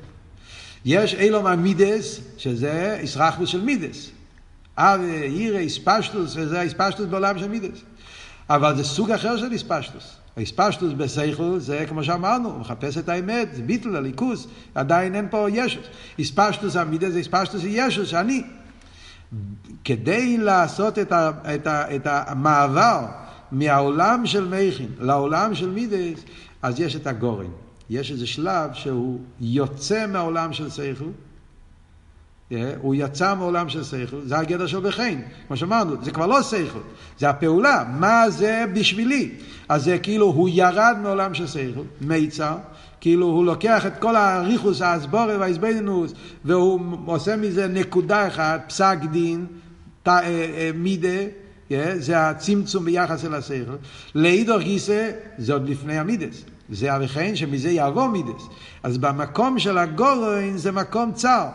יש 0.84 1.14
אילום 1.14 1.46
המידס, 1.46 2.20
שזה 2.38 2.98
ישרחבוס 3.02 3.48
של 3.48 3.60
מידס. 3.60 4.10
אבי, 4.76 5.26
ירא, 5.26 5.58
איספשטוס, 5.58 6.32
וזה 6.36 6.60
האיספשטוס 6.60 7.06
בעולם 7.06 7.38
של 7.38 7.48
מידס. 7.48 7.78
אבל 8.50 8.76
זה 8.76 8.84
סוג 8.84 9.10
אחר 9.10 9.36
של 9.36 9.52
איספשטוס. 9.52 10.16
האיספשטוס 10.36 10.92
בסייכל 10.92 11.58
זה 11.58 11.84
כמו 11.88 12.04
שאמרנו, 12.04 12.50
הוא 12.50 12.60
מחפש 12.60 12.98
את 12.98 13.08
האמת, 13.08 13.48
זה 13.54 13.62
ביטל, 13.62 13.96
הליכוס, 13.96 14.46
עדיין 14.74 15.14
אין 15.14 15.26
פה 15.30 15.46
ישוס. 15.50 15.84
איספשטוס 16.18 16.76
המידה 16.76 17.10
זה 17.10 17.18
איספשטוס 17.18 17.62
ישוס, 17.64 18.08
שאני. 18.08 18.42
כדי 19.84 20.38
לעשות 20.38 20.98
את, 20.98 21.12
ה, 21.12 21.30
את, 21.54 21.66
ה, 21.66 21.96
את 21.96 22.06
המעבר 22.06 23.06
מהעולם 23.52 24.26
של 24.26 24.48
מייכין 24.48 24.88
לעולם 25.00 25.54
של 25.54 25.70
מידס, 25.70 26.24
אז 26.62 26.80
יש 26.80 26.96
את 26.96 27.06
הגורן. 27.06 27.50
יש 27.90 28.10
איזה 28.10 28.26
שלב 28.26 28.70
שהוא 28.72 29.18
יוצא 29.40 30.06
מהעולם 30.06 30.52
של 30.52 30.70
סייכל, 30.70 31.04
הוא 32.80 32.94
יצא 32.94 33.34
מעולם 33.34 33.68
של 33.68 33.84
שכל, 33.84 34.20
זה 34.24 34.38
הגדר 34.38 34.66
של 34.66 34.80
בחן, 34.80 35.20
כמו 35.46 35.56
שאמרנו, 35.56 36.04
זה 36.04 36.10
כבר 36.10 36.26
לא 36.26 36.42
שכל, 36.42 36.78
זה 37.18 37.30
הפעולה, 37.30 37.84
מה 37.98 38.30
זה 38.30 38.64
בשבילי? 38.74 39.30
אז 39.68 39.84
זה 39.84 39.98
כאילו 39.98 40.26
הוא 40.26 40.48
ירד 40.52 40.96
מעולם 41.02 41.34
של 41.34 41.46
שכל, 41.46 41.80
מיצר, 42.00 42.56
כאילו 43.00 43.26
הוא 43.26 43.44
לוקח 43.44 43.86
את 43.86 43.92
כל 43.98 44.16
הריכוס, 44.16 44.82
האסבורי 44.82 45.36
והאסבדינוס, 45.36 46.14
והוא 46.44 46.80
עושה 47.06 47.36
מזה 47.36 47.68
נקודה 47.68 48.26
אחת, 48.26 48.64
פסק 48.68 48.98
דין, 49.10 49.46
ת, 50.02 50.08
אה, 50.08 50.70
מידה, 51.72 51.98
זה 51.98 52.28
הצמצום 52.28 52.84
ביחס 52.84 53.24
אל 53.24 53.34
השכל. 53.34 53.76
לאידור 54.14 54.58
גיסא, 54.58 55.10
זה 55.38 55.52
עוד 55.52 55.68
לפני 55.68 55.98
המידס. 55.98 56.42
זה 56.70 56.92
הרי 56.92 57.36
שמזה 57.36 57.70
יבוא 57.70 58.08
מידס. 58.08 58.42
אז 58.82 58.98
במקום 58.98 59.58
של 59.58 59.78
הגורן 59.78 60.56
זה 60.56 60.72
מקום 60.72 61.12
צר. 61.12 61.46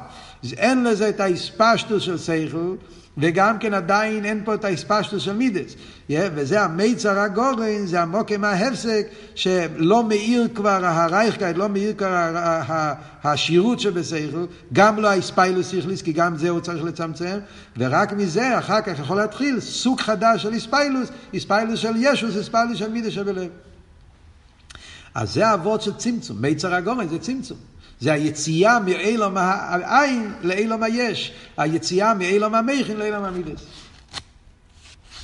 אין 0.58 0.84
לזה 0.84 1.10
את 1.10 1.20
האספשטוס 1.20 2.04
של 2.04 2.18
שכל, 2.18 2.76
וגם 3.18 3.60
כן 3.60 3.74
עדיין 3.74 4.26
אין 4.26 4.42
פה 4.46 4.54
את 4.54 4.66
האספשטוס 4.66 5.24
של 5.24 5.34
מידס. 5.34 5.76
Yeah, 6.10 6.14
וזה 6.36 6.62
המיצר 6.62 7.20
הגורן, 7.20 7.86
זה 7.86 8.02
המוקם 8.02 8.44
ההפסק, 8.44 9.08
שלא 9.36 10.04
מאיר 10.04 10.48
כבר 10.56 10.86
הרייכקייט, 10.86 11.58
לא 11.58 11.70
מאיר 11.70 11.94
כבר 11.98 12.32
השירות 13.24 13.80
שבשכל, 13.80 14.46
גם 14.74 15.00
לא 15.00 15.08
האספיילוס 15.08 15.70
שכליס, 15.70 16.02
כי 16.02 16.14
גם 16.14 16.38
זה 16.38 16.50
הוא 16.50 16.60
צריך 16.60 16.84
לצמצם, 16.84 17.38
ורק 17.78 18.14
מזה 18.14 18.60
אחר 18.60 18.82
כך 18.82 19.00
יכול 19.00 19.18
להתחיל 19.18 19.60
סוג 19.60 20.02
חדש 20.02 20.44
של 20.44 20.58
אספיילוס, 20.58 21.10
אספיילוס 21.38 21.80
של 21.80 21.94
ישוס, 21.98 22.38
אספיילוס 22.38 22.78
של 22.78 22.90
מידס 22.90 23.12
שבלב. 23.12 23.50
אז 25.16 25.34
זה 25.34 25.48
האבות 25.48 25.82
של 25.82 25.94
צמצום, 25.94 26.38
מיצר 26.42 26.74
הגורן 26.74 27.08
זה 27.08 27.20
צמצום. 27.20 27.58
זה 28.00 28.14
היציאה 28.14 28.80
מאילום 28.80 29.38
העין 29.38 30.34
לאילום 30.42 30.84
היש, 30.84 31.34
היציאה 31.58 32.14
מאילום 32.14 32.56
המכין 32.56 32.98
לאילום 32.98 33.24
המידס. 33.24 33.66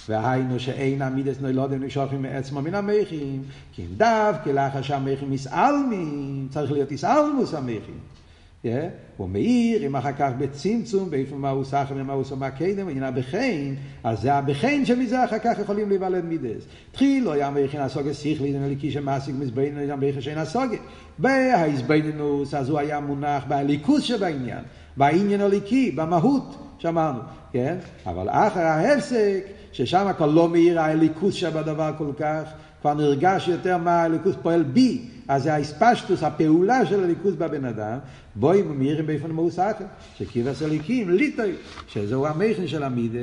והיינו 0.09 0.59
שאין 0.59 1.01
המידס 1.01 1.35
נולדים 1.41 1.83
נשארים 1.83 2.21
מעצמו 2.21 2.61
מן 2.61 2.75
המכין, 2.75 3.43
כי 3.73 3.81
אם 3.81 3.87
דווקא 3.97 4.49
לאחר 4.49 4.81
שהמכין 4.81 5.29
מסעלמים, 5.29 6.47
צריך 6.51 6.71
להיות 6.71 6.91
יסעלמוס 6.91 7.53
המכין. 7.53 7.97
הוא 9.17 9.29
מאיר, 9.29 9.85
אם 9.85 9.95
אחר 9.95 10.11
כך 10.11 10.31
בצמצום, 10.37 11.09
באיפה 11.09 11.35
מה 11.35 11.49
הוא 11.49 11.63
סחר 11.63 11.93
ומה 11.97 12.13
הוא 12.13 12.23
סומה 12.23 12.51
קדם, 12.51 12.89
עניין 12.89 13.03
הבחין, 13.03 13.75
אז 14.03 14.21
זה 14.21 14.33
הבחין 14.33 14.85
שמזה 14.85 15.25
אחר 15.25 15.39
כך 15.39 15.59
יכולים 15.59 15.89
להיוולד 15.89 16.25
מידס. 16.25 16.65
תחיל, 16.91 17.23
לא 17.23 17.31
היה 17.31 17.49
מכין 17.49 17.81
הסוגה 17.81 18.13
שכלי, 18.13 18.53
זה 18.53 18.59
נליקי 18.59 18.91
שמעסיק 18.91 19.35
מזבן, 19.39 19.75
לא 19.87 19.95
מכין 19.95 20.21
שאין 20.21 20.37
הסוגה. 20.37 20.77
בהסבנינוס, 21.19 22.53
אז 22.53 22.69
הוא 22.69 22.79
היה 22.79 22.99
מונח 22.99 23.43
בליכוס 23.47 24.03
שבעניין, 24.03 24.63
בעניין 24.97 25.41
הליקי, 25.41 25.91
במהות, 25.91 26.75
שאמרנו, 26.77 27.19
כן? 27.51 27.77
אבל 28.05 28.29
אחר 28.29 28.59
ההפסק, 28.59 29.43
ששם 29.71 30.11
כבר 30.17 30.27
לא 30.27 30.49
מאיר 30.49 30.81
הליכוס 30.81 31.33
שבדבר 31.33 31.91
כל 31.97 32.11
כך, 32.17 32.43
כבר 32.83 32.93
נרגש 32.93 33.47
יותר 33.47 33.77
מה 33.77 34.03
הליכוס 34.03 34.35
פועל 34.41 34.63
בי, 34.63 35.01
אז 35.27 35.43
זה 35.43 35.53
האספשטוס, 35.53 36.23
הפעולה 36.23 36.85
של 36.85 37.03
הליכוס 37.03 37.33
בבן 37.37 37.65
אדם, 37.65 37.97
בואי 38.35 38.61
מאירים 38.61 39.07
באופן 39.07 39.31
מאוסחר, 39.31 39.85
שקיבס 40.17 40.61
הליקים, 40.61 41.09
ליטוי, 41.09 41.51
שזהו 41.87 42.27
המכין 42.27 42.67
של 42.67 42.83
המידה, 42.83 43.19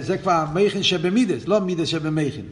זה 0.00 0.18
כבר 0.18 0.32
המכין 0.32 0.82
שבמידס, 0.82 1.48
לא 1.48 1.60
מידס 1.60 1.88
שבמכין. 1.88 2.44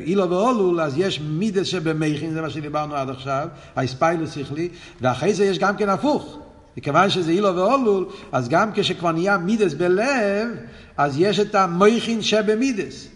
אילו 0.00 0.30
ואולול, 0.30 0.80
אז 0.80 0.98
יש 0.98 1.20
מידס 1.20 1.66
שבמכין, 1.66 2.32
זה 2.32 2.40
מה 2.40 2.50
שדיברנו 2.50 2.94
עד 2.94 3.10
עכשיו, 3.10 3.48
האספיילוס 3.76 4.32
שכלי, 4.32 4.68
ואחרי 5.00 5.34
זה 5.34 5.44
יש 5.44 5.58
גם 5.58 5.76
כן 5.76 5.88
הפוך. 5.88 6.38
מכיוון 6.76 7.10
שזה 7.10 7.30
אילו 7.30 7.56
ואולול, 7.56 8.06
אז 8.32 8.48
גם 8.48 8.70
כשכבר 8.74 9.12
נהיה 9.12 9.38
מידס 9.38 9.74
בלב, 9.74 10.48
אז 10.96 11.14
יש 11.18 11.40
את 11.40 11.54
המכין 11.54 12.22
שבמידס. 12.22 13.08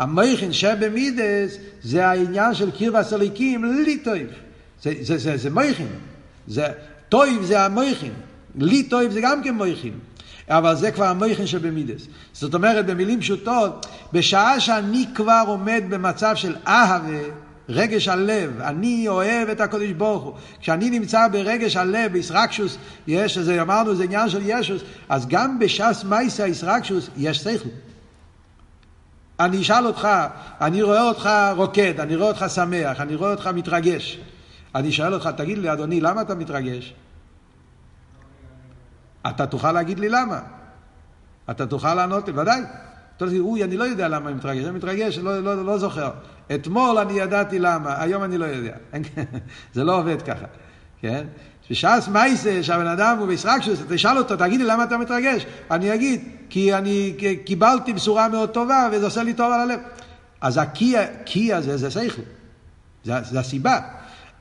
המכין 0.00 0.52
שבמידס 0.52 1.56
זה 1.82 2.06
העניין 2.06 2.54
של 2.54 2.70
קרבס 2.70 3.12
הליקים, 3.12 3.64
לי 3.84 3.98
טויב. 3.98 4.28
זה, 4.82 4.92
זה, 5.00 5.18
זה, 5.18 5.36
זה 5.36 5.50
מויכין. 5.50 5.88
זה, 6.46 6.66
טויב 7.08 7.42
זה 7.42 7.64
המויכין. 7.64 8.12
לי 8.58 8.82
טויב 8.82 9.12
זה 9.12 9.20
גם 9.20 9.42
כן 9.42 9.54
מויכין. 9.54 9.92
אבל 10.48 10.76
זה 10.76 10.90
כבר 10.90 11.04
המויכין 11.04 11.46
שבמידס. 11.46 12.06
זאת 12.32 12.54
אומרת, 12.54 12.86
במילים 12.86 13.20
פשוטות, 13.20 13.86
בשעה 14.12 14.60
שאני 14.60 15.06
כבר 15.14 15.42
עומד 15.46 15.82
במצב 15.88 16.32
של 16.34 16.56
אהבה, 16.66 17.18
רגש 17.68 18.08
הלב, 18.08 18.60
אני 18.60 19.08
אוהב 19.08 19.48
את 19.48 19.60
הקודש 19.60 19.90
ברוך 19.90 20.22
הוא. 20.22 20.32
כשאני 20.60 20.90
נמצא 20.90 21.28
ברגש 21.28 21.76
הלב, 21.76 22.12
בישרקשוס, 22.12 22.76
יש, 23.06 23.38
זה 23.38 23.62
אמרנו, 23.62 23.94
זה 23.94 24.04
עניין 24.04 24.28
של 24.28 24.40
ישוס, 24.44 24.82
אז 25.08 25.26
גם 25.28 25.58
בש"ס 25.58 26.04
מייסה 26.08 26.46
ישרקשוס 26.46 27.10
יש 27.16 27.38
שכל. 27.38 27.68
אני 29.40 29.62
אשאל 29.62 29.86
אותך, 29.86 30.08
אני 30.60 30.82
רואה 30.82 31.02
אותך 31.02 31.30
רוקד, 31.56 32.00
אני 32.00 32.16
רואה 32.16 32.28
אותך 32.28 32.44
שמח, 32.48 33.00
אני 33.00 33.14
רואה 33.14 33.30
אותך 33.30 33.46
מתרגש. 33.46 34.20
אני 34.74 34.92
שואל 34.92 35.14
אותך, 35.14 35.30
תגיד 35.36 35.58
לי, 35.58 35.72
אדוני, 35.72 36.00
למה 36.00 36.22
אתה 36.22 36.34
מתרגש? 36.34 36.94
אתה 39.26 39.46
תוכל 39.46 39.72
להגיד 39.72 39.98
לי 39.98 40.08
למה. 40.08 40.40
אתה 41.50 41.66
תוכל 41.66 41.94
לענות 41.94 42.28
לי, 42.28 42.38
ודאי. 42.38 42.60
אתה 43.16 43.26
תגיד, 43.26 43.40
אוי, 43.40 43.64
אני 43.64 43.76
לא 43.76 43.84
יודע 43.84 44.08
למה 44.08 44.28
אני 44.28 44.36
מתרגש, 44.36 44.64
אני 44.64 44.76
מתרגש, 44.76 45.18
לא, 45.18 45.40
לא, 45.40 45.64
לא 45.64 45.78
זוכר. 45.78 46.10
אתמול 46.54 46.98
אני 46.98 47.12
ידעתי 47.12 47.58
למה, 47.58 48.02
היום 48.02 48.24
אני 48.24 48.38
לא 48.38 48.44
יודע. 48.44 48.76
זה 49.74 49.84
לא 49.84 49.98
עובד 49.98 50.22
ככה, 50.22 50.46
כן? 51.00 51.26
בש"ס 51.70 52.08
מייסה, 52.12 52.62
שהבן 52.62 52.86
אדם 52.86 53.16
הוא 53.18 53.26
בישרקשוס, 53.26 53.78
תשאל 53.88 54.18
אותו, 54.18 54.36
תגיד 54.36 54.60
לי 54.60 54.66
למה 54.66 54.84
אתה 54.84 54.98
מתרגש? 54.98 55.46
אני 55.70 55.94
אגיד, 55.94 56.20
כי 56.50 56.74
אני 56.74 57.14
קיבלתי 57.44 57.92
בשורה 57.92 58.28
מאוד 58.28 58.50
טובה 58.50 58.88
וזה 58.92 59.04
עושה 59.04 59.22
לי 59.22 59.34
טוב 59.34 59.52
על 59.52 59.60
הלב. 59.60 59.80
אז 60.40 60.58
הקי 60.58 61.54
הזה 61.54 61.76
זה 61.76 61.90
שכל, 61.90 62.22
זה, 63.04 63.12
זה 63.22 63.40
הסיבה, 63.40 63.80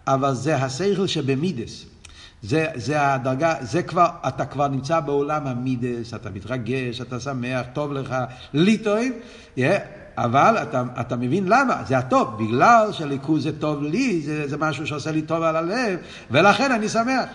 אבל 0.08 0.34
זה 0.34 0.56
השכל 0.56 1.08
שבמידס. 1.08 1.86
זה, 2.44 2.66
זה 2.76 3.14
הדרגה, 3.14 3.56
זה 3.62 3.84
כבר, 3.84 4.08
אתה 4.28 4.46
כבר 4.46 4.68
נמצא 4.68 5.00
בעולם 5.00 5.48
המידס, 5.48 6.14
אתה 6.14 6.30
מתרגש, 6.30 7.02
אתה 7.02 7.20
שמח, 7.20 7.66
טוב 7.74 7.94
לך, 7.94 8.16
לי 8.54 8.78
טוב, 8.78 8.98
yeah, 9.58 9.60
אבל 10.24 10.58
אתה, 10.62 10.84
אתה 11.02 11.16
מבין 11.16 11.48
למה, 11.48 11.82
זה 11.88 11.98
הטוב, 11.98 12.44
בגלל 12.44 12.90
שליכוז 12.92 13.44
זה 13.44 13.60
טוב 13.60 13.84
לי, 13.84 14.22
זה, 14.22 14.48
זה 14.48 14.58
משהו 14.58 14.88
שעושה 14.88 15.12
לי 15.12 15.22
טוב 15.22 15.44
על 15.44 15.56
הלב, 15.56 16.00
ולכן 16.32 16.72
אני 16.72 16.90
שמח. 16.90 17.30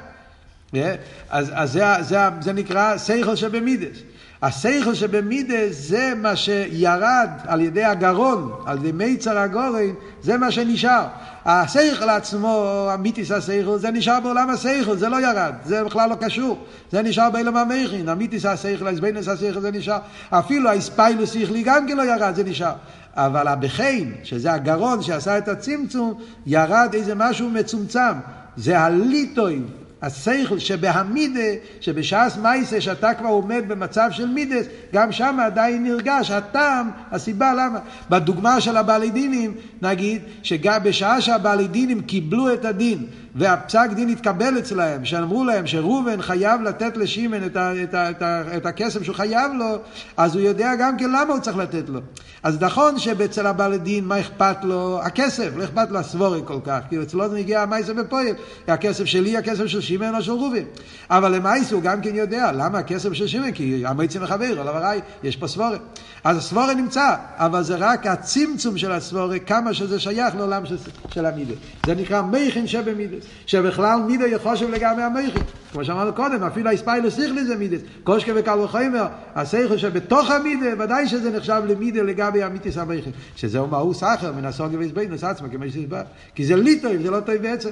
אז, 1.31 1.51
אז 1.55 1.73
זה, 1.73 1.85
זה, 2.01 2.19
זה 2.41 2.53
נקרא 2.53 2.99
שכל 2.99 3.37
שבמידס. 3.37 3.99
השכל 4.43 4.95
שבמידס 4.95 5.89
זה 5.89 6.13
מה 6.17 6.37
שירד 6.37 7.29
על 7.47 7.61
ידי 7.61 7.85
הגרון, 7.85 8.53
על 8.67 8.79
ידי 8.79 8.93
מיצר 8.93 9.39
הגורן, 9.39 9.93
זה 10.23 10.37
מה 10.37 10.51
שנשאר. 10.51 11.07
השכל 11.45 12.11
עצמו, 12.11 12.87
המיתיס 12.91 13.31
השכל, 13.31 13.79
זה 13.79 13.91
נשאר 13.91 14.21
בעולם 14.21 14.51
השכל, 14.51 14.97
זה 14.97 15.09
לא 15.09 15.21
ירד, 15.21 15.55
זה 15.65 15.85
בכלל 15.85 16.11
לא 16.11 16.15
קשור. 16.15 16.65
זה 16.93 17.03
נשאר 17.03 17.31
באילם 17.31 17.57
המכין, 17.57 18.09
המיתיס 18.09 18.45
השכל, 18.47 18.87
האסבנס 18.87 19.29
השכל, 19.29 19.61
זה 19.61 19.71
נשאר. 19.71 19.99
אפילו 20.31 20.71
האספיילוס 20.71 21.33
שכלי 21.33 21.63
גם 21.63 21.89
כן 21.89 21.97
לא 21.97 22.03
ירד, 22.03 22.33
זה 22.35 22.45
נשאר. 22.45 22.73
אבל 23.17 23.49
הבחיין, 23.49 24.15
שזה 24.25 24.53
הגרון 24.53 25.03
שעשה 25.03 25.39
את 25.39 25.49
הצמצום, 25.49 26.15
ירד 26.47 26.91
איזה 26.95 27.15
משהו 27.15 27.51
מצומצם. 27.51 28.13
זה 28.57 28.81
הליטוי, 28.81 29.63
השכל 30.03 30.59
שבהמידה, 30.59 31.41
שבשעס 31.81 32.37
מייסה, 32.37 32.81
שאתה 32.81 33.15
כבר 33.15 33.29
עומד 33.29 33.65
במצב 33.69 34.09
של 34.11 34.27
מידס, 34.29 34.67
גם 34.93 35.13
שם 35.13 35.37
עדיין 35.47 35.85
נרגש 35.85 36.31
הטעם, 36.31 36.91
הסיבה 37.11 37.55
למה. 37.55 37.79
בדוגמה 38.11 38.61
של 38.61 38.77
הבעלי 38.77 39.11
דינים, 39.11 39.55
נגיד, 39.83 40.23
שגם 40.43 40.83
בשעה 40.83 41.21
שהבעלי 41.21 41.69
דינים 41.69 42.01
קיבלו 42.03 42.55
את 42.55 42.65
הדין, 42.65 43.07
והפסק 43.35 43.89
דין 43.95 44.09
התקבל 44.09 44.59
אצלהם, 44.59 45.05
שאמרו 45.05 45.45
להם 45.45 45.67
שראובן 45.67 46.23
חייב 46.23 46.63
לתת 46.63 46.97
לשמן 46.97 47.47
את, 47.47 47.57
ה, 47.57 47.83
את, 47.83 47.95
ה, 47.95 48.11
את, 48.11 48.23
ה, 48.23 48.57
את 48.57 48.67
הכסף 48.67 49.03
שהוא 49.03 49.17
חייב 49.17 49.53
לו, 49.59 49.79
אז 50.17 50.35
הוא 50.35 50.43
יודע 50.43 50.75
גם 50.79 50.97
כן 50.99 51.11
למה 51.11 51.33
הוא 51.33 51.41
צריך 51.41 51.57
לתת 51.57 51.89
לו. 51.89 52.01
אז 52.43 52.63
נכון 52.63 52.99
שאצל 52.99 53.47
הבעל 53.47 53.77
דין, 53.77 54.05
מה 54.05 54.21
אכפת 54.21 54.57
לו? 54.65 55.01
הכסף, 55.03 55.51
לא 55.57 55.65
אכפת 55.65 55.91
לו 55.91 55.99
הסבורי 55.99 56.41
כל 56.45 56.59
כך, 56.65 56.79
כי 56.91 57.03
אצלו 57.03 57.29
זה 57.29 57.37
מגיע 57.37 57.63
המייסה 57.63 57.95
בפועל, 57.95 58.27
הכסף 58.69 59.05
שלי, 59.05 59.37
הכסף 59.37 59.67
של 59.67 59.81
שמן 59.81 60.15
או 60.15 60.23
של 60.23 60.33
ראובן. 60.33 60.65
אבל 61.11 61.37
למייסה 61.37 61.75
הוא 61.75 61.83
גם 61.83 62.01
כן 62.01 62.15
יודע, 62.15 62.53
למה 62.53 62.79
הכסף 62.79 63.13
של 63.13 63.27
שמן? 63.27 63.53
כי 63.53 63.87
המייסה 63.87 64.21
מחבר, 64.21 64.61
על 64.61 64.69
הרי 64.69 65.01
יש 65.23 65.37
פה 65.37 65.49
סבורי. 65.49 65.79
אז 66.25 66.37
הסבורי 66.37 66.75
נמצא, 66.75 67.15
אבל 67.37 67.63
זה 67.63 67.77
רק 67.77 68.07
הצמצום 68.07 68.79
של 68.79 68.93
הסבורי, 68.93 69.41
כמה 69.41 69.75
שזה 69.75 70.01
שייך 70.01 70.35
לעולם 70.37 70.67
של, 70.67 70.77
של 71.09 71.27
המידס. 71.27 71.57
זה 71.87 71.95
נקרא 71.95 72.23
מייכן 72.23 72.67
שבמידס. 72.67 73.24
שבכלל 73.47 74.01
מידו 74.07 74.25
יחושב 74.25 74.71
לגמרי 74.71 75.03
המייכן. 75.03 75.41
כמו 75.73 75.85
שאמרנו 75.85 76.13
קודם, 76.13 76.43
אפילו 76.43 76.71
הספיילוס 76.71 77.15
סיכלי 77.15 77.45
זה 77.45 77.57
מידס. 77.57 77.81
קושקה 78.05 78.33
וקל 78.37 78.59
וחומר, 78.59 79.07
השכל 79.35 79.77
שבתוך 79.77 80.31
המידה, 80.31 80.67
ודאי 80.85 81.09
שזה 81.09 81.37
נחשב 81.37 81.63
למידה 81.69 82.03
לגבי 82.03 82.43
המיתיס 82.43 82.79
המייכן. 82.79 83.11
שזהו 83.37 83.67
מאוס 83.67 84.03
אחר 84.03 84.33
מן 84.33 84.45
הסוגיה 84.45 84.79
ויסבינוס 84.79 85.25
עצמה, 85.25 85.49
כמו 85.49 85.65
שהסבר. 85.65 86.03
כי 86.35 86.45
זה 86.45 86.57
לי 86.57 86.81
טוב, 86.81 86.93
זה 87.03 87.11
לא 87.11 87.21
טוב 87.21 87.35
בעצם. 87.35 87.71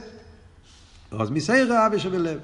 אז 1.20 1.30
מסיירה 1.30 1.86
אבי 1.86 1.98
שבלב. 1.98 2.38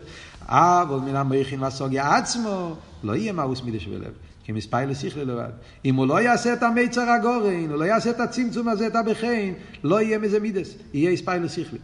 אבל 0.49 0.97
מן 0.97 1.17
המייכן 1.17 1.63
והסוגיה 1.63 2.17
עצמו, 2.17 2.77
לא 3.05 3.17
יהיה 3.17 3.33
מאוס 3.33 3.63
מידה 3.63 3.81
שבלב. 3.81 4.13
כי 4.45 4.53
מספיילוס 4.53 4.99
סיכלי 4.99 5.25
לבד. 5.25 5.51
אם 5.85 5.95
הוא 5.95 6.07
לא 6.07 6.21
יעשה 6.21 6.53
את 6.53 6.63
המיצר 6.63 7.11
הגורן, 7.11 7.71
הוא 7.71 7.79
לא 7.79 7.85
יעשה 7.85 8.11
את 8.11 8.21
הצמצום 8.21 8.69
הזה, 8.69 8.87
את 8.87 8.97
הבחין, 8.97 9.55
לא 9.85 10.01
יהיה 10.01 10.19
מזה 10.19 10.41
מידס, 10.41 10.75
יהיה 10.95 11.17
ספיילוס 11.17 11.53
סיכלי. 11.53 11.79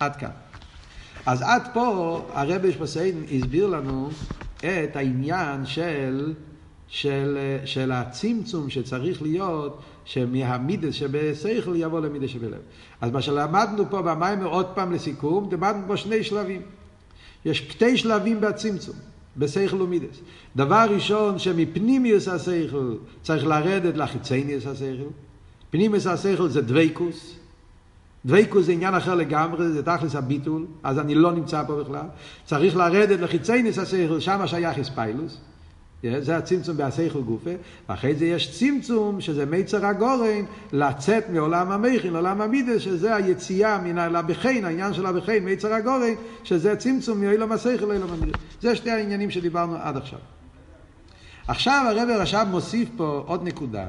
עד 0.00 0.16
כאן. 0.16 0.30
אז 1.26 1.42
עד 1.42 1.62
פה 1.74 2.20
הרבי 2.32 2.72
שפסיין 2.72 3.24
הסביר 3.32 3.66
לנו 3.66 4.10
את 4.58 4.96
העניין 4.96 5.66
של, 5.66 6.34
של, 6.88 7.38
של 7.64 7.92
הצמצום 7.92 8.70
שצריך 8.70 9.22
להיות 9.22 9.82
שמהמידס 10.04 10.94
שבשכל 10.94 11.72
יבוא 11.76 12.00
למידס 12.00 12.30
שבלב. 12.30 12.58
אז 13.00 13.10
מה 13.10 13.22
שלמדנו 13.22 13.90
פה 13.90 14.02
במים 14.02 14.44
עוד 14.44 14.66
פעם 14.66 14.92
לסיכום, 14.92 15.48
למדנו 15.52 15.82
פה 15.86 15.96
שני 15.96 16.24
שלבים. 16.24 16.62
יש 17.44 17.58
שתי 17.58 17.96
שלבים 17.96 18.40
בצמצום, 18.40 18.96
בשכל 19.36 19.82
ומידס. 19.82 20.20
דבר 20.56 20.86
ראשון 20.90 21.38
שמפנימיוס 21.38 22.28
השכל 22.28 22.94
צריך 23.22 23.46
לרדת 23.46 23.96
לחיצניוס 23.96 24.66
השכל. 24.66 25.10
פנימיוס 25.70 26.06
השכל 26.06 26.48
זה 26.48 26.62
דבייקוס. 26.62 27.39
דבייקוס 28.26 28.66
זה 28.66 28.72
עניין 28.72 28.94
אחר 28.94 29.14
לגמרי, 29.14 29.68
זה 29.68 29.82
תכלס 29.82 30.14
הביטול, 30.14 30.66
אז 30.82 30.98
אני 30.98 31.14
לא 31.14 31.32
נמצא 31.32 31.62
פה 31.66 31.82
בכלל. 31.82 32.06
צריך 32.44 32.76
לרדת 32.76 33.20
לחיצי 33.20 33.62
ניס 33.62 33.78
השכל, 33.78 34.20
שם 34.20 34.46
שייך 34.46 34.78
איספיילוס. 34.78 35.38
זה 36.18 36.36
הצמצום 36.36 36.76
בהשכל 36.76 37.20
גופה, 37.20 37.50
ואחרי 37.88 38.14
זה 38.14 38.26
יש 38.26 38.58
צמצום 38.58 39.20
שזה 39.20 39.46
מיצר 39.46 39.86
הגורן 39.86 40.44
לצאת 40.72 41.30
מעולם 41.30 41.70
המכין 41.72 42.12
לעולם 42.12 42.40
המידס 42.40 42.80
שזה 42.80 43.14
היציאה 43.14 43.78
מן 43.78 43.98
הבכין, 43.98 44.64
העניין 44.64 44.94
של 44.94 45.06
הבכין, 45.06 45.44
מיצר 45.44 45.72
הגורן 45.72 46.14
שזה 46.44 46.76
צמצום 46.76 47.20
מעולם 47.20 47.52
השכל 47.52 47.86
לעולם 47.86 48.10
המידס 48.10 48.40
זה 48.60 48.76
שתי 48.76 48.90
העניינים 48.90 49.30
שדיברנו 49.30 49.76
עד 49.76 49.96
עכשיו 49.96 50.18
עכשיו 51.48 51.86
הרב 51.88 52.08
רש"ב 52.08 52.46
מוסיף 52.50 52.88
פה 52.96 53.24
עוד 53.26 53.44
נקודה 53.44 53.86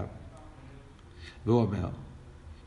והוא 1.46 1.62
אומר 1.62 1.88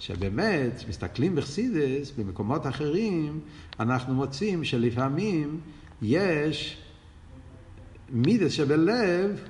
שבאמת, 0.05 0.85
מסתכלים 0.89 1.35
בחסידס, 1.35 2.13
במקומות 2.19 2.67
אחרים, 2.67 3.41
אנחנו 3.81 4.15
מוצאים 4.15 4.65
שלפעמים 4.65 5.61
יש 6.03 6.83
מידס 8.11 8.53
שבלב, 8.53 9.41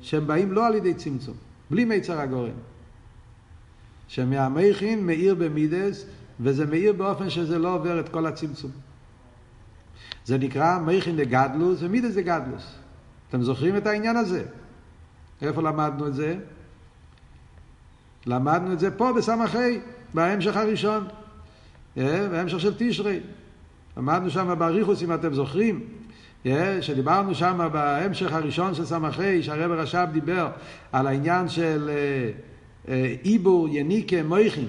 שהם 0.00 0.26
באים 0.26 0.52
לא 0.52 0.66
על 0.66 0.74
ידי 0.74 0.94
צמצום, 0.94 1.36
בלי 1.70 1.84
מיצר 1.84 2.20
הגורן. 2.20 2.52
שמהמכין 4.08 5.06
מאיר 5.06 5.34
במידס, 5.34 6.06
וזה 6.40 6.66
מאיר 6.66 6.92
באופן 6.92 7.30
שזה 7.30 7.58
לא 7.58 7.74
עובר 7.74 8.00
את 8.00 8.08
כל 8.08 8.26
הצמצום. 8.26 8.70
זה 10.24 10.38
נקרא 10.38 10.78
מכין 10.78 11.16
דגדלוס 11.16 11.78
ומידס 11.82 12.14
דגדלוס. 12.14 12.74
אתם 13.28 13.42
זוכרים 13.42 13.76
את 13.76 13.86
העניין 13.86 14.16
הזה? 14.16 14.44
איפה 15.42 15.62
למדנו 15.62 16.06
את 16.06 16.14
זה? 16.14 16.38
למדנו 18.26 18.72
את 18.72 18.80
זה 18.80 18.90
פה 18.90 19.12
בסמכי, 19.12 19.78
בהמשך 20.14 20.56
הראשון, 20.56 21.04
אה, 21.98 22.28
בהמשך 22.28 22.60
של 22.60 22.72
תשרי. 22.78 23.20
למדנו 23.96 24.30
שם 24.30 24.54
באריכוס, 24.58 25.02
אם 25.02 25.14
אתם 25.14 25.34
זוכרים, 25.34 25.80
אה, 26.46 26.82
שדיברנו 26.82 27.34
שם 27.34 27.68
בהמשך 27.72 28.32
הראשון 28.32 28.74
של 28.74 28.84
סמכי, 28.84 29.42
שהרב 29.42 29.70
רש"ב 29.70 30.06
דיבר 30.12 30.48
על 30.92 31.06
העניין 31.06 31.48
של 31.48 31.90
עיבור, 33.22 33.66
אה, 33.68 33.72
יניקה, 33.72 34.22
מויכין, 34.22 34.68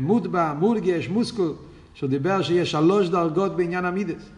מודבא, 0.00 0.54
מורגש, 0.58 1.08
מוסקול, 1.08 1.52
שהוא 1.94 2.10
דיבר 2.10 2.42
שיש 2.42 2.70
שלוש 2.70 3.08
דרגות 3.08 3.56
בעניין 3.56 3.84
המידס. 3.84 4.30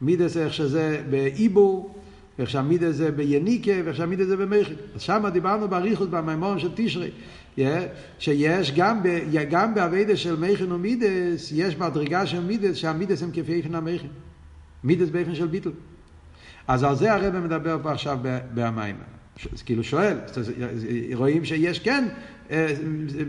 מידס 0.00 0.36
איך 0.36 0.54
שזה 0.54 1.02
בעיבור, 1.10 1.94
ואיך 2.38 2.50
שהמידה 2.50 2.92
זה 2.92 3.10
ביניקה, 3.10 3.72
ואיך 3.84 3.96
שהמידה 3.96 4.24
זה 4.24 4.36
במכר. 4.36 4.74
אז 4.94 5.00
שם 5.00 5.24
דיברנו 5.32 5.68
באריכות 5.68 6.10
במימון 6.10 6.58
של 6.58 6.68
תשרי, 6.74 7.10
שיש 8.18 8.72
גם, 8.76 9.02
ב, 9.02 9.08
גם 9.50 9.74
באביידה 9.74 10.16
של 10.16 10.36
מכר 10.36 10.66
ומידס, 10.74 11.52
יש 11.54 11.78
מדרגה 11.78 12.26
של 12.26 12.40
מידס, 12.40 12.76
שהמידס 12.76 13.22
הם 13.22 13.30
כפי 13.32 13.52
איפן 13.52 13.74
המכר. 13.74 14.08
מידס 14.84 15.08
באיפן 15.08 15.34
של 15.34 15.46
ביטל. 15.46 15.70
אז 16.68 16.84
על 16.84 16.96
זה 16.96 17.14
הרב 17.14 17.38
מדבר 17.38 17.78
פה 17.82 17.92
עכשיו 17.92 18.18
במים. 18.54 18.96
כאילו 19.64 19.84
שואל, 19.84 20.18
רואים 21.14 21.44
שיש 21.44 21.78
כן 21.78 22.08
אה, 22.50 22.74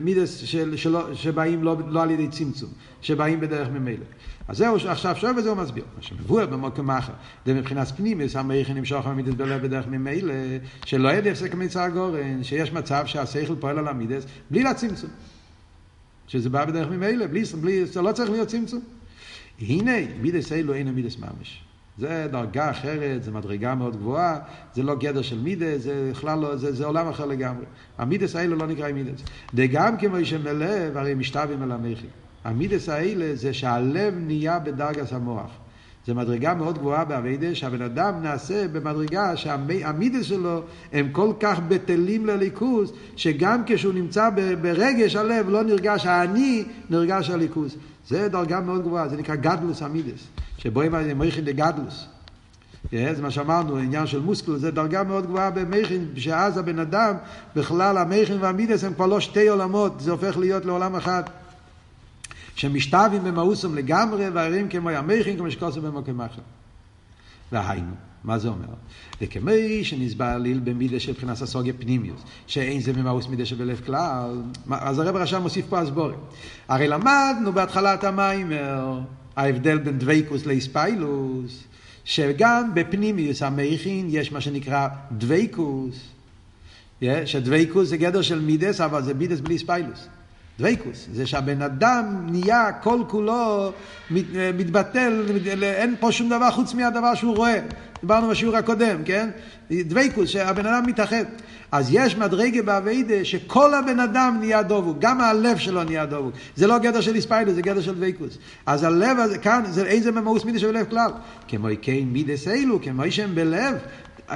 מידס 0.01 0.37
של, 0.37 0.77
שלא, 0.77 1.13
שבאים 1.15 1.63
לא, 1.63 1.77
לא 1.87 2.03
על 2.03 2.11
ידי 2.11 2.27
צמצום, 2.27 2.69
שבאים 3.01 3.39
בדרך 3.39 3.67
ממילא. 3.67 4.05
אז 4.47 4.57
זהו, 4.57 4.75
עכשיו 4.75 5.15
שואל 5.15 5.39
וזה 5.39 5.49
הוא 5.49 5.57
מסביר. 5.57 5.83
מה 5.97 6.01
שמבואר 6.01 6.45
במקום 6.45 6.91
אחר, 6.91 7.13
זה 7.45 7.53
מבחינת 7.53 7.87
פנימיס, 7.87 8.35
המכן 8.35 8.73
נמשוך 8.73 9.07
המידס 9.07 9.33
בלב 9.33 9.61
בדרך 9.61 9.87
ממילא, 9.87 10.33
שלא 10.85 11.09
ידע 11.09 11.31
הפסק 11.31 11.53
מצע 11.53 11.83
הגורן, 11.83 12.43
שיש 12.43 12.73
מצב 12.73 13.03
שהשכל 13.05 13.55
פועל 13.59 13.79
על 13.79 13.87
המידס, 13.87 14.25
בלי 14.51 14.63
לצמצום. 14.63 15.09
שזה 16.27 16.49
בא 16.49 16.65
בדרך 16.65 16.89
ממילא, 16.89 17.27
בלי, 17.27 17.43
בלי, 17.61 17.85
זה 17.85 18.01
לא 18.01 18.11
צריך 18.11 18.29
להיות 18.29 18.47
צמצום. 18.47 18.81
הנה, 19.59 19.91
מידס 20.21 20.51
אלו 20.51 20.73
אין 20.73 20.87
מידס 20.87 21.17
ממש. 21.17 21.61
זה 21.99 22.27
דרגה 22.31 22.69
אחרת, 22.69 23.23
זה 23.23 23.31
מדרגה 23.31 23.75
מאוד 23.75 23.95
גבוהה, 23.95 24.39
זה 24.73 24.83
לא 24.83 24.95
גדר 24.95 25.21
של 25.21 25.39
מידס, 25.39 25.81
זה 25.81 26.09
בכלל 26.11 26.39
לא, 26.39 26.55
זה, 26.55 26.71
זה 26.71 26.85
עולם 26.85 27.07
אחר 27.07 27.25
לגמרי. 27.25 27.65
המידס 27.97 28.35
האלו 28.35 28.55
לא 28.55 28.67
נקרא 28.67 28.91
מידס. 28.91 29.23
דגם 29.53 29.97
כמו 29.97 30.25
שמלב, 30.25 30.97
הרי 30.97 31.15
משתבים 31.15 31.61
על 31.61 31.71
המכן. 31.71 32.07
המידס 32.43 32.89
האלה 32.89 33.35
זה 33.35 33.53
שהלב 33.53 34.13
נהיה 34.17 34.59
בדרגס 34.59 35.13
המוח. 35.13 35.51
זה 36.05 36.13
מדרגה 36.13 36.53
מאוד 36.53 36.77
גבוהה 36.77 37.05
באביידה, 37.05 37.55
שהבן 37.55 37.81
אדם 37.81 38.13
נעשה 38.21 38.67
במדרגה 38.67 39.37
שהמידס 39.37 40.25
שלו 40.25 40.61
הם 40.93 41.09
כל 41.11 41.33
כך 41.39 41.59
בטלים 41.67 42.25
לליכוז, 42.25 42.93
שגם 43.15 43.63
כשהוא 43.65 43.93
נמצא 43.93 44.29
ברגש 44.61 45.15
הלב 45.15 45.49
לא 45.49 45.63
נרגש 45.63 46.05
האני, 46.05 46.63
נרגש 46.89 47.29
הליכוז. 47.29 47.77
זה 48.07 48.29
דרגה 48.29 48.59
מאוד 48.59 48.81
גבוהה, 48.81 49.07
זה 49.09 49.17
נקרא 49.17 49.35
גדלוס 49.35 49.81
המידס, 49.81 50.27
שבו 50.57 50.81
הם 50.81 51.17
מויכין 51.17 51.45
לגדלוס. 51.45 52.05
זה 52.91 53.21
מה 53.21 53.31
שאמרנו, 53.31 53.77
עניין 53.77 54.07
של 54.07 54.19
מוסקל, 54.19 54.55
זה 54.55 54.71
דרגה 54.71 55.03
מאוד 55.03 55.25
גבוהה 55.25 55.51
במכין, 55.51 56.07
שאז 56.15 56.57
הבן 56.57 56.79
אדם, 56.79 57.15
בכלל 57.55 57.97
המכין 57.97 58.37
והמידס 58.41 58.83
הם 58.83 58.93
כבר 58.93 59.05
לא 59.05 59.19
שתי 59.19 59.47
עולמות, 59.47 59.99
זה 59.99 60.11
הופך 60.11 60.37
להיות 60.37 60.65
לעולם 60.65 60.95
אחד. 60.95 61.23
שמשתווים 62.55 63.23
במאוסם 63.23 63.75
לגמרי, 63.75 64.29
והרים 64.29 64.69
כמו 64.69 64.91
ימיכין, 64.91 65.37
כמו 65.37 65.51
שכוסם 65.51 65.81
במוקם 65.81 66.21
אחר. 66.21 66.41
והיינו, 67.51 67.93
מה 68.23 68.39
זה 68.39 68.47
אומר? 68.47 68.65
וכמי 69.21 69.83
שנסבר 69.83 70.37
ליל 70.37 70.59
במידה 70.59 70.99
של 70.99 71.11
מבחינת 71.11 71.41
הסוגיה 71.41 71.73
פנימיוס, 71.73 72.21
שאין 72.47 72.81
זה 72.81 72.93
ממאוס 72.93 73.27
מידה 73.27 73.45
שבלב 73.45 73.81
כלל, 73.85 74.41
אז 74.71 74.99
הרב 74.99 75.15
רשם 75.15 75.41
מוסיף 75.41 75.65
פה 75.69 75.79
הסבורים. 75.79 76.19
הרי 76.67 76.87
למדנו 76.87 77.51
בהתחלת 77.53 78.03
המיימר, 78.03 78.99
ההבדל 79.35 79.77
בין 79.77 79.97
דבייקוס 79.99 80.45
לאספיילוס, 80.45 81.63
שגם 82.05 82.71
בפנימיוס 82.73 83.41
המכין 83.41 84.07
יש 84.09 84.31
מה 84.31 84.41
שנקרא 84.41 84.87
דבייקוס, 85.11 85.95
שדבייקוס 87.25 87.89
זה 87.89 87.97
גדר 87.97 88.21
של 88.21 88.41
מידס, 88.41 88.81
אבל 88.81 89.03
זה 89.03 89.13
מידס 89.13 89.39
בלי 89.39 89.57
ספיילוס. 89.57 90.07
דבקות, 90.59 91.07
זה 91.13 91.27
שהבן 91.27 91.61
אדם 91.61 92.05
נהיה 92.31 92.71
כל 92.71 92.99
כולו 93.07 93.71
מת, 94.11 94.25
מתבטל, 94.57 95.25
אין 95.61 95.95
פה 95.99 96.11
שום 96.11 96.29
דבר 96.29 96.51
חוץ 96.51 96.73
מהדבר 96.73 97.15
שהוא 97.15 97.35
רואה. 97.35 97.59
דיברנו 98.01 98.27
בשיעור 98.27 98.57
הקודם, 98.57 99.03
כן? 99.05 99.29
דבקות, 99.71 100.29
שהבן 100.29 100.65
אדם 100.65 100.83
מתאחד. 100.87 101.23
אז 101.71 101.87
יש 101.91 102.17
מדרגה 102.17 102.61
בעבודה 102.61 103.25
שכל 103.25 103.73
הבן 103.73 103.99
אדם 103.99 104.37
נהיה 104.39 104.63
דבוק, 104.63 104.97
גם 104.99 105.21
הלב 105.21 105.57
שלו 105.57 105.83
נהיה 105.83 106.05
דבוק. 106.05 106.33
זה 106.55 106.67
לא 106.67 106.77
גדר 106.77 107.01
של 107.01 107.15
התפעלות, 107.15 107.53
זה 107.53 107.61
גדר 107.61 107.81
של 107.81 107.95
דבקות. 107.95 108.37
אז 108.65 108.83
הלב 108.83 109.19
הזה, 109.19 109.37
כאן, 109.37 109.63
זה, 109.69 109.85
אין 109.85 110.03
זה 110.03 110.11
במהות 110.11 110.45
מידות 110.45 110.61
של 110.61 110.77
לב 110.77 110.85
כלל. 110.89 111.11
כמו 111.47 111.67
כן 111.81 112.03
מידות 112.05 112.47
אלו, 112.47 112.81
כמו 112.81 113.03
שהם 113.09 113.35
בלב, 113.35 113.75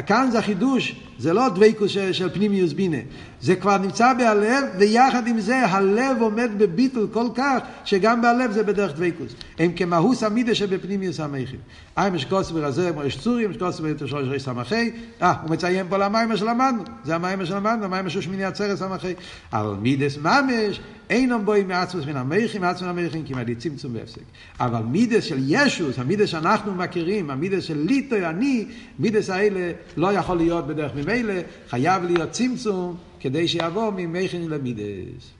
כאן 0.01 0.29
זה 0.31 0.39
החידוש, 0.39 0.95
זה 1.19 1.33
לא 1.33 1.49
דבקות 1.49 1.91
של, 1.91 2.13
של 2.13 2.29
פנימיות 2.29 2.73
בינה, 2.73 2.97
זה 3.43 3.55
כבר 3.55 3.77
נמצא 3.77 4.13
בהלב, 4.13 4.63
ויחד 4.77 5.27
עם 5.27 5.39
זה 5.39 5.65
הלב 5.65 6.21
עומד 6.21 6.49
בביטול 6.57 7.07
כל 7.13 7.27
כך, 7.35 7.57
שגם 7.85 8.21
בהלב 8.21 8.51
זה 8.51 8.63
בדרך 8.63 8.95
דבייקוס. 8.95 9.35
הם 9.59 9.71
כמהוס 9.75 10.23
המידה 10.23 10.55
שבפנימיוס 10.55 11.19
המכין. 11.19 11.59
אי 11.97 12.09
משקוס 12.09 12.51
ברזה, 12.51 12.91
יש 13.05 13.17
צורי, 13.17 13.47
משקוס 13.47 13.79
ברזה, 13.79 14.35
יש 14.35 14.43
סמכי, 14.43 14.91
אה, 15.21 15.33
הוא 15.41 15.51
מציין 15.51 15.85
פה 15.89 15.97
למיימה 15.97 16.37
שלמדנו, 16.37 16.83
זה 17.03 17.15
המיימה 17.15 17.45
שלמדנו, 17.45 17.85
המיימה 17.85 18.09
של 18.09 18.21
שמיני 18.21 18.43
עצרת 18.43 18.77
סמכי. 18.77 19.13
אבל 19.53 19.75
מידס 19.81 20.17
ממש, 20.17 20.79
אינם 21.09 21.45
בואים 21.45 21.67
מעצמוס 21.67 22.05
מן 22.05 22.17
המכין, 22.17 22.61
מעצמוס 22.61 22.91
מן 22.91 22.99
המכין, 22.99 23.23
כמעט 23.27 23.47
צמצום 23.57 23.95
והפסק. 23.95 24.21
אבל 24.59 24.81
מידס 24.83 25.23
של 25.23 25.37
ישוס, 25.47 25.99
המידס 25.99 26.29
שאנחנו 26.29 26.75
מכירים, 26.75 27.29
המידס 27.29 27.63
של 27.63 27.77
ליטו, 27.77 28.15
אני, 28.15 28.65
מידס 28.99 29.29
האלה 29.29 29.71
לא 29.97 30.13
יכול 30.13 30.37
להיות 30.37 30.67
בדרך 30.67 30.91
ממילא, 30.95 31.33
חייב 31.69 32.03
להיות 32.03 32.31
צמצום, 32.31 32.95
כדי 33.23 33.47
שיעבור 33.47 33.91
ממכין 33.95 34.49
למידס. 34.49 35.31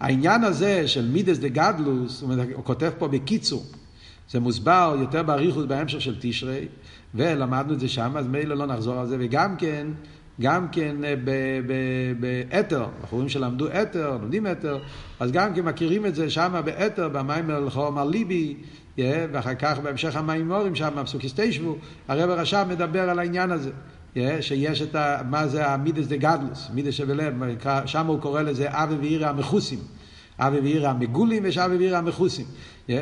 העניין 0.00 0.44
הזה 0.44 0.88
של 0.88 1.08
מידס 1.08 1.38
דה 1.38 1.48
גדלוס, 1.48 2.22
הוא 2.54 2.64
כותב 2.64 2.90
פה 2.98 3.08
בקיצור, 3.08 3.64
זה 4.30 4.40
מוסבר 4.40 4.96
יותר 5.00 5.22
באריכות 5.22 5.68
בהמשך 5.68 6.00
של 6.00 6.16
תשרי, 6.20 6.68
ולמדנו 7.14 7.74
את 7.74 7.80
זה 7.80 7.88
שם, 7.88 8.16
אז 8.16 8.26
מילא 8.26 8.54
לא 8.54 8.66
נחזור 8.66 9.00
על 9.00 9.06
זה, 9.06 9.16
וגם 9.20 9.56
כן, 9.56 9.86
גם 10.40 10.68
כן 10.68 10.96
באתר, 12.20 12.86
בחורים 13.02 13.28
שלמדו 13.28 13.68
אתר, 13.68 14.18
לומדים 14.22 14.46
אתר, 14.46 14.78
אז 15.20 15.32
גם 15.32 15.54
כן 15.54 15.64
מכירים 15.64 16.06
את 16.06 16.14
זה 16.14 16.30
שם 16.30 16.60
באתר, 16.64 17.08
במים 17.08 17.50
הלכו 17.50 17.88
אמר 17.88 18.04
ליבי, 18.04 18.56
ואחר 18.98 19.54
כך 19.54 19.78
בהמשך 19.78 20.16
המימורים 20.16 20.74
שם, 20.74 21.04
פסוקיס 21.04 21.32
תשבו, 21.36 21.76
הרב 22.08 22.30
הרש"ב 22.30 22.66
מדבר 22.68 23.10
על 23.10 23.18
העניין 23.18 23.50
הזה. 23.50 23.70
שיש 24.40 24.82
את 24.82 24.94
ה... 24.94 25.20
מה 25.30 25.48
זה 25.48 25.70
המידס 25.70 26.06
דה 26.06 26.16
גדלוס, 26.16 26.68
מידס 26.74 26.94
שבלב, 26.94 27.34
שם 27.86 28.06
הוא 28.06 28.20
קורא 28.20 28.42
לזה 28.42 28.66
אבי 28.70 28.94
ואירא 28.94 29.28
המכוסים. 29.28 29.78
אבי 30.38 30.60
ואירא 30.60 30.88
המגולים 30.88 31.44
ויש 31.44 31.58
אבי 31.58 31.76
ואירא 31.76 31.98
המכוסים. 31.98 32.46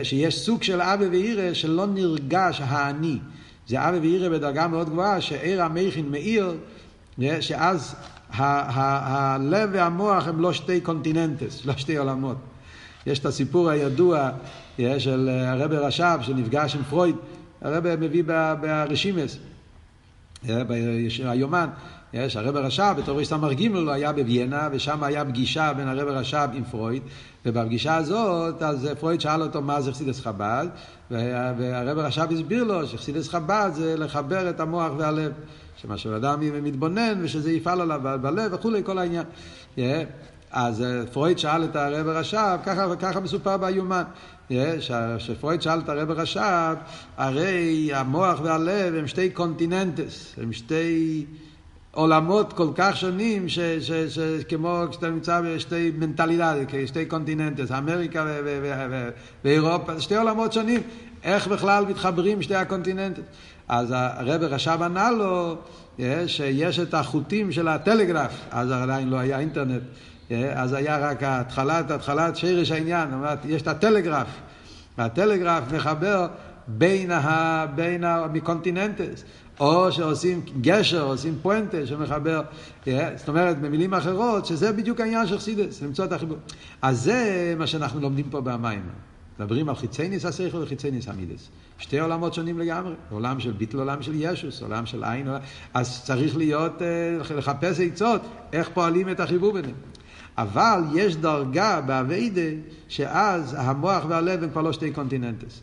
שיש 0.03 0.39
סוג 0.39 0.63
של 0.63 0.81
אבי 0.81 1.07
ואירא 1.07 1.55
שלא 1.55 1.87
נרגש 1.87 2.61
האני. 2.65 3.19
זה 3.69 3.89
אבי 3.89 3.99
ואירא 3.99 4.29
בדרגה 4.29 4.69
מאוד 4.69 4.89
גבוהה, 4.89 5.21
שעיר 5.21 5.63
המכין 5.63 6.11
מאיר, 6.11 6.55
שאז 7.41 7.95
הלב 8.31 9.71
והמוח 9.73 10.29
הם 10.29 10.41
לא 10.41 10.53
שתי 10.53 10.81
continents, 10.81 11.67
לא 11.67 11.73
שתי 11.77 11.97
עולמות. 11.97 12.37
יש 13.07 13.19
את 13.19 13.27
הסיפור 13.27 13.71
הידוע 13.71 14.31
של 14.99 15.29
הרבי 15.47 15.77
רש"ב 15.77 16.19
שנפגש 16.23 16.77
עם 16.77 16.83
פרויד, 16.83 17.17
הרבי 17.63 17.91
מביא 17.99 18.23
ברשימות. 18.61 19.39
ביומן, 21.19 21.69
יש 22.13 22.37
הרב 22.37 22.57
רש"ב, 22.57 22.95
בתור 22.99 23.19
ראש 23.19 23.27
סמ"ר 23.27 23.53
ג' 23.53 23.75
הוא 23.75 23.91
היה 23.91 24.13
בוויינה, 24.13 24.69
ושם 24.73 25.03
היה 25.05 25.25
פגישה 25.25 25.73
בין 25.73 25.89
הרב 25.89 26.09
רש"ב 26.09 26.49
עם 26.55 26.65
פרויד, 26.65 27.03
ובפגישה 27.47 27.97
הזאת, 27.97 28.63
אז 28.63 28.89
פרויד 29.01 29.21
שאל 29.21 29.43
אותו 29.43 29.63
מה 29.63 29.81
זה 29.81 29.93
חסידות 29.93 30.21
חב"ד, 30.21 30.67
והרב 31.11 31.99
רש"ב 31.99 32.33
הסביר 32.33 32.65
לו 32.65 32.87
שחסידות 32.87 33.29
חב"ד 33.29 33.71
זה 33.75 33.97
לחבר 33.97 34.51
את 34.51 34.61
המוח 34.61 34.93
והלב, 34.99 35.33
שמה 35.77 35.99
שאדם 35.99 36.65
מתבונן 36.65 37.19
ושזה 37.23 37.53
יפעל 37.53 37.81
עליו 37.81 38.01
בלב 38.21 38.53
וכולי, 38.55 38.83
כל 38.85 38.99
העניין. 38.99 39.25
אז 40.53 40.85
פרויד 41.13 41.39
שאל 41.39 41.65
את 41.65 41.77
הרב 41.77 42.07
רש"ב, 42.09 42.59
ככה, 42.65 42.97
ככה 42.97 43.21
מסופר 43.21 43.57
ביומן. 43.57 44.03
שפרויד 45.19 45.63
שאל 45.63 45.79
את 45.79 45.89
הרב 45.89 46.11
רש"ב, 46.11 46.75
הרי 47.17 47.91
המוח 47.95 48.41
והלב 48.43 48.95
הם 48.95 49.07
שתי 49.07 49.31
continents, 49.31 50.35
הם 50.43 50.53
שתי 50.53 51.27
עולמות 51.91 52.53
כל 52.53 52.69
כך 52.75 52.97
שונים, 52.97 53.49
ש, 53.49 53.59
ש, 53.59 53.93
ש, 53.93 54.19
כמו 54.49 54.83
כשאתה 54.91 55.11
נמצא 55.11 55.41
בשתי 55.41 55.93
mentality, 55.99 56.55
שתי 56.87 57.07
continents, 57.07 57.73
אמריקה 57.73 58.27
ואירופה, 59.45 60.01
שתי 60.01 60.17
עולמות 60.17 60.53
שונים, 60.53 60.81
איך 61.25 61.49
בכלל 61.49 61.85
מתחברים 61.87 62.43
שתי 62.43 62.55
ה 62.55 62.60
continents? 62.60 63.23
אז 63.69 63.89
הרב 63.97 64.43
רש"ב 64.43 64.83
ענה 64.83 65.11
לו 65.11 65.57
שיש 66.27 66.79
את 66.79 66.95
החוטים 66.95 67.53
של 67.53 67.69
הטלגרף, 67.69 68.33
אז 68.51 68.71
עדיין 68.71 69.09
לא 69.09 69.17
היה 69.17 69.39
אינטרנט. 69.39 69.83
אז 70.55 70.73
היה 70.73 70.99
רק 70.99 71.23
התחלת, 71.23 71.91
התחלת 71.91 72.37
שרש 72.37 72.71
העניין, 72.71 73.13
אומרת, 73.13 73.39
יש 73.45 73.63
את 73.63 73.69
הטלגרף, 73.69 74.27
והטלגרף 74.99 75.73
מחבר 75.73 76.27
בין, 76.69 77.11
ה, 77.11 77.67
בין 77.75 78.05
ה 78.05 78.15
continents, 78.15 79.25
או 79.61 79.93
שעושים 79.93 80.41
גשר, 80.61 81.03
עושים 81.03 81.39
פואנטה 81.43 81.87
שמחבר, 81.87 82.43
זאת 83.17 83.29
אומרת, 83.29 83.61
במילים 83.61 83.95
אחרות, 83.95 84.47
שזה 84.47 84.73
בדיוק 84.73 85.01
העניין 85.01 85.27
של 85.27 85.39
חסידות, 85.39 85.83
למצוא 85.83 86.05
את 86.05 86.13
החיבור. 86.13 86.37
אז 86.83 87.01
זה 87.01 87.55
מה 87.59 87.67
שאנחנו 87.67 88.01
לומדים 88.01 88.31
פה 88.31 88.41
במאמר. 88.41 88.83
מדברים 89.39 89.69
על 89.69 89.75
חיצוניות 89.75 90.25
השכל 90.25 90.59
וחיצוניות 90.59 91.09
המידות. 91.09 91.49
שתי 91.79 92.01
עולמות 92.01 92.35
שונים 92.35 92.59
לגמרי, 92.59 92.95
עולם 93.11 93.41
של 93.41 93.53
ביטול, 93.53 93.79
עולם 93.79 94.03
של 94.03 94.13
ישות, 94.15 94.63
עולם 94.63 94.87
של 94.87 95.05
אין, 95.05 95.29
אז 95.75 96.05
צריך 96.05 96.37
להיות, 96.37 96.83
אה, 96.83 97.37
לחפש 97.37 97.81
עצות, 97.81 98.21
איך 98.53 98.71
פועלים 98.75 99.09
את 99.09 99.21
החיבור 99.21 99.53
ביניהם. 99.53 99.75
אבל 100.39 100.83
יש 100.95 101.17
דרגה 101.17 101.81
בעבודה 101.81 102.51
שאז 102.89 103.57
המוח 103.59 104.05
והלב 104.09 104.43
הם 104.43 104.51
כבר 104.51 104.63
לא 104.63 104.73
שתי 104.73 104.91
continents. 104.91 105.61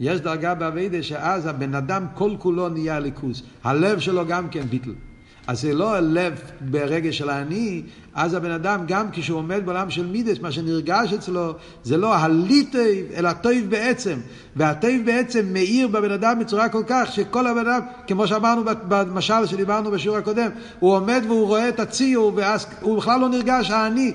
יש 0.00 0.20
דרגה 0.20 0.54
בעבודה 0.54 1.02
שאז 1.02 1.46
הבן 1.46 1.74
אדם 1.74 2.06
כל 2.14 2.32
כולו 2.38 2.68
נהיה 2.68 3.00
אלוקות. 3.00 3.42
הלב 3.64 3.98
שלו 3.98 4.26
גם 4.26 4.48
כן 4.48 4.62
ביטול. 4.62 4.94
אז 5.50 5.60
זה 5.60 5.74
לא 5.74 5.94
הלב 5.94 6.40
ברגע 6.60 7.12
של 7.12 7.30
האני, 7.30 7.82
אז 8.14 8.34
הבן 8.34 8.50
אדם 8.50 8.84
גם 8.86 9.06
כשהוא 9.12 9.38
עומד 9.38 9.66
בעולם 9.66 9.90
של 9.90 10.06
מידות, 10.06 10.38
מה 10.40 10.52
שנרגש 10.52 11.12
אצלו, 11.12 11.54
זה 11.84 11.96
לא 11.96 12.14
הלי 12.14 12.53
טוב, 12.53 13.06
אלא 13.16 13.28
הטוב 13.28 13.70
בעצם. 13.70 14.18
והטוב 14.56 15.06
בעצם 15.06 15.46
מאיר 15.52 15.88
בבן 15.88 16.10
אדם 16.10 16.38
בצורה 16.38 16.68
כל 16.68 16.82
כך, 16.86 17.12
שכל 17.12 17.46
הבן 17.46 17.66
אדם, 17.66 17.80
כמו 18.06 18.26
שאמרנו 18.26 18.62
במשל 18.88 19.46
שדיברנו 19.46 19.90
בשיעור 19.90 20.16
הקודם, 20.16 20.50
הוא 20.78 20.94
עומד 20.94 21.22
והוא 21.26 21.46
רואה 21.46 21.68
את 21.68 21.80
הציור, 21.80 22.32
ואז 22.36 22.66
הוא 22.80 22.98
בכלל 22.98 23.20
לא 23.20 23.28
נרגש 23.28 23.70
האני. 23.70 24.12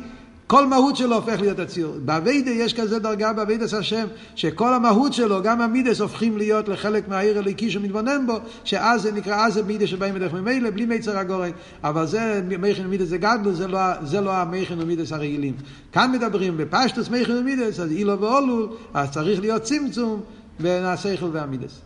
כל 0.48 0.68
מהות 0.68 0.96
שלו 0.96 1.16
הופך 1.16 1.42
להיות 1.42 1.60
הציור. 1.60 1.94
בעבודה 2.06 2.52
יש 2.52 2.74
כזה 2.74 3.00
דרגה 3.00 3.34
בעבודת 3.34 3.74
השם, 3.74 4.08
שכל 4.36 4.74
המהות 4.74 5.14
שלו, 5.14 5.44
גם 5.44 5.62
המידות 5.62 6.02
הופכים 6.02 6.38
להיות 6.38 6.68
לחלק 6.68 7.08
מהאור 7.08 7.38
האלוקי 7.38 7.72
שמתבונן 7.72 8.28
בו, 8.28 8.40
שאז 8.64 9.02
זה 9.02 9.12
נקרא, 9.12 9.46
אז 9.46 9.54
זה 9.54 9.64
מידות 9.64 9.90
שבאים 9.90 10.16
בדרך 10.16 10.34
ממילא, 10.34 10.70
בלי 10.70 10.86
מיצר 10.86 11.18
הגרון. 11.18 11.52
אבל 11.84 12.08
זה 12.08 12.42
מייכן 12.58 12.86
ומידס 12.86 13.08
זה 13.08 13.18
גדלו, 13.18 13.54
זה 13.54 13.68
לא, 13.68 13.80
זה 14.04 14.22
לא 14.22 14.34
המייכן 14.34 14.82
ומידס 14.82 15.12
הרגילים. 15.12 15.54
כאן 15.92 16.12
מדברים 16.12 16.58
בפשטוס 16.58 17.10
מייכן 17.10 17.34
ומידס, 17.34 17.80
אז 17.80 17.92
אילו 17.92 18.20
ואולול, 18.20 18.70
אז 18.94 19.12
צריך 19.12 19.40
להיות 19.40 19.62
צמצום 19.62 20.22
בין 20.60 20.86
השכל 20.86 21.30
והמידס. 21.32 21.82